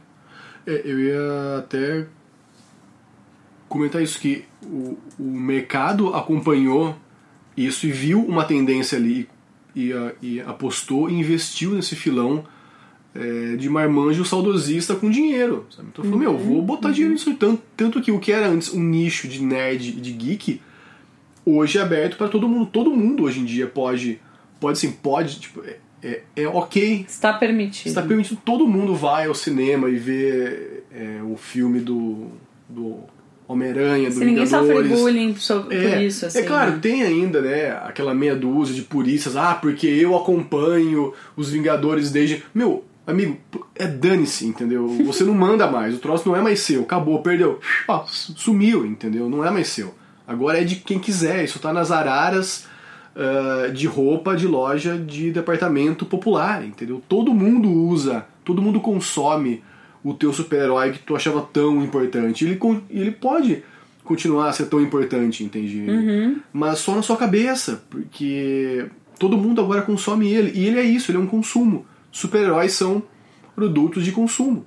É. 0.65 0.71
É, 0.73 0.81
eu 0.85 0.97
ia 1.01 1.57
até 1.59 2.07
comentar 3.67 4.01
isso, 4.01 4.17
que 4.21 4.45
o, 4.63 4.97
o 5.19 5.23
mercado 5.37 6.15
acompanhou 6.15 6.95
isso 7.57 7.85
e 7.85 7.91
viu 7.91 8.23
uma 8.25 8.45
tendência 8.45 8.97
ali 8.97 9.27
e, 9.75 9.91
a- 9.91 10.13
e 10.21 10.39
apostou 10.39 11.09
e 11.09 11.13
investiu 11.13 11.71
nesse 11.71 11.93
filão 11.93 12.45
é, 13.15 13.55
de 13.55 13.69
marmanjo 13.69 14.25
saudosista 14.25 14.93
com 14.93 15.09
dinheiro. 15.09 15.65
Sabe? 15.69 15.87
Então 15.91 16.03
falou, 16.03 16.19
meu, 16.19 16.37
vou 16.37 16.61
botar 16.61 16.91
dinheiro 16.91 17.13
nisso. 17.13 17.33
Tanto, 17.35 17.61
tanto 17.75 18.01
que 18.01 18.11
o 18.11 18.19
que 18.19 18.31
era 18.31 18.47
antes 18.47 18.73
um 18.73 18.83
nicho 18.83 19.27
de 19.27 19.41
nerd 19.41 19.89
e 19.89 20.01
de 20.01 20.11
geek, 20.11 20.61
hoje 21.45 21.77
é 21.77 21.81
aberto 21.81 22.17
para 22.17 22.27
todo 22.27 22.47
mundo. 22.47 22.65
Todo 22.65 22.91
mundo 22.91 23.23
hoje 23.23 23.39
em 23.39 23.45
dia 23.45 23.67
pode, 23.67 24.19
pode 24.59 24.79
sim, 24.79 24.91
pode, 24.91 25.39
tipo, 25.39 25.63
é, 25.63 25.77
é, 26.03 26.21
é 26.35 26.47
ok 26.47 27.05
Está 27.07 27.33
permitido. 27.33 27.87
Está 27.87 28.01
permitindo 28.01 28.41
todo 28.43 28.67
mundo 28.67 28.93
vai 28.93 29.27
ao 29.27 29.33
cinema 29.33 29.89
e 29.89 29.95
ver 29.95 30.83
é, 30.91 31.21
o 31.23 31.37
filme 31.37 31.79
do, 31.79 32.27
do 32.67 32.99
Homem-Aranha, 33.47 34.09
do 34.09 34.15
Se 34.15 34.25
ninguém 34.25 34.45
sofre 34.45 34.83
bullying 34.83 35.35
sobre, 35.37 35.77
por 35.77 35.85
É, 35.85 36.03
isso, 36.03 36.25
assim. 36.25 36.39
é 36.39 36.43
claro, 36.43 36.73
né? 36.73 36.79
tem 36.81 37.03
ainda, 37.03 37.41
né, 37.41 37.71
aquela 37.83 38.13
meia 38.13 38.35
dúzia 38.35 38.75
de 38.75 38.81
puristas, 38.81 39.37
ah, 39.37 39.53
porque 39.55 39.87
eu 39.87 40.17
acompanho 40.17 41.13
os 41.37 41.49
Vingadores 41.49 42.11
desde. 42.11 42.43
Meu, 42.53 42.83
amigo, 43.05 43.37
é 43.75 43.87
dane-se, 43.87 44.45
entendeu? 44.45 44.87
Você 45.05 45.23
não 45.23 45.33
manda 45.33 45.69
mais, 45.69 45.95
o 45.95 45.99
troço 45.99 46.27
não 46.27 46.35
é 46.35 46.41
mais 46.41 46.59
seu, 46.59 46.81
acabou, 46.81 47.21
perdeu. 47.21 47.59
Ó, 47.87 48.05
sumiu, 48.07 48.85
entendeu? 48.85 49.29
Não 49.29 49.45
é 49.45 49.51
mais 49.51 49.67
seu. 49.67 49.93
Agora 50.27 50.59
é 50.59 50.63
de 50.63 50.77
quem 50.77 50.99
quiser, 50.99 51.43
isso 51.43 51.59
tá 51.59 51.71
nas 51.71 51.91
araras 51.91 52.67
ah, 53.15 53.69
de 53.69 53.87
roupa 53.87 54.35
de 54.35 54.45
loja 54.45 54.97
de 54.97 55.31
departamento 55.31 56.05
popular, 56.05 56.65
entendeu? 56.65 57.01
Todo 57.07 57.33
mundo 57.33 57.71
usa, 57.71 58.25
todo 58.43 58.61
mundo 58.61 58.81
consome 58.81 59.63
o 60.03 60.13
teu 60.13 60.33
super-herói 60.33 60.91
que 60.91 60.99
tu 60.99 61.15
achava 61.15 61.41
tão 61.41 61.81
importante. 61.81 62.43
Ele, 62.43 62.59
ele 62.89 63.11
pode 63.11 63.63
continuar 64.03 64.49
a 64.49 64.53
ser 64.53 64.65
tão 64.65 64.81
importante, 64.81 65.45
entende? 65.45 65.85
Mas 66.51 66.79
só 66.79 66.93
na 66.93 67.01
sua 67.01 67.15
cabeça, 67.15 67.83
porque 67.89 68.85
todo 69.17 69.37
mundo 69.37 69.61
agora 69.61 69.81
consome 69.81 70.27
ele. 70.27 70.51
E 70.53 70.65
ele 70.65 70.79
é 70.79 70.83
isso, 70.83 71.09
ele 71.09 71.17
é 71.17 71.21
um 71.21 71.25
consumo. 71.25 71.85
Super-heróis 72.15 72.71
são 72.71 73.03
produtos 73.53 74.05
de 74.05 74.13
consumo. 74.13 74.65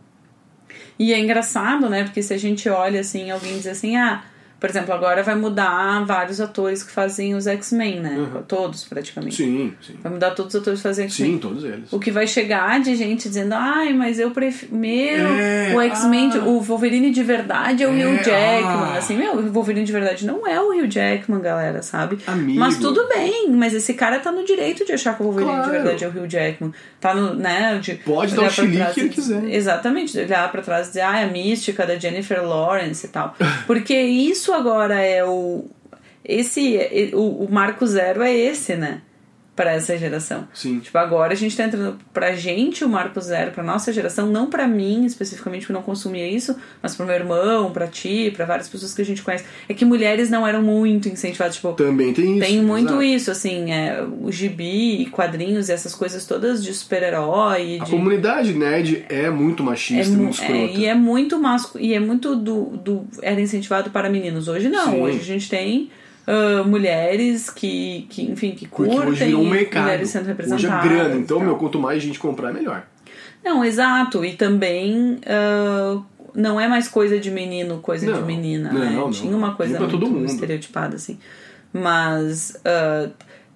E 0.99 1.15
é 1.15 1.19
engraçado, 1.19 1.89
né? 1.89 2.05
Porque 2.05 2.23
se 2.23 2.35
a 2.35 2.37
gente 2.37 2.69
olha 2.69 3.01
assim, 3.01 3.31
alguém 3.31 3.55
diz 3.55 3.67
assim, 3.67 3.97
ah, 3.97 4.23
por 4.61 4.69
exemplo, 4.69 4.93
agora 4.93 5.23
vai 5.23 5.35
mudar 5.35 6.05
vários 6.05 6.41
atores 6.41 6.83
que 6.83 6.91
fazem 6.91 7.35
os 7.35 7.47
X-Men, 7.47 8.01
né? 8.01 8.27
Todos, 8.47 8.85
praticamente. 8.85 9.37
Sim, 9.37 9.73
sim. 9.81 9.95
Vai 10.03 10.13
mudar 10.13 10.33
todos 10.33 10.55
os 10.55 10.61
atores 10.61 10.81
que 10.81 10.83
fazem 10.89 11.05
X-Men. 11.09 11.33
Sim, 11.33 11.39
todos 11.39 11.65
eles. 11.65 11.93
O 11.93 11.99
que 12.01 12.11
vai 12.11 12.27
chegar 12.27 12.81
de 12.81 12.95
gente 12.97 13.29
dizendo, 13.29 13.53
ai, 13.55 13.93
mas 13.93 14.19
eu 14.19 14.31
prefiro. 14.31 14.75
Meu, 14.75 15.27
É, 15.29 15.73
o 15.75 15.81
X-Men, 15.81 16.31
ah. 16.35 16.39
o 16.45 16.61
Wolverine 16.61 17.11
de 17.11 17.23
verdade 17.23 17.83
é 17.83 17.87
o 17.87 17.91
É, 17.93 18.07
Hugh 18.07 18.17
Jackman. 18.25 18.89
ah. 18.93 18.95
Assim, 18.99 19.17
meu, 19.17 19.35
o 19.35 19.51
Wolverine 19.53 19.85
de 19.85 19.93
verdade 19.93 20.27
não 20.27 20.47
é 20.47 20.61
o 20.61 20.71
Hugh 20.73 20.89
Jackman, 20.91 21.41
galera, 21.41 21.83
sabe? 21.83 22.19
Amigo. 22.27 22.59
Mas 22.59 22.79
tudo 22.79 23.07
bem, 23.09 23.51
mas 23.53 23.75
esse 23.75 23.95
cara 23.95 24.19
tá 24.19 24.33
no 24.33 24.45
direito 24.45 24.85
de 24.85 24.93
achar 24.93 25.15
que 25.17 25.23
o 25.23 25.27
Wolverine 25.27 25.53
de 25.53 25.57
Claro. 25.59 25.73
verdade 25.73 26.05
é 26.05 26.09
o 26.09 26.11
Hugh 26.11 26.29
Jackman. 26.29 26.73
Tá 27.01 27.15
no, 27.15 27.35
né? 27.35 27.79
De 27.81 27.95
Pode 27.95 28.35
dar 28.35 28.43
o 28.47 28.51
chilique 28.51 28.77
trás 28.79 28.95
que 28.95 29.01
ele 29.01 29.09
quiser. 29.11 29.45
Exatamente, 29.45 30.13
de 30.13 30.21
olhar 30.21 30.51
pra 30.51 30.63
trás 30.63 30.87
e 30.87 30.91
dizer, 30.91 31.03
ah, 31.03 31.21
é 31.21 31.25
a 31.25 31.29
mística 31.29 31.87
da 31.87 31.97
Jennifer 31.97 32.43
Lawrence 32.45 33.07
e 33.07 33.09
tal. 33.09 33.37
Porque 33.67 33.95
isso 33.95 34.48
agora 34.53 35.01
é 35.01 35.25
o. 35.25 35.65
Esse. 36.25 37.13
O, 37.15 37.45
o 37.45 37.51
marco 37.51 37.87
zero 37.87 38.23
é 38.23 38.33
esse, 38.33 38.77
né? 38.77 39.03
Pra 39.59 39.73
essa 39.73 39.99
geração. 39.99 40.47
Sim. 40.55 40.79
Tipo, 40.79 40.97
agora 40.99 41.33
a 41.33 41.37
gente 41.37 41.57
tá 41.57 41.65
entrando 41.65 41.99
pra 42.15 42.33
gente 42.37 42.85
o 42.85 42.89
marco 42.89 43.21
zero, 43.21 43.51
pra 43.51 43.65
nossa 43.65 43.93
geração, 43.93 44.29
não 44.31 44.47
pra 44.49 44.69
mim 44.69 45.05
especificamente, 45.05 45.67
que 45.67 45.73
não 45.73 45.83
consumia 45.83 46.29
isso, 46.29 46.55
mas 46.81 46.95
pro 46.95 47.05
meu 47.05 47.17
irmão, 47.17 47.73
pra 47.73 47.89
ti, 47.89 48.33
pra 48.37 48.45
várias 48.45 48.69
pessoas 48.69 48.95
que 48.95 49.03
a 49.03 49.05
gente 49.05 49.21
conhece. 49.21 49.45
É 49.69 49.75
que 49.75 49.85
mulheres 49.85 50.31
não 50.31 50.47
eram 50.47 50.63
muito 50.63 51.09
incentivadas, 51.09 51.57
tipo, 51.57 51.73
Também 51.73 52.13
tem 52.15 52.39
isso. 52.39 52.47
tem 52.47 52.63
muito 52.63 52.91
exato. 52.91 53.03
isso, 53.03 53.31
assim, 53.33 53.73
é, 53.73 54.01
o 54.21 54.31
gibi 54.31 55.03
e 55.03 55.07
quadrinhos 55.07 55.69
e 55.69 55.73
essas 55.73 55.93
coisas 55.93 56.25
todas 56.25 56.63
de 56.63 56.73
super-herói 56.73 57.79
A 57.81 57.85
de. 57.85 57.91
comunidade 57.91 58.53
nerd 58.55 59.05
é 59.09 59.29
muito 59.31 59.63
É, 59.63 59.67
machista, 59.67 60.13
mu- 60.17 60.23
muito 60.23 60.35
escrota. 60.35 60.53
é, 60.55 60.73
e 60.73 60.87
é 60.87 60.95
muito 60.95 61.39
masco 61.39 61.79
e 61.81 61.95
é 61.95 62.01
muito 62.01 62.37
do, 62.37 62.77
do 62.77 63.05
era 63.23 63.41
incentivado 63.41 63.91
para 63.91 64.09
meninos 64.09 64.47
hoje 64.47 64.69
não 64.69 64.93
Sim. 64.93 65.01
hoje 65.03 65.19
a 65.21 65.25
gente 65.25 65.49
tem 65.49 65.91
ah, 66.29 66.63
mulheres 66.65 67.49
que, 67.49 68.07
que 68.11 68.23
enfim 68.31 68.51
que 68.53 68.69
Porque 68.69 68.91
curtem 68.91 69.09
hoje 69.09 69.25
virou 69.25 69.43
um 69.43 69.49
mercado. 69.51 69.83
mulheres 69.85 70.11
sendo 70.11 70.23
Hoje 70.23 70.31
é 70.31 70.35
representadas 70.35 70.89
grana. 70.91 71.15
Então, 71.17 71.41
meu, 71.41 71.57
quanto 71.57 71.79
mais 71.79 72.03
gente 72.03 72.19
comprar, 72.19 72.53
melhor. 72.53 72.85
Não, 73.43 73.65
exato. 73.65 74.23
E 74.25 74.35
também 74.35 75.19
ah, 75.27 76.03
não 76.35 76.61
é 76.61 76.69
mais 76.69 76.87
coisa 76.89 77.19
de 77.19 77.31
menino, 77.31 77.79
coisa 77.79 78.05
de 78.07 78.13
Não, 78.13 78.27
menina, 78.27 78.71
não, 78.73 78.81
né? 78.81 78.91
não. 78.91 79.11
Tinha 79.11 79.35
uma 79.37 79.55
coisa 79.55 79.79
muito 79.79 79.93
todo 79.93 80.07
mundo. 80.11 80.27
estereotipada, 80.27 80.97
assim. 80.97 81.19
Mas 81.73 82.61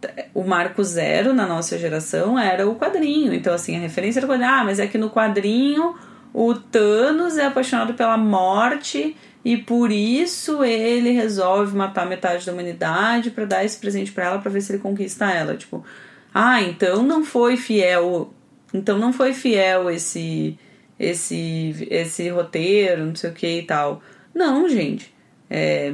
t- 0.01 0.27
o 0.35 0.43
marco 0.45 0.83
zero 0.83 1.33
na 1.35 1.47
nossa 1.47 1.79
geração 1.79 2.39
era 2.39 2.67
o 2.69 2.75
quadrinho. 2.77 3.33
Então, 3.35 3.53
assim, 3.55 3.77
a 3.77 3.81
referência 3.81 4.21
era 4.21 4.27
o 4.27 4.31
quadrinho. 4.31 4.51
Ah, 4.51 4.65
mas 4.65 4.79
é 4.79 4.87
que 4.87 4.97
no 4.99 5.11
quadrinho 5.11 5.95
o 6.35 6.55
Thanos 6.55 7.37
é 7.37 7.47
apaixonado 7.47 7.95
pela 7.95 8.17
morte 8.17 9.17
e 9.45 9.57
por 9.57 9.91
isso 9.91 10.63
ele 10.65 11.11
resolve 11.11 11.77
matar 11.77 12.07
metade 12.07 12.47
da 12.47 12.53
humanidade 12.53 13.31
pra 13.31 13.45
dar 13.45 13.65
esse 13.65 13.79
presente 13.79 14.13
pra 14.13 14.27
ela 14.27 14.39
pra 14.39 14.51
ver 14.51 14.61
se 14.61 14.73
ele 14.73 14.83
conquista 14.83 15.31
ela. 15.31 15.57
Tipo, 15.57 15.85
ah, 16.33 16.63
então 16.63 17.03
não 17.03 17.25
foi 17.25 17.57
fiel. 17.57 18.33
Então 18.73 18.99
não 18.99 19.13
foi 19.13 19.35
fiel 19.35 19.91
esse 19.91 20.57
esse 20.99 21.89
esse 21.91 22.29
roteiro, 22.29 23.07
não 23.07 23.15
sei 23.15 23.31
o 23.31 23.35
que 23.35 23.59
e 23.59 23.63
tal. 23.63 24.01
Não, 24.35 24.69
gente. 24.69 25.13
É, 25.55 25.93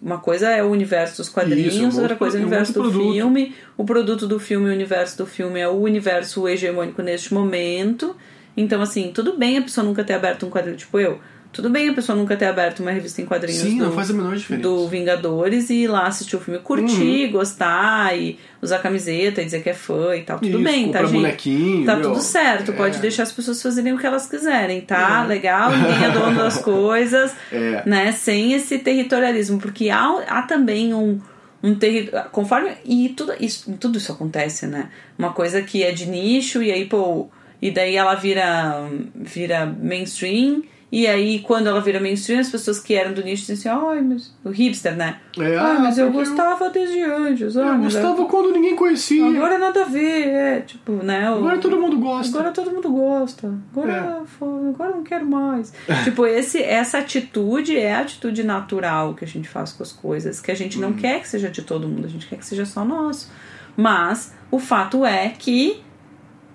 uma 0.00 0.16
coisa 0.18 0.48
é 0.48 0.62
o 0.62 0.70
universo 0.70 1.18
dos 1.18 1.28
quadrinhos, 1.28 1.74
Isso, 1.74 1.98
é 1.98 2.00
outra 2.00 2.16
coisa 2.16 2.38
é 2.38 2.40
o 2.40 2.42
é 2.42 2.46
universo 2.46 2.72
do 2.72 2.80
produto. 2.80 3.12
filme. 3.12 3.54
O 3.76 3.84
produto 3.84 4.26
do 4.26 4.40
filme, 4.40 4.70
o 4.70 4.72
universo 4.72 5.18
do 5.18 5.26
filme 5.26 5.60
é 5.60 5.68
o 5.68 5.78
universo 5.78 6.48
hegemônico 6.48 7.02
neste 7.02 7.34
momento. 7.34 8.16
Então, 8.56 8.80
assim, 8.80 9.10
tudo 9.12 9.36
bem 9.36 9.58
a 9.58 9.62
pessoa 9.62 9.84
nunca 9.84 10.02
ter 10.04 10.14
aberto 10.14 10.46
um 10.46 10.50
quadrinho, 10.50 10.76
tipo 10.78 10.98
eu. 10.98 11.20
Tudo 11.54 11.70
bem 11.70 11.88
a 11.88 11.94
pessoa 11.94 12.16
nunca 12.18 12.36
ter 12.36 12.46
aberto 12.46 12.80
uma 12.80 12.90
revista 12.90 13.22
em 13.22 13.24
quadrinhos 13.24 13.62
Sim, 13.62 13.78
do, 13.78 13.84
não 13.86 13.92
faz 13.92 14.10
a 14.10 14.12
menor 14.12 14.36
diferença. 14.36 14.62
do 14.68 14.86
Vingadores 14.88 15.70
e 15.70 15.84
ir 15.84 15.86
lá 15.88 16.06
assistir 16.06 16.36
o 16.36 16.40
filme, 16.40 16.60
curtir, 16.60 17.28
gostar 17.28 18.14
e 18.18 18.38
usar 18.60 18.78
camiseta 18.80 19.40
e 19.40 19.44
dizer 19.44 19.62
que 19.62 19.70
é 19.70 19.74
fã 19.74 20.16
e 20.16 20.22
tal. 20.22 20.38
Tudo 20.38 20.48
Isso, 20.60 20.64
bem, 20.64 20.90
tá, 20.90 21.00
gente? 21.04 21.12
bonequinho, 21.12 21.86
Tá 21.86 21.94
meu, 21.96 22.10
tudo 22.10 22.20
certo, 22.20 22.72
é. 22.72 22.74
pode 22.74 22.98
deixar 22.98 23.22
as 23.22 23.32
pessoas 23.32 23.62
fazerem 23.62 23.92
o 23.92 23.98
que 23.98 24.06
elas 24.06 24.26
quiserem, 24.28 24.80
tá? 24.80 25.22
É. 25.24 25.28
Legal, 25.28 25.70
ninguém 25.76 26.04
é 26.04 26.10
dono 26.10 26.36
das 26.36 26.58
coisas, 26.58 27.32
É. 27.52 27.82
né? 27.86 28.12
Sem 28.12 28.52
esse 28.52 28.78
territorialismo, 28.78 29.58
porque 29.58 29.90
há, 29.90 30.24
há 30.28 30.42
também 30.42 30.92
um, 30.92 31.20
um 31.62 31.74
território. 31.74 32.28
Conforme. 32.30 32.70
E 32.84 33.10
tudo 33.10 33.32
isso, 33.40 33.72
tudo 33.78 33.96
isso 33.98 34.10
acontece, 34.12 34.66
né? 34.66 34.88
Uma 35.18 35.32
coisa 35.32 35.62
que 35.62 35.82
é 35.82 35.92
de 35.92 36.06
nicho, 36.06 36.62
e 36.62 36.72
aí, 36.72 36.84
pô. 36.86 37.28
E 37.62 37.70
daí 37.70 37.96
ela 37.96 38.14
vira, 38.14 38.86
vira 39.14 39.64
mainstream. 39.64 40.62
E 40.96 41.08
aí, 41.08 41.40
quando 41.40 41.66
ela 41.66 41.80
vira 41.80 41.98
mainstream, 41.98 42.38
as 42.40 42.48
pessoas 42.50 42.78
que 42.78 42.94
eram 42.94 43.12
do 43.12 43.20
nicho 43.20 43.46
dizem 43.46 43.72
assim, 43.72 43.86
ai, 43.88 44.00
mas. 44.00 44.32
O 44.44 44.50
hipster, 44.50 44.94
né? 44.94 45.18
É, 45.36 45.56
ah, 45.56 45.78
mas 45.80 45.98
eu 45.98 46.12
gostava 46.12 46.70
desde 46.70 47.02
antes. 47.02 47.56
Ah, 47.56 47.62
Eu 47.74 47.78
gostava 47.78 48.24
quando 48.26 48.52
ninguém 48.52 48.76
conhecia. 48.76 49.26
Agora 49.26 49.58
nada 49.58 49.82
a 49.82 49.86
ver, 49.86 50.28
é, 50.28 50.60
tipo, 50.60 50.92
né? 50.92 51.28
o- 51.32 51.38
Agora 51.38 51.58
todo 51.58 51.76
mundo 51.80 51.98
gosta. 51.98 52.38
Agora 52.38 52.52
todo 52.54 52.70
mundo 52.70 52.88
gosta. 52.92 53.52
Agora, 53.72 54.22
fo- 54.38 54.68
agora 54.72 54.90
eu 54.90 54.96
não 54.98 55.02
quero 55.02 55.26
mais. 55.26 55.72
tipo, 56.04 56.24
esse, 56.26 56.62
essa 56.62 56.98
atitude 56.98 57.76
é 57.76 57.92
a 57.92 58.00
atitude 58.02 58.44
natural 58.44 59.14
que 59.14 59.24
a 59.24 59.28
gente 59.28 59.48
faz 59.48 59.72
com 59.72 59.82
as 59.82 59.90
coisas. 59.92 60.40
Que 60.40 60.52
a 60.52 60.54
gente 60.54 60.78
não 60.78 60.92
quer 60.92 61.20
que 61.20 61.28
seja 61.28 61.50
de 61.50 61.62
todo 61.62 61.88
mundo, 61.88 62.04
a 62.06 62.08
gente 62.08 62.28
quer 62.28 62.36
que 62.36 62.46
seja 62.46 62.64
só 62.64 62.84
nosso. 62.84 63.32
Mas 63.76 64.32
o 64.48 64.60
fato 64.60 65.04
é 65.04 65.30
que 65.30 65.82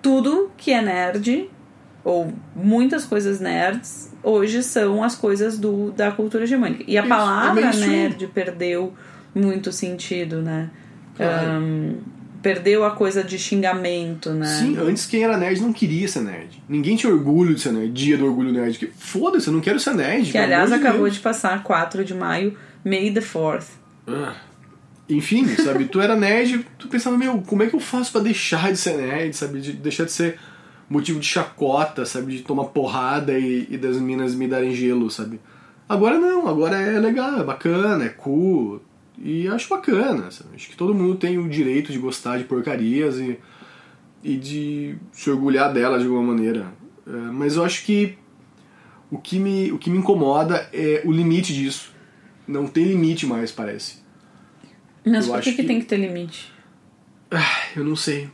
tudo 0.00 0.50
que 0.56 0.72
é 0.72 0.80
nerd 0.80 1.50
ou 2.02 2.32
muitas 2.56 3.04
coisas 3.04 3.38
nerds 3.40 4.09
hoje 4.22 4.62
são 4.62 5.02
as 5.02 5.14
coisas 5.14 5.58
do, 5.58 5.90
da 5.92 6.10
cultura 6.10 6.44
hegemônica. 6.44 6.84
E 6.86 6.96
a 6.96 7.00
Isso, 7.00 7.08
palavra 7.08 7.60
é 7.70 7.76
nerd 7.76 8.26
perdeu 8.28 8.92
muito 9.34 9.72
sentido, 9.72 10.40
né? 10.42 10.70
Claro. 11.16 11.50
Ahn, 11.50 11.94
perdeu 12.42 12.84
a 12.84 12.90
coisa 12.92 13.22
de 13.22 13.38
xingamento, 13.38 14.30
né? 14.30 14.46
Sim, 14.46 14.76
antes 14.78 15.06
quem 15.06 15.22
era 15.24 15.36
nerd 15.36 15.60
não 15.60 15.72
queria 15.72 16.08
ser 16.08 16.20
nerd. 16.20 16.62
Ninguém 16.68 16.96
tinha 16.96 17.12
orgulho 17.12 17.54
de 17.54 17.60
ser 17.60 17.72
nerd. 17.72 17.92
Dia 17.92 18.16
do 18.16 18.24
orgulho 18.24 18.52
nerd. 18.52 18.78
Que- 18.78 18.90
Foda-se, 18.96 19.48
eu 19.48 19.52
não 19.52 19.60
quero 19.60 19.78
ser 19.78 19.94
nerd. 19.94 20.30
Que 20.30 20.38
aliás 20.38 20.70
de 20.70 20.76
acabou 20.76 21.02
Deus. 21.02 21.14
de 21.14 21.20
passar 21.20 21.62
4 21.62 22.04
de 22.04 22.14
maio, 22.14 22.56
May 22.84 23.10
the 23.12 23.20
4th. 23.20 23.66
Ah. 24.08 24.34
Enfim, 25.08 25.46
sabe? 25.56 25.86
tu 25.86 26.00
era 26.00 26.14
nerd, 26.14 26.64
tu 26.78 26.88
pensava, 26.88 27.18
meu, 27.18 27.42
como 27.46 27.62
é 27.62 27.66
que 27.66 27.74
eu 27.74 27.80
faço 27.80 28.12
pra 28.12 28.20
deixar 28.20 28.70
de 28.72 28.78
ser 28.78 28.96
nerd, 28.96 29.34
sabe? 29.36 29.60
De 29.60 29.72
deixar 29.72 30.04
de 30.04 30.12
ser 30.12 30.38
motivo 30.90 31.18
de 31.20 31.26
chacota, 31.26 32.04
sabe? 32.04 32.36
De 32.36 32.42
tomar 32.42 32.64
porrada 32.64 33.38
e, 33.38 33.66
e 33.70 33.78
das 33.78 33.96
minas 33.96 34.34
me 34.34 34.46
darem 34.46 34.74
gelo, 34.74 35.08
sabe? 35.10 35.40
Agora 35.88 36.18
não, 36.18 36.46
agora 36.48 36.76
é 36.76 36.98
legal, 36.98 37.40
é 37.40 37.44
bacana, 37.44 38.04
é 38.04 38.08
cool. 38.10 38.82
E 39.22 39.46
acho 39.48 39.68
bacana, 39.68 40.30
sabe? 40.30 40.50
Acho 40.56 40.68
que 40.68 40.76
todo 40.76 40.92
mundo 40.94 41.14
tem 41.16 41.38
o 41.38 41.48
direito 41.48 41.92
de 41.92 41.98
gostar 41.98 42.38
de 42.38 42.44
porcarias 42.44 43.18
e, 43.18 43.38
e 44.24 44.36
de 44.36 44.96
se 45.12 45.30
orgulhar 45.30 45.72
delas 45.72 46.00
de 46.02 46.08
alguma 46.08 46.32
maneira. 46.34 46.72
É, 47.06 47.10
mas 47.32 47.56
eu 47.56 47.64
acho 47.64 47.84
que 47.84 48.18
o 49.10 49.18
que, 49.18 49.38
me, 49.38 49.70
o 49.72 49.78
que 49.78 49.90
me 49.90 49.98
incomoda 49.98 50.68
é 50.72 51.02
o 51.04 51.12
limite 51.12 51.52
disso. 51.54 51.92
Não 52.48 52.66
tem 52.66 52.84
limite 52.84 53.26
mais, 53.26 53.52
parece. 53.52 53.98
Mas 55.06 55.26
Eu 55.26 55.34
por 55.34 55.42
que, 55.42 55.50
que 55.52 55.56
que- 55.62 55.68
tem 55.68 55.78
que 55.80 55.86
ter 55.86 55.96
limite? 55.98 56.52
Ah, 57.30 57.60
eu 57.76 57.84
não 57.84 57.94
sei. 57.96 58.28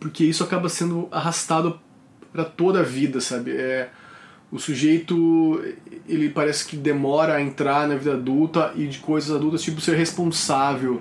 Porque 0.00 0.24
isso 0.24 0.42
acaba 0.44 0.68
sendo 0.68 1.08
arrastado 1.10 1.78
pra 2.32 2.44
toda 2.44 2.80
a 2.80 2.82
vida, 2.82 3.20
sabe? 3.20 3.50
É, 3.52 3.88
o 4.50 4.58
sujeito, 4.58 5.62
ele 6.08 6.28
parece 6.28 6.66
que 6.66 6.76
demora 6.76 7.34
a 7.34 7.42
entrar 7.42 7.88
na 7.88 7.94
vida 7.96 8.12
adulta 8.14 8.72
e 8.76 8.86
de 8.86 8.98
coisas 8.98 9.34
adultas, 9.34 9.62
tipo 9.62 9.80
ser 9.80 9.96
responsável, 9.96 11.00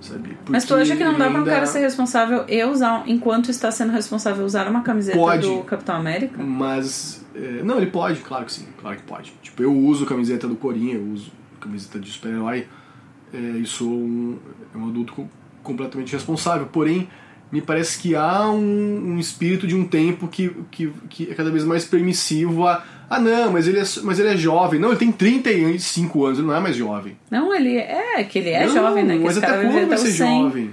sabe? 0.00 0.36
Mas 0.48 0.64
tu 0.64 0.68
Porque 0.68 0.82
acha 0.82 0.96
que 0.96 1.04
não 1.04 1.12
dá 1.12 1.26
pra 1.26 1.34
um 1.34 1.38
ainda- 1.38 1.50
cara 1.50 1.66
ser 1.66 1.80
responsável 1.80 2.44
e 2.48 2.64
usar, 2.64 3.04
enquanto 3.06 3.50
está 3.50 3.70
sendo 3.70 3.92
responsável, 3.92 4.44
usar 4.44 4.68
uma 4.68 4.82
camiseta 4.82 5.16
Pode. 5.16 5.46
do 5.46 5.62
Capitão 5.62 5.96
América? 5.96 6.42
Mas. 6.42 7.24
é, 7.34 7.62
não, 7.62 7.76
ele 7.78 7.86
pode, 7.86 8.20
claro 8.20 8.44
que 8.44 8.52
sim, 8.52 8.66
claro 8.80 8.96
que 8.96 9.04
pode. 9.04 9.32
Tipo, 9.42 9.62
eu 9.62 9.72
uso 9.72 10.04
camiseta 10.04 10.46
do 10.48 10.56
Corinha, 10.56 10.94
eu 10.96 11.04
uso 11.12 11.30
camiseta 11.60 11.98
de 12.00 12.10
super-herói 12.10 12.66
é, 13.32 13.38
e 13.38 13.64
sou 13.64 13.88
um, 13.88 14.38
é 14.74 14.76
um 14.78 14.88
adulto 14.88 15.12
com- 15.12 15.28
completamente 15.62 16.12
responsável. 16.12 16.66
Porém, 16.66 17.08
me 17.52 17.60
parece 17.60 17.98
que 17.98 18.16
há 18.16 18.50
um, 18.50 19.12
um 19.12 19.18
espírito 19.18 19.66
de 19.66 19.76
um 19.76 19.86
tempo 19.86 20.26
que, 20.26 20.48
que, 20.70 20.90
que 21.10 21.30
é 21.30 21.34
cada 21.34 21.50
vez 21.50 21.64
mais 21.64 21.84
permissivo 21.84 22.66
a. 22.66 22.82
Ah, 23.10 23.20
não, 23.20 23.52
mas 23.52 23.68
ele, 23.68 23.78
é, 23.78 23.84
mas 24.02 24.18
ele 24.18 24.30
é 24.30 24.36
jovem. 24.38 24.80
Não, 24.80 24.88
ele 24.88 24.98
tem 24.98 25.12
35 25.12 26.24
anos, 26.24 26.38
ele 26.38 26.48
não 26.48 26.56
é 26.56 26.60
mais 26.60 26.74
jovem. 26.74 27.14
Não, 27.30 27.54
ele 27.54 27.76
é, 27.76 28.24
que 28.24 28.38
ele 28.38 28.48
é 28.48 28.64
não, 28.64 28.72
jovem, 28.72 29.04
né? 29.04 29.18
Que 29.18 29.24
mas 29.24 29.36
até 29.36 29.48
quando 29.48 29.86
vai 29.86 29.98
ser 29.98 30.08
os 30.08 30.14
100. 30.14 30.42
jovem? 30.42 30.70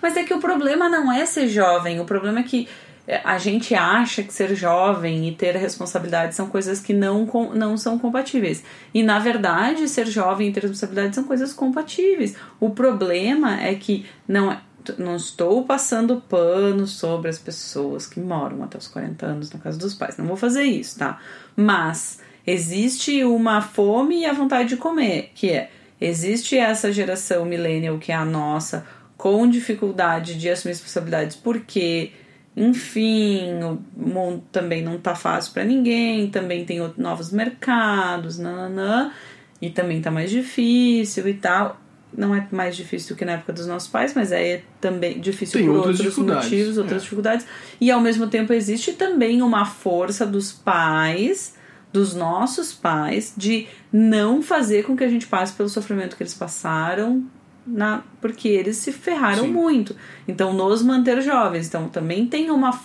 Mas 0.00 0.16
é 0.16 0.24
que 0.24 0.32
o 0.32 0.38
problema 0.38 0.88
não 0.88 1.12
é 1.12 1.26
ser 1.26 1.46
jovem, 1.48 2.00
o 2.00 2.04
problema 2.06 2.40
é 2.40 2.42
que 2.42 2.66
é, 3.06 3.20
a 3.24 3.36
gente 3.36 3.74
acha 3.74 4.22
que 4.22 4.32
ser 4.32 4.54
jovem 4.54 5.28
e 5.28 5.32
ter 5.32 5.56
responsabilidade 5.56 6.34
são 6.34 6.46
coisas 6.46 6.80
que 6.80 6.94
não, 6.94 7.28
não 7.54 7.76
são 7.76 7.98
compatíveis. 7.98 8.62
E 8.94 9.02
na 9.02 9.18
verdade, 9.18 9.88
ser 9.88 10.06
jovem 10.06 10.48
e 10.48 10.52
ter 10.52 10.60
responsabilidade 10.62 11.14
são 11.14 11.24
coisas 11.24 11.52
compatíveis. 11.52 12.36
O 12.60 12.70
problema 12.70 13.60
é 13.60 13.74
que 13.74 14.06
não 14.26 14.52
é- 14.52 14.60
não 14.98 15.16
estou 15.16 15.64
passando 15.64 16.22
pano 16.28 16.86
sobre 16.86 17.28
as 17.28 17.38
pessoas 17.38 18.06
que 18.06 18.20
moram 18.20 18.62
até 18.62 18.78
os 18.78 18.88
40 18.88 19.26
anos 19.26 19.52
na 19.52 19.58
casa 19.58 19.78
dos 19.78 19.94
pais. 19.94 20.16
Não 20.16 20.26
vou 20.26 20.36
fazer 20.36 20.64
isso, 20.64 20.98
tá? 20.98 21.20
Mas 21.56 22.20
existe 22.46 23.24
uma 23.24 23.60
fome 23.60 24.20
e 24.20 24.26
a 24.26 24.32
vontade 24.32 24.70
de 24.70 24.76
comer, 24.76 25.30
que 25.34 25.50
é 25.50 25.70
existe 26.00 26.58
essa 26.58 26.92
geração 26.92 27.44
millennial 27.44 27.98
que 27.98 28.10
é 28.10 28.14
a 28.14 28.24
nossa, 28.24 28.84
com 29.16 29.48
dificuldade 29.48 30.36
de 30.36 30.50
assumir 30.50 30.72
responsabilidades, 30.72 31.36
porque, 31.36 32.10
enfim, 32.56 33.62
o 33.62 33.78
mundo 33.96 34.42
também 34.50 34.82
não 34.82 34.98
tá 34.98 35.14
fácil 35.14 35.52
para 35.52 35.64
ninguém, 35.64 36.28
também 36.28 36.64
tem 36.64 36.78
novos 36.96 37.30
mercados, 37.30 38.38
nananã, 38.38 39.12
e 39.60 39.70
também 39.70 40.02
tá 40.02 40.10
mais 40.10 40.28
difícil 40.28 41.28
e 41.28 41.34
tal. 41.34 41.80
Não 42.16 42.34
é 42.34 42.46
mais 42.50 42.76
difícil 42.76 43.14
do 43.14 43.18
que 43.18 43.24
na 43.24 43.32
época 43.32 43.52
dos 43.52 43.66
nossos 43.66 43.88
pais, 43.88 44.12
mas 44.14 44.32
é 44.32 44.62
também 44.80 45.18
difícil 45.20 45.60
Tem 45.60 45.68
por 45.68 45.76
outros 45.76 46.16
motivos, 46.16 46.78
outras 46.78 47.00
é. 47.00 47.02
dificuldades. 47.02 47.46
E 47.80 47.90
ao 47.90 48.00
mesmo 48.00 48.26
tempo 48.26 48.52
existe 48.52 48.92
também 48.92 49.40
uma 49.42 49.64
força 49.64 50.26
dos 50.26 50.52
pais, 50.52 51.54
dos 51.92 52.14
nossos 52.14 52.72
pais, 52.72 53.32
de 53.36 53.66
não 53.92 54.42
fazer 54.42 54.84
com 54.84 54.96
que 54.96 55.04
a 55.04 55.08
gente 55.08 55.26
passe 55.26 55.52
pelo 55.52 55.68
sofrimento 55.68 56.16
que 56.16 56.22
eles 56.22 56.34
passaram, 56.34 57.24
na, 57.66 58.02
porque 58.20 58.48
eles 58.48 58.76
se 58.76 58.92
ferraram 58.92 59.44
Sim. 59.44 59.52
muito. 59.52 59.96
Então, 60.26 60.52
nos 60.52 60.82
manter 60.82 61.20
jovens. 61.22 61.68
Então, 61.68 61.88
também 61.88 62.26
tem 62.26 62.50
uma 62.50 62.78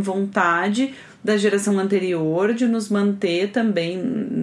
vontade 0.00 0.94
da 1.24 1.38
geração 1.38 1.78
anterior 1.78 2.52
de 2.52 2.66
nos 2.66 2.90
manter 2.90 3.50
também, 3.50 3.98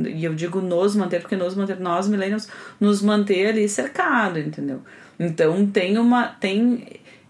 e 0.08 0.26
eu 0.26 0.34
digo 0.34 0.60
nos 0.60 0.96
manter, 0.96 1.22
porque 1.22 1.36
nos 1.36 1.54
manter, 1.54 1.80
nós 1.80 2.08
millennials, 2.08 2.50
nos 2.80 3.04
manter 3.04 3.50
ali 3.50 3.70
cercado, 3.70 4.40
entendeu? 4.40 4.82
Então 5.20 5.68
tem 5.68 6.00
uma. 6.00 6.30
tem 6.30 6.84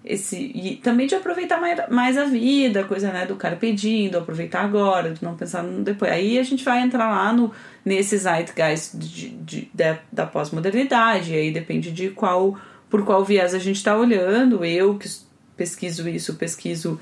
esse. 0.05 0.37
E 0.37 0.77
também 0.77 1.05
de 1.05 1.15
aproveitar 1.15 1.59
mais, 1.59 1.89
mais 1.89 2.17
a 2.17 2.23
vida, 2.23 2.85
coisa 2.85 3.11
né, 3.11 3.25
do 3.25 3.35
cara 3.35 3.57
pedindo, 3.57 4.17
aproveitar 4.17 4.61
agora, 4.61 5.11
de 5.11 5.21
não 5.21 5.35
pensar 5.35 5.61
no 5.63 5.83
depois. 5.83 6.09
Aí 6.09 6.39
a 6.39 6.43
gente 6.43 6.63
vai 6.63 6.81
entrar 6.81 7.09
lá 7.09 7.33
no, 7.33 7.51
nesse 7.83 8.17
zeitgeist 8.17 8.95
de, 8.95 9.29
de, 9.29 9.71
da, 9.73 9.99
da 10.09 10.25
pós-modernidade, 10.25 11.35
aí 11.35 11.51
depende 11.51 11.91
de 11.91 12.09
qual. 12.09 12.57
por 12.89 13.03
qual 13.03 13.25
viés 13.25 13.53
a 13.53 13.59
gente 13.59 13.75
está 13.75 13.97
olhando. 13.97 14.63
Eu 14.63 14.97
que 14.97 15.09
pesquiso 15.57 16.07
isso, 16.07 16.35
pesquiso 16.35 16.97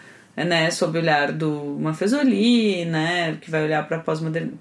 né, 0.46 0.72
sob 0.72 0.98
o 0.98 1.02
olhar 1.02 1.32
do 1.32 1.78
Mafezoli, 1.80 2.86
né, 2.86 3.38
que 3.42 3.50
vai 3.50 3.64
olhar 3.64 3.88
para 3.88 3.98
a 3.98 4.00
pós-modernidade, 4.00 4.60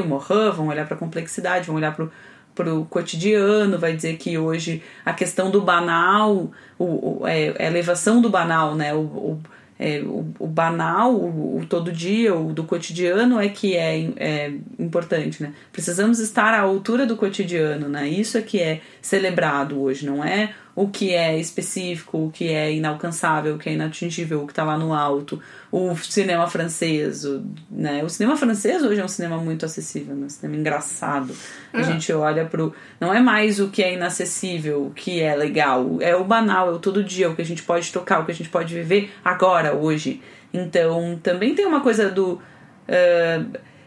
o 0.00 0.06
Morin, 0.06 0.50
vão 0.56 0.68
olhar 0.68 0.86
para 0.86 0.96
a 0.96 0.98
complexidade, 0.98 1.66
vão 1.66 1.76
olhar 1.76 1.94
para 1.94 2.08
pro 2.54 2.84
cotidiano, 2.84 3.78
vai 3.78 3.96
dizer 3.96 4.16
que 4.16 4.38
hoje 4.38 4.80
a 5.04 5.12
questão 5.12 5.50
do 5.50 5.60
banal, 5.60 6.52
o, 6.78 6.84
o- 7.22 7.26
é 7.26 7.52
a 7.58 7.66
elevação 7.66 8.20
do 8.22 8.30
banal, 8.30 8.76
né, 8.76 8.94
o, 8.94 8.98
o, 9.00 9.40
é, 9.76 9.98
o, 10.00 10.24
o 10.38 10.46
banal, 10.46 11.12
o, 11.12 11.58
o 11.58 11.66
todo 11.66 11.90
dia, 11.90 12.32
o 12.32 12.52
do 12.52 12.62
cotidiano 12.62 13.40
é 13.40 13.48
que 13.48 13.76
é, 13.76 14.08
é 14.16 14.52
importante, 14.78 15.42
né? 15.42 15.52
Precisamos 15.72 16.20
estar 16.20 16.54
à 16.54 16.60
altura 16.60 17.04
do 17.06 17.16
cotidiano, 17.16 17.88
né? 17.88 18.08
Isso 18.08 18.38
é 18.38 18.42
que 18.42 18.60
é 18.60 18.80
celebrado 19.02 19.80
hoje, 19.82 20.06
não 20.06 20.22
é 20.24 20.54
o 20.76 20.88
que 20.88 21.12
é 21.14 21.38
específico, 21.38 22.18
o 22.26 22.30
que 22.32 22.48
é 22.48 22.72
inalcançável, 22.72 23.54
o 23.54 23.58
que 23.58 23.68
é 23.68 23.74
inatingível, 23.74 24.42
o 24.42 24.46
que 24.46 24.52
está 24.52 24.64
lá 24.64 24.76
no 24.76 24.92
alto. 24.92 25.40
O 25.70 25.94
cinema 25.96 26.48
francês, 26.48 27.24
o, 27.24 27.44
né? 27.70 28.02
O 28.02 28.08
cinema 28.08 28.36
francês 28.36 28.82
hoje 28.82 29.00
é 29.00 29.04
um 29.04 29.08
cinema 29.08 29.36
muito 29.36 29.64
acessível, 29.64 30.16
né? 30.16 30.26
um 30.26 30.28
cinema 30.28 30.58
engraçado. 30.60 31.32
A 31.72 31.80
É. 31.80 31.84
gente 31.84 32.12
olha 32.12 32.44
pro. 32.44 32.74
Não 33.00 33.14
é 33.14 33.20
mais 33.20 33.60
o 33.60 33.68
que 33.68 33.82
é 33.84 33.94
inacessível, 33.94 34.86
o 34.86 34.90
que 34.90 35.20
é 35.20 35.36
legal. 35.36 35.98
É 36.00 36.16
o 36.16 36.24
banal, 36.24 36.68
é 36.68 36.72
o 36.72 36.78
todo 36.78 37.04
dia, 37.04 37.30
o 37.30 37.36
que 37.36 37.42
a 37.42 37.46
gente 37.46 37.62
pode 37.62 37.92
tocar, 37.92 38.20
o 38.20 38.24
que 38.24 38.32
a 38.32 38.34
gente 38.34 38.48
pode 38.50 38.74
viver 38.74 39.12
agora, 39.24 39.74
hoje. 39.74 40.20
Então, 40.52 41.18
também 41.22 41.54
tem 41.54 41.66
uma 41.66 41.80
coisa 41.80 42.10
do. 42.10 42.40
ah, 42.88 43.44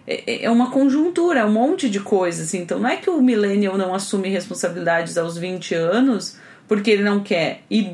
é 0.07 0.45
é 0.45 0.49
uma 0.49 0.71
conjuntura, 0.71 1.41
é 1.41 1.45
um 1.45 1.51
monte 1.51 1.89
de 1.89 1.99
coisas. 1.99 2.47
assim. 2.47 2.59
Então, 2.61 2.79
não 2.79 2.89
é 2.89 2.95
que 2.95 3.09
o 3.09 3.21
millennial 3.21 3.77
não 3.77 3.93
assume 3.93 4.29
responsabilidades 4.29 5.17
aos 5.17 5.38
20 5.38 5.75
anos 5.75 6.38
porque 6.68 6.91
ele 6.91 7.03
não 7.03 7.22
quer. 7.22 7.61
E, 7.70 7.91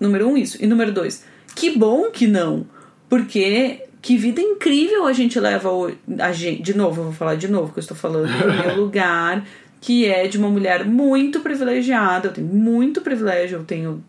número 0.00 0.28
um, 0.28 0.36
isso. 0.36 0.62
E 0.62 0.66
número 0.66 0.92
dois, 0.92 1.24
que 1.54 1.76
bom 1.76 2.10
que 2.10 2.26
não. 2.26 2.66
Porque 3.08 3.84
que 4.04 4.18
vida 4.18 4.40
incrível 4.40 5.06
a 5.06 5.14
gente 5.14 5.40
leva 5.40 5.70
a 6.18 6.30
gente, 6.30 6.62
de 6.62 6.76
novo, 6.76 7.00
eu 7.00 7.04
vou 7.04 7.12
falar 7.14 7.36
de 7.36 7.48
novo 7.48 7.72
que 7.72 7.78
eu 7.78 7.82
estou 7.82 7.96
falando 7.96 8.30
do 8.30 8.52
meu 8.52 8.76
lugar, 8.84 9.46
que 9.80 10.06
é 10.06 10.28
de 10.28 10.36
uma 10.36 10.50
mulher 10.50 10.84
muito 10.84 11.40
privilegiada, 11.40 12.28
eu 12.28 12.32
tenho 12.32 12.46
muito 12.46 13.00
privilégio, 13.00 13.58
eu 13.58 13.64
tenho 13.64 14.04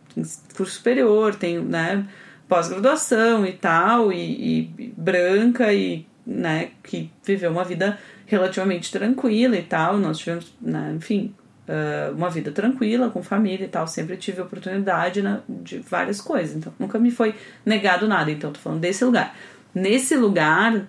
curso 0.55 0.73
superior, 0.73 1.35
tenho, 1.35 1.63
né, 1.63 2.05
pós-graduação 2.45 3.45
e 3.45 3.53
tal, 3.53 4.11
e, 4.11 4.67
e 4.77 4.93
branca 4.97 5.71
e, 5.73 6.05
né, 6.27 6.71
que 6.83 7.09
viveu 7.23 7.51
uma 7.51 7.63
vida 7.63 7.97
relativamente 8.25 8.91
tranquila 8.91 9.55
e 9.55 9.63
tal, 9.63 9.97
nós 9.97 10.17
tivemos, 10.17 10.53
né, 10.61 10.93
enfim, 10.97 11.33
ah, 11.67 12.11
uma 12.15 12.29
vida 12.29 12.51
tranquila, 12.51 13.09
com 13.09 13.21
família 13.23 13.65
e 13.65 13.69
tal. 13.69 13.87
Sempre 13.87 14.17
tive 14.17 14.41
oportunidade 14.41 15.21
na- 15.21 15.41
de 15.47 15.79
várias 15.79 16.21
coisas. 16.21 16.55
Então, 16.55 16.73
nunca 16.79 16.97
me 16.99 17.11
foi 17.11 17.33
negado 17.65 18.07
nada. 18.07 18.31
Então, 18.31 18.51
tô 18.51 18.59
falando 18.59 18.81
desse 18.81 19.03
lugar. 19.03 19.35
Nesse 19.73 20.15
lugar, 20.15 20.87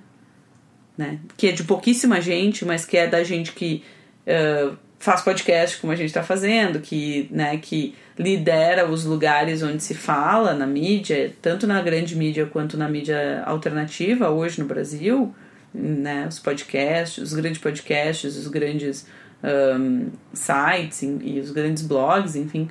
né, 0.96 1.18
que 1.36 1.48
é 1.48 1.52
de 1.52 1.64
pouquíssima 1.64 2.20
gente, 2.20 2.64
mas 2.64 2.84
que 2.84 2.96
é 2.96 3.06
da 3.06 3.22
gente 3.24 3.52
que 3.52 3.84
ah, 4.26 4.76
faz 4.98 5.20
podcast 5.20 5.78
como 5.78 5.92
a 5.92 5.96
gente 5.96 6.08
está 6.08 6.22
fazendo, 6.22 6.80
que, 6.80 7.28
né, 7.30 7.56
que 7.58 7.94
lidera 8.18 8.88
os 8.90 9.04
lugares 9.04 9.62
onde 9.62 9.82
se 9.82 9.94
fala 9.94 10.54
na 10.54 10.66
mídia, 10.66 11.32
tanto 11.42 11.66
na 11.66 11.80
grande 11.82 12.16
mídia 12.16 12.46
quanto 12.46 12.76
na 12.76 12.88
mídia 12.88 13.42
alternativa 13.44 14.30
hoje 14.30 14.58
no 14.58 14.66
Brasil, 14.66 15.34
né, 15.72 16.26
os 16.26 16.38
podcasts, 16.38 17.22
os 17.22 17.34
grandes 17.34 17.60
podcasts, 17.60 18.36
os 18.36 18.48
grandes 18.48 19.06
um, 19.46 20.10
sites 20.32 21.02
e 21.02 21.40
os 21.40 21.50
grandes 21.50 21.82
blogs, 21.82 22.34
enfim. 22.36 22.68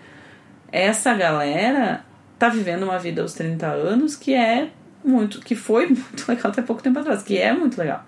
Essa 0.72 1.14
galera 1.14 2.04
tá 2.38 2.50
vivendo 2.50 2.84
uma 2.84 3.00
vida 3.00 3.22
aos 3.22 3.34
30 3.34 3.66
anos 3.68 4.16
que 4.16 4.34
é 4.34 4.70
muito, 5.04 5.40
que 5.40 5.56
foi 5.56 5.88
muito 5.88 6.28
legal 6.28 6.52
até 6.52 6.62
pouco 6.62 6.84
tempo 6.84 7.00
atrás, 7.00 7.24
que 7.24 7.38
é 7.38 7.54
muito 7.54 7.78
legal. 7.78 8.04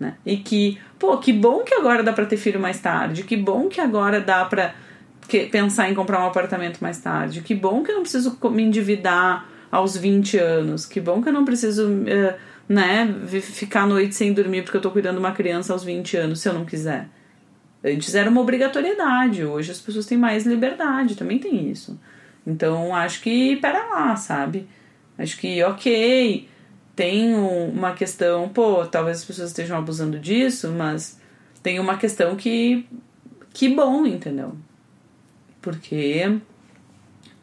Né? 0.00 0.14
E 0.24 0.36
que, 0.36 0.78
pô, 0.98 1.16
que 1.18 1.32
bom 1.32 1.60
que 1.64 1.74
agora 1.74 2.02
dá 2.02 2.12
para 2.12 2.26
ter 2.26 2.36
filho 2.36 2.60
mais 2.60 2.80
tarde, 2.80 3.24
que 3.24 3.36
bom 3.36 3.68
que 3.68 3.80
agora 3.80 4.20
dá 4.20 4.44
para 4.44 4.74
pensar 5.50 5.90
em 5.90 5.94
comprar 5.94 6.20
um 6.22 6.26
apartamento 6.26 6.78
mais 6.80 6.98
tarde, 6.98 7.42
que 7.42 7.54
bom 7.54 7.82
que 7.82 7.90
eu 7.90 7.96
não 7.96 8.02
preciso 8.02 8.38
me 8.50 8.62
endividar 8.62 9.48
aos 9.70 9.96
20 9.96 10.38
anos, 10.38 10.86
que 10.86 11.00
bom 11.00 11.20
que 11.20 11.28
eu 11.28 11.32
não 11.32 11.44
preciso, 11.44 11.86
uh, 11.88 12.34
né, 12.68 13.12
ficar 13.42 13.82
a 13.82 13.86
noite 13.86 14.14
sem 14.14 14.32
dormir 14.32 14.62
porque 14.62 14.76
eu 14.76 14.80
tô 14.80 14.90
cuidando 14.90 15.16
de 15.16 15.20
uma 15.20 15.32
criança 15.32 15.72
aos 15.72 15.84
20 15.84 16.16
anos, 16.16 16.40
se 16.40 16.48
eu 16.48 16.54
não 16.54 16.64
quiser. 16.64 17.08
Antes 17.84 18.14
era 18.14 18.28
uma 18.28 18.40
obrigatoriedade, 18.40 19.44
hoje 19.44 19.70
as 19.70 19.80
pessoas 19.80 20.06
têm 20.06 20.18
mais 20.18 20.44
liberdade, 20.44 21.14
também 21.14 21.38
tem 21.38 21.70
isso. 21.70 21.98
Então 22.46 22.94
acho 22.94 23.20
que, 23.20 23.56
pera 23.56 23.86
lá, 23.86 24.16
sabe? 24.16 24.68
Acho 25.16 25.38
que, 25.38 25.62
ok, 25.62 26.48
tem 26.96 27.34
uma 27.34 27.92
questão, 27.92 28.48
pô, 28.48 28.84
talvez 28.86 29.18
as 29.18 29.24
pessoas 29.24 29.50
estejam 29.50 29.78
abusando 29.78 30.18
disso, 30.18 30.70
mas 30.70 31.20
tem 31.62 31.78
uma 31.78 31.96
questão 31.96 32.34
que. 32.36 32.86
Que 33.52 33.68
bom, 33.68 34.06
entendeu? 34.06 34.56
Porque 35.60 36.38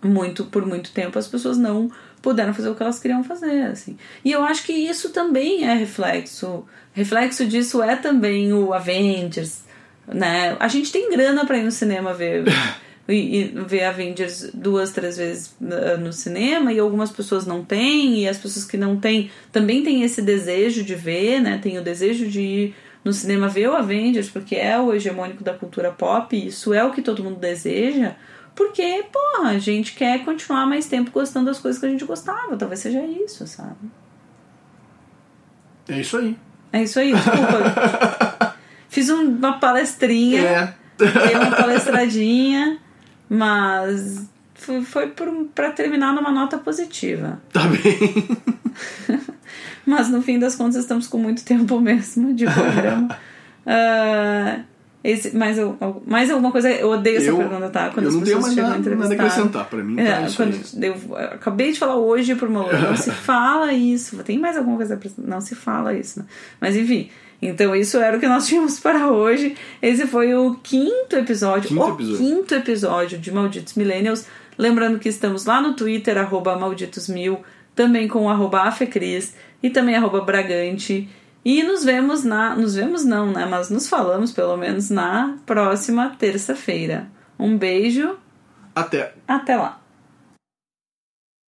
muito 0.02 0.46
por 0.46 0.66
muito 0.66 0.92
tempo 0.92 1.18
as 1.20 1.28
pessoas 1.28 1.58
não 1.58 1.92
puderam 2.22 2.54
fazer 2.54 2.70
o 2.70 2.76
que 2.76 2.82
elas 2.82 3.00
queriam 3.00 3.24
fazer, 3.24 3.64
assim. 3.64 3.98
E 4.24 4.32
eu 4.32 4.44
acho 4.44 4.64
que 4.64 4.72
isso 4.72 5.10
também 5.10 5.64
é 5.64 5.74
reflexo. 5.74 6.66
Reflexo 6.94 7.46
disso 7.46 7.84
é 7.84 7.96
também 7.96 8.54
o 8.54 8.74
Avengers, 8.74 9.65
né? 10.08 10.56
A 10.60 10.68
gente 10.68 10.92
tem 10.92 11.10
grana 11.10 11.46
para 11.46 11.58
ir 11.58 11.64
no 11.64 11.72
cinema 11.72 12.14
ver 12.14 12.44
e, 13.08 13.14
e 13.14 13.44
ver 13.68 13.84
Avengers 13.84 14.50
duas, 14.54 14.92
três 14.92 15.18
vezes 15.18 15.56
uh, 15.62 15.98
no 16.00 16.14
cinema 16.14 16.72
e 16.72 16.80
algumas 16.80 17.12
pessoas 17.12 17.46
não 17.46 17.64
têm 17.64 18.20
e 18.22 18.28
as 18.28 18.38
pessoas 18.38 18.66
que 18.66 18.78
não 18.78 18.98
têm 18.98 19.32
também 19.52 19.84
têm 19.84 20.04
esse 20.04 20.22
desejo 20.22 20.84
de 20.84 20.96
ver, 20.96 21.42
né? 21.42 21.60
Tem 21.62 21.78
o 21.78 21.84
desejo 21.84 22.28
de 22.28 22.42
ir 22.42 22.76
no 23.04 23.14
cinema 23.14 23.48
ver 23.48 23.70
o 23.70 23.76
Avengers 23.76 24.30
porque 24.30 24.56
é 24.56 24.80
o 24.80 24.94
hegemônico 24.94 25.44
da 25.44 25.54
cultura 25.54 25.92
pop, 25.92 26.36
isso 26.36 26.74
é 26.74 26.84
o 26.84 26.92
que 26.92 27.02
todo 27.02 27.24
mundo 27.24 27.40
deseja. 27.40 28.16
Porque, 28.56 29.04
porra, 29.12 29.50
a 29.50 29.60
gente 29.60 29.94
quer 29.94 30.24
continuar 30.24 30.66
mais 30.66 30.88
tempo 30.88 31.12
gostando 31.12 31.48
das 31.48 31.60
coisas 31.60 31.80
que 31.80 31.86
a 31.86 31.90
gente 31.90 32.06
gostava. 32.06 32.56
Talvez 32.56 32.80
seja 32.80 33.04
isso, 33.04 33.46
sabe? 33.46 33.92
É 35.90 36.00
isso 36.00 36.18
aí. 36.18 36.38
É 36.72 36.84
isso 36.84 36.98
aí, 36.98 37.14
desculpa. 37.14 38.38
Fiz 38.96 39.10
uma 39.10 39.60
palestrinha. 39.60 40.42
É. 40.42 40.74
Dei 40.98 41.36
uma 41.36 41.52
palestradinha. 41.52 42.78
Mas 43.28 44.26
foi, 44.54 44.82
foi 44.86 45.14
para 45.54 45.72
terminar 45.72 46.14
numa 46.14 46.32
nota 46.32 46.58
positiva. 46.58 47.42
Tá 47.52 47.64
bem. 47.68 49.20
Mas 49.86 50.08
no 50.08 50.22
fim 50.22 50.40
das 50.40 50.56
contas 50.56 50.78
estamos 50.78 51.08
com 51.08 51.18
muito 51.18 51.44
tempo 51.44 51.78
mesmo 51.82 52.34
de 52.34 52.46
programa. 52.46 53.20
uh, 53.68 54.64
esse, 55.06 55.38
mais, 55.38 55.58
mais 56.08 56.32
alguma 56.32 56.52
coisa? 56.52 56.68
Eu 56.70 56.90
odeio 56.90 57.18
essa 57.18 57.28
eu, 57.28 57.38
pergunta, 57.38 57.70
tá? 57.70 57.92
Quando 57.92 58.08
eu 58.08 58.12
não 58.12 58.22
tenho 58.22 58.42
mais 58.42 58.56
nada, 58.56 58.96
nada 58.96 59.14
a 59.14 59.14
acrescentar. 59.14 59.66
Pra 59.70 59.84
mim, 59.84 60.00
é, 60.00 60.12
tá 60.12 60.28
quando 60.36 60.60
eu, 60.82 60.96
eu, 61.10 61.16
acabei 61.16 61.72
de 61.72 61.78
falar 61.78 61.98
hoje 61.98 62.34
pro 62.34 62.50
Malu, 62.50 62.72
não 62.74 62.98
se 62.98 63.12
fala 63.14 63.72
isso. 63.72 64.18
Tem 64.24 64.40
mais 64.40 64.58
alguma 64.58 64.78
coisa? 64.78 65.00
Não 65.20 65.40
se 65.40 65.54
fala 65.54 65.94
isso. 65.94 66.20
Né? 66.20 66.26
Mas 66.60 66.76
enfim, 66.76 67.10
então, 67.40 67.76
isso 67.76 67.98
era 67.98 68.18
o 68.18 68.20
que 68.20 68.28
nós 68.28 68.48
tínhamos 68.50 68.80
para 68.80 69.12
hoje. 69.12 69.56
Esse 69.82 70.08
foi 70.08 70.34
o 70.34 70.56
quinto 70.56 71.16
episódio, 71.16 71.70
quinto 71.70 71.84
o 71.84 71.94
episódio. 71.94 72.18
quinto 72.18 72.56
episódio 72.56 73.20
de 73.20 73.32
Malditos 73.32 73.76
Millennials. 73.76 74.26
Lembrando 74.58 74.98
que 74.98 75.10
estamos 75.10 75.46
lá 75.46 75.62
no 75.62 75.76
Twitter, 75.76 76.18
arroba 76.18 76.58
malditosmil, 76.58 77.40
também 77.76 78.08
com 78.08 78.28
arroba 78.30 78.62
afecris 78.62 79.36
e 79.62 79.70
também 79.70 79.96
arroba 79.96 80.22
bragante. 80.22 81.08
E 81.46 81.62
nos 81.62 81.86
vemos 81.86 82.24
na. 82.24 82.56
Nos 82.56 82.74
vemos 82.74 83.06
não, 83.06 83.32
né? 83.32 83.46
Mas 83.46 83.70
nos 83.70 83.88
falamos 83.88 84.32
pelo 84.32 84.58
menos 84.58 84.90
na 84.90 85.38
próxima 85.46 86.10
terça-feira. 86.18 87.08
Um 87.38 87.56
beijo. 87.56 88.18
Até. 88.74 89.14
Até 89.28 89.56
lá. 89.56 89.80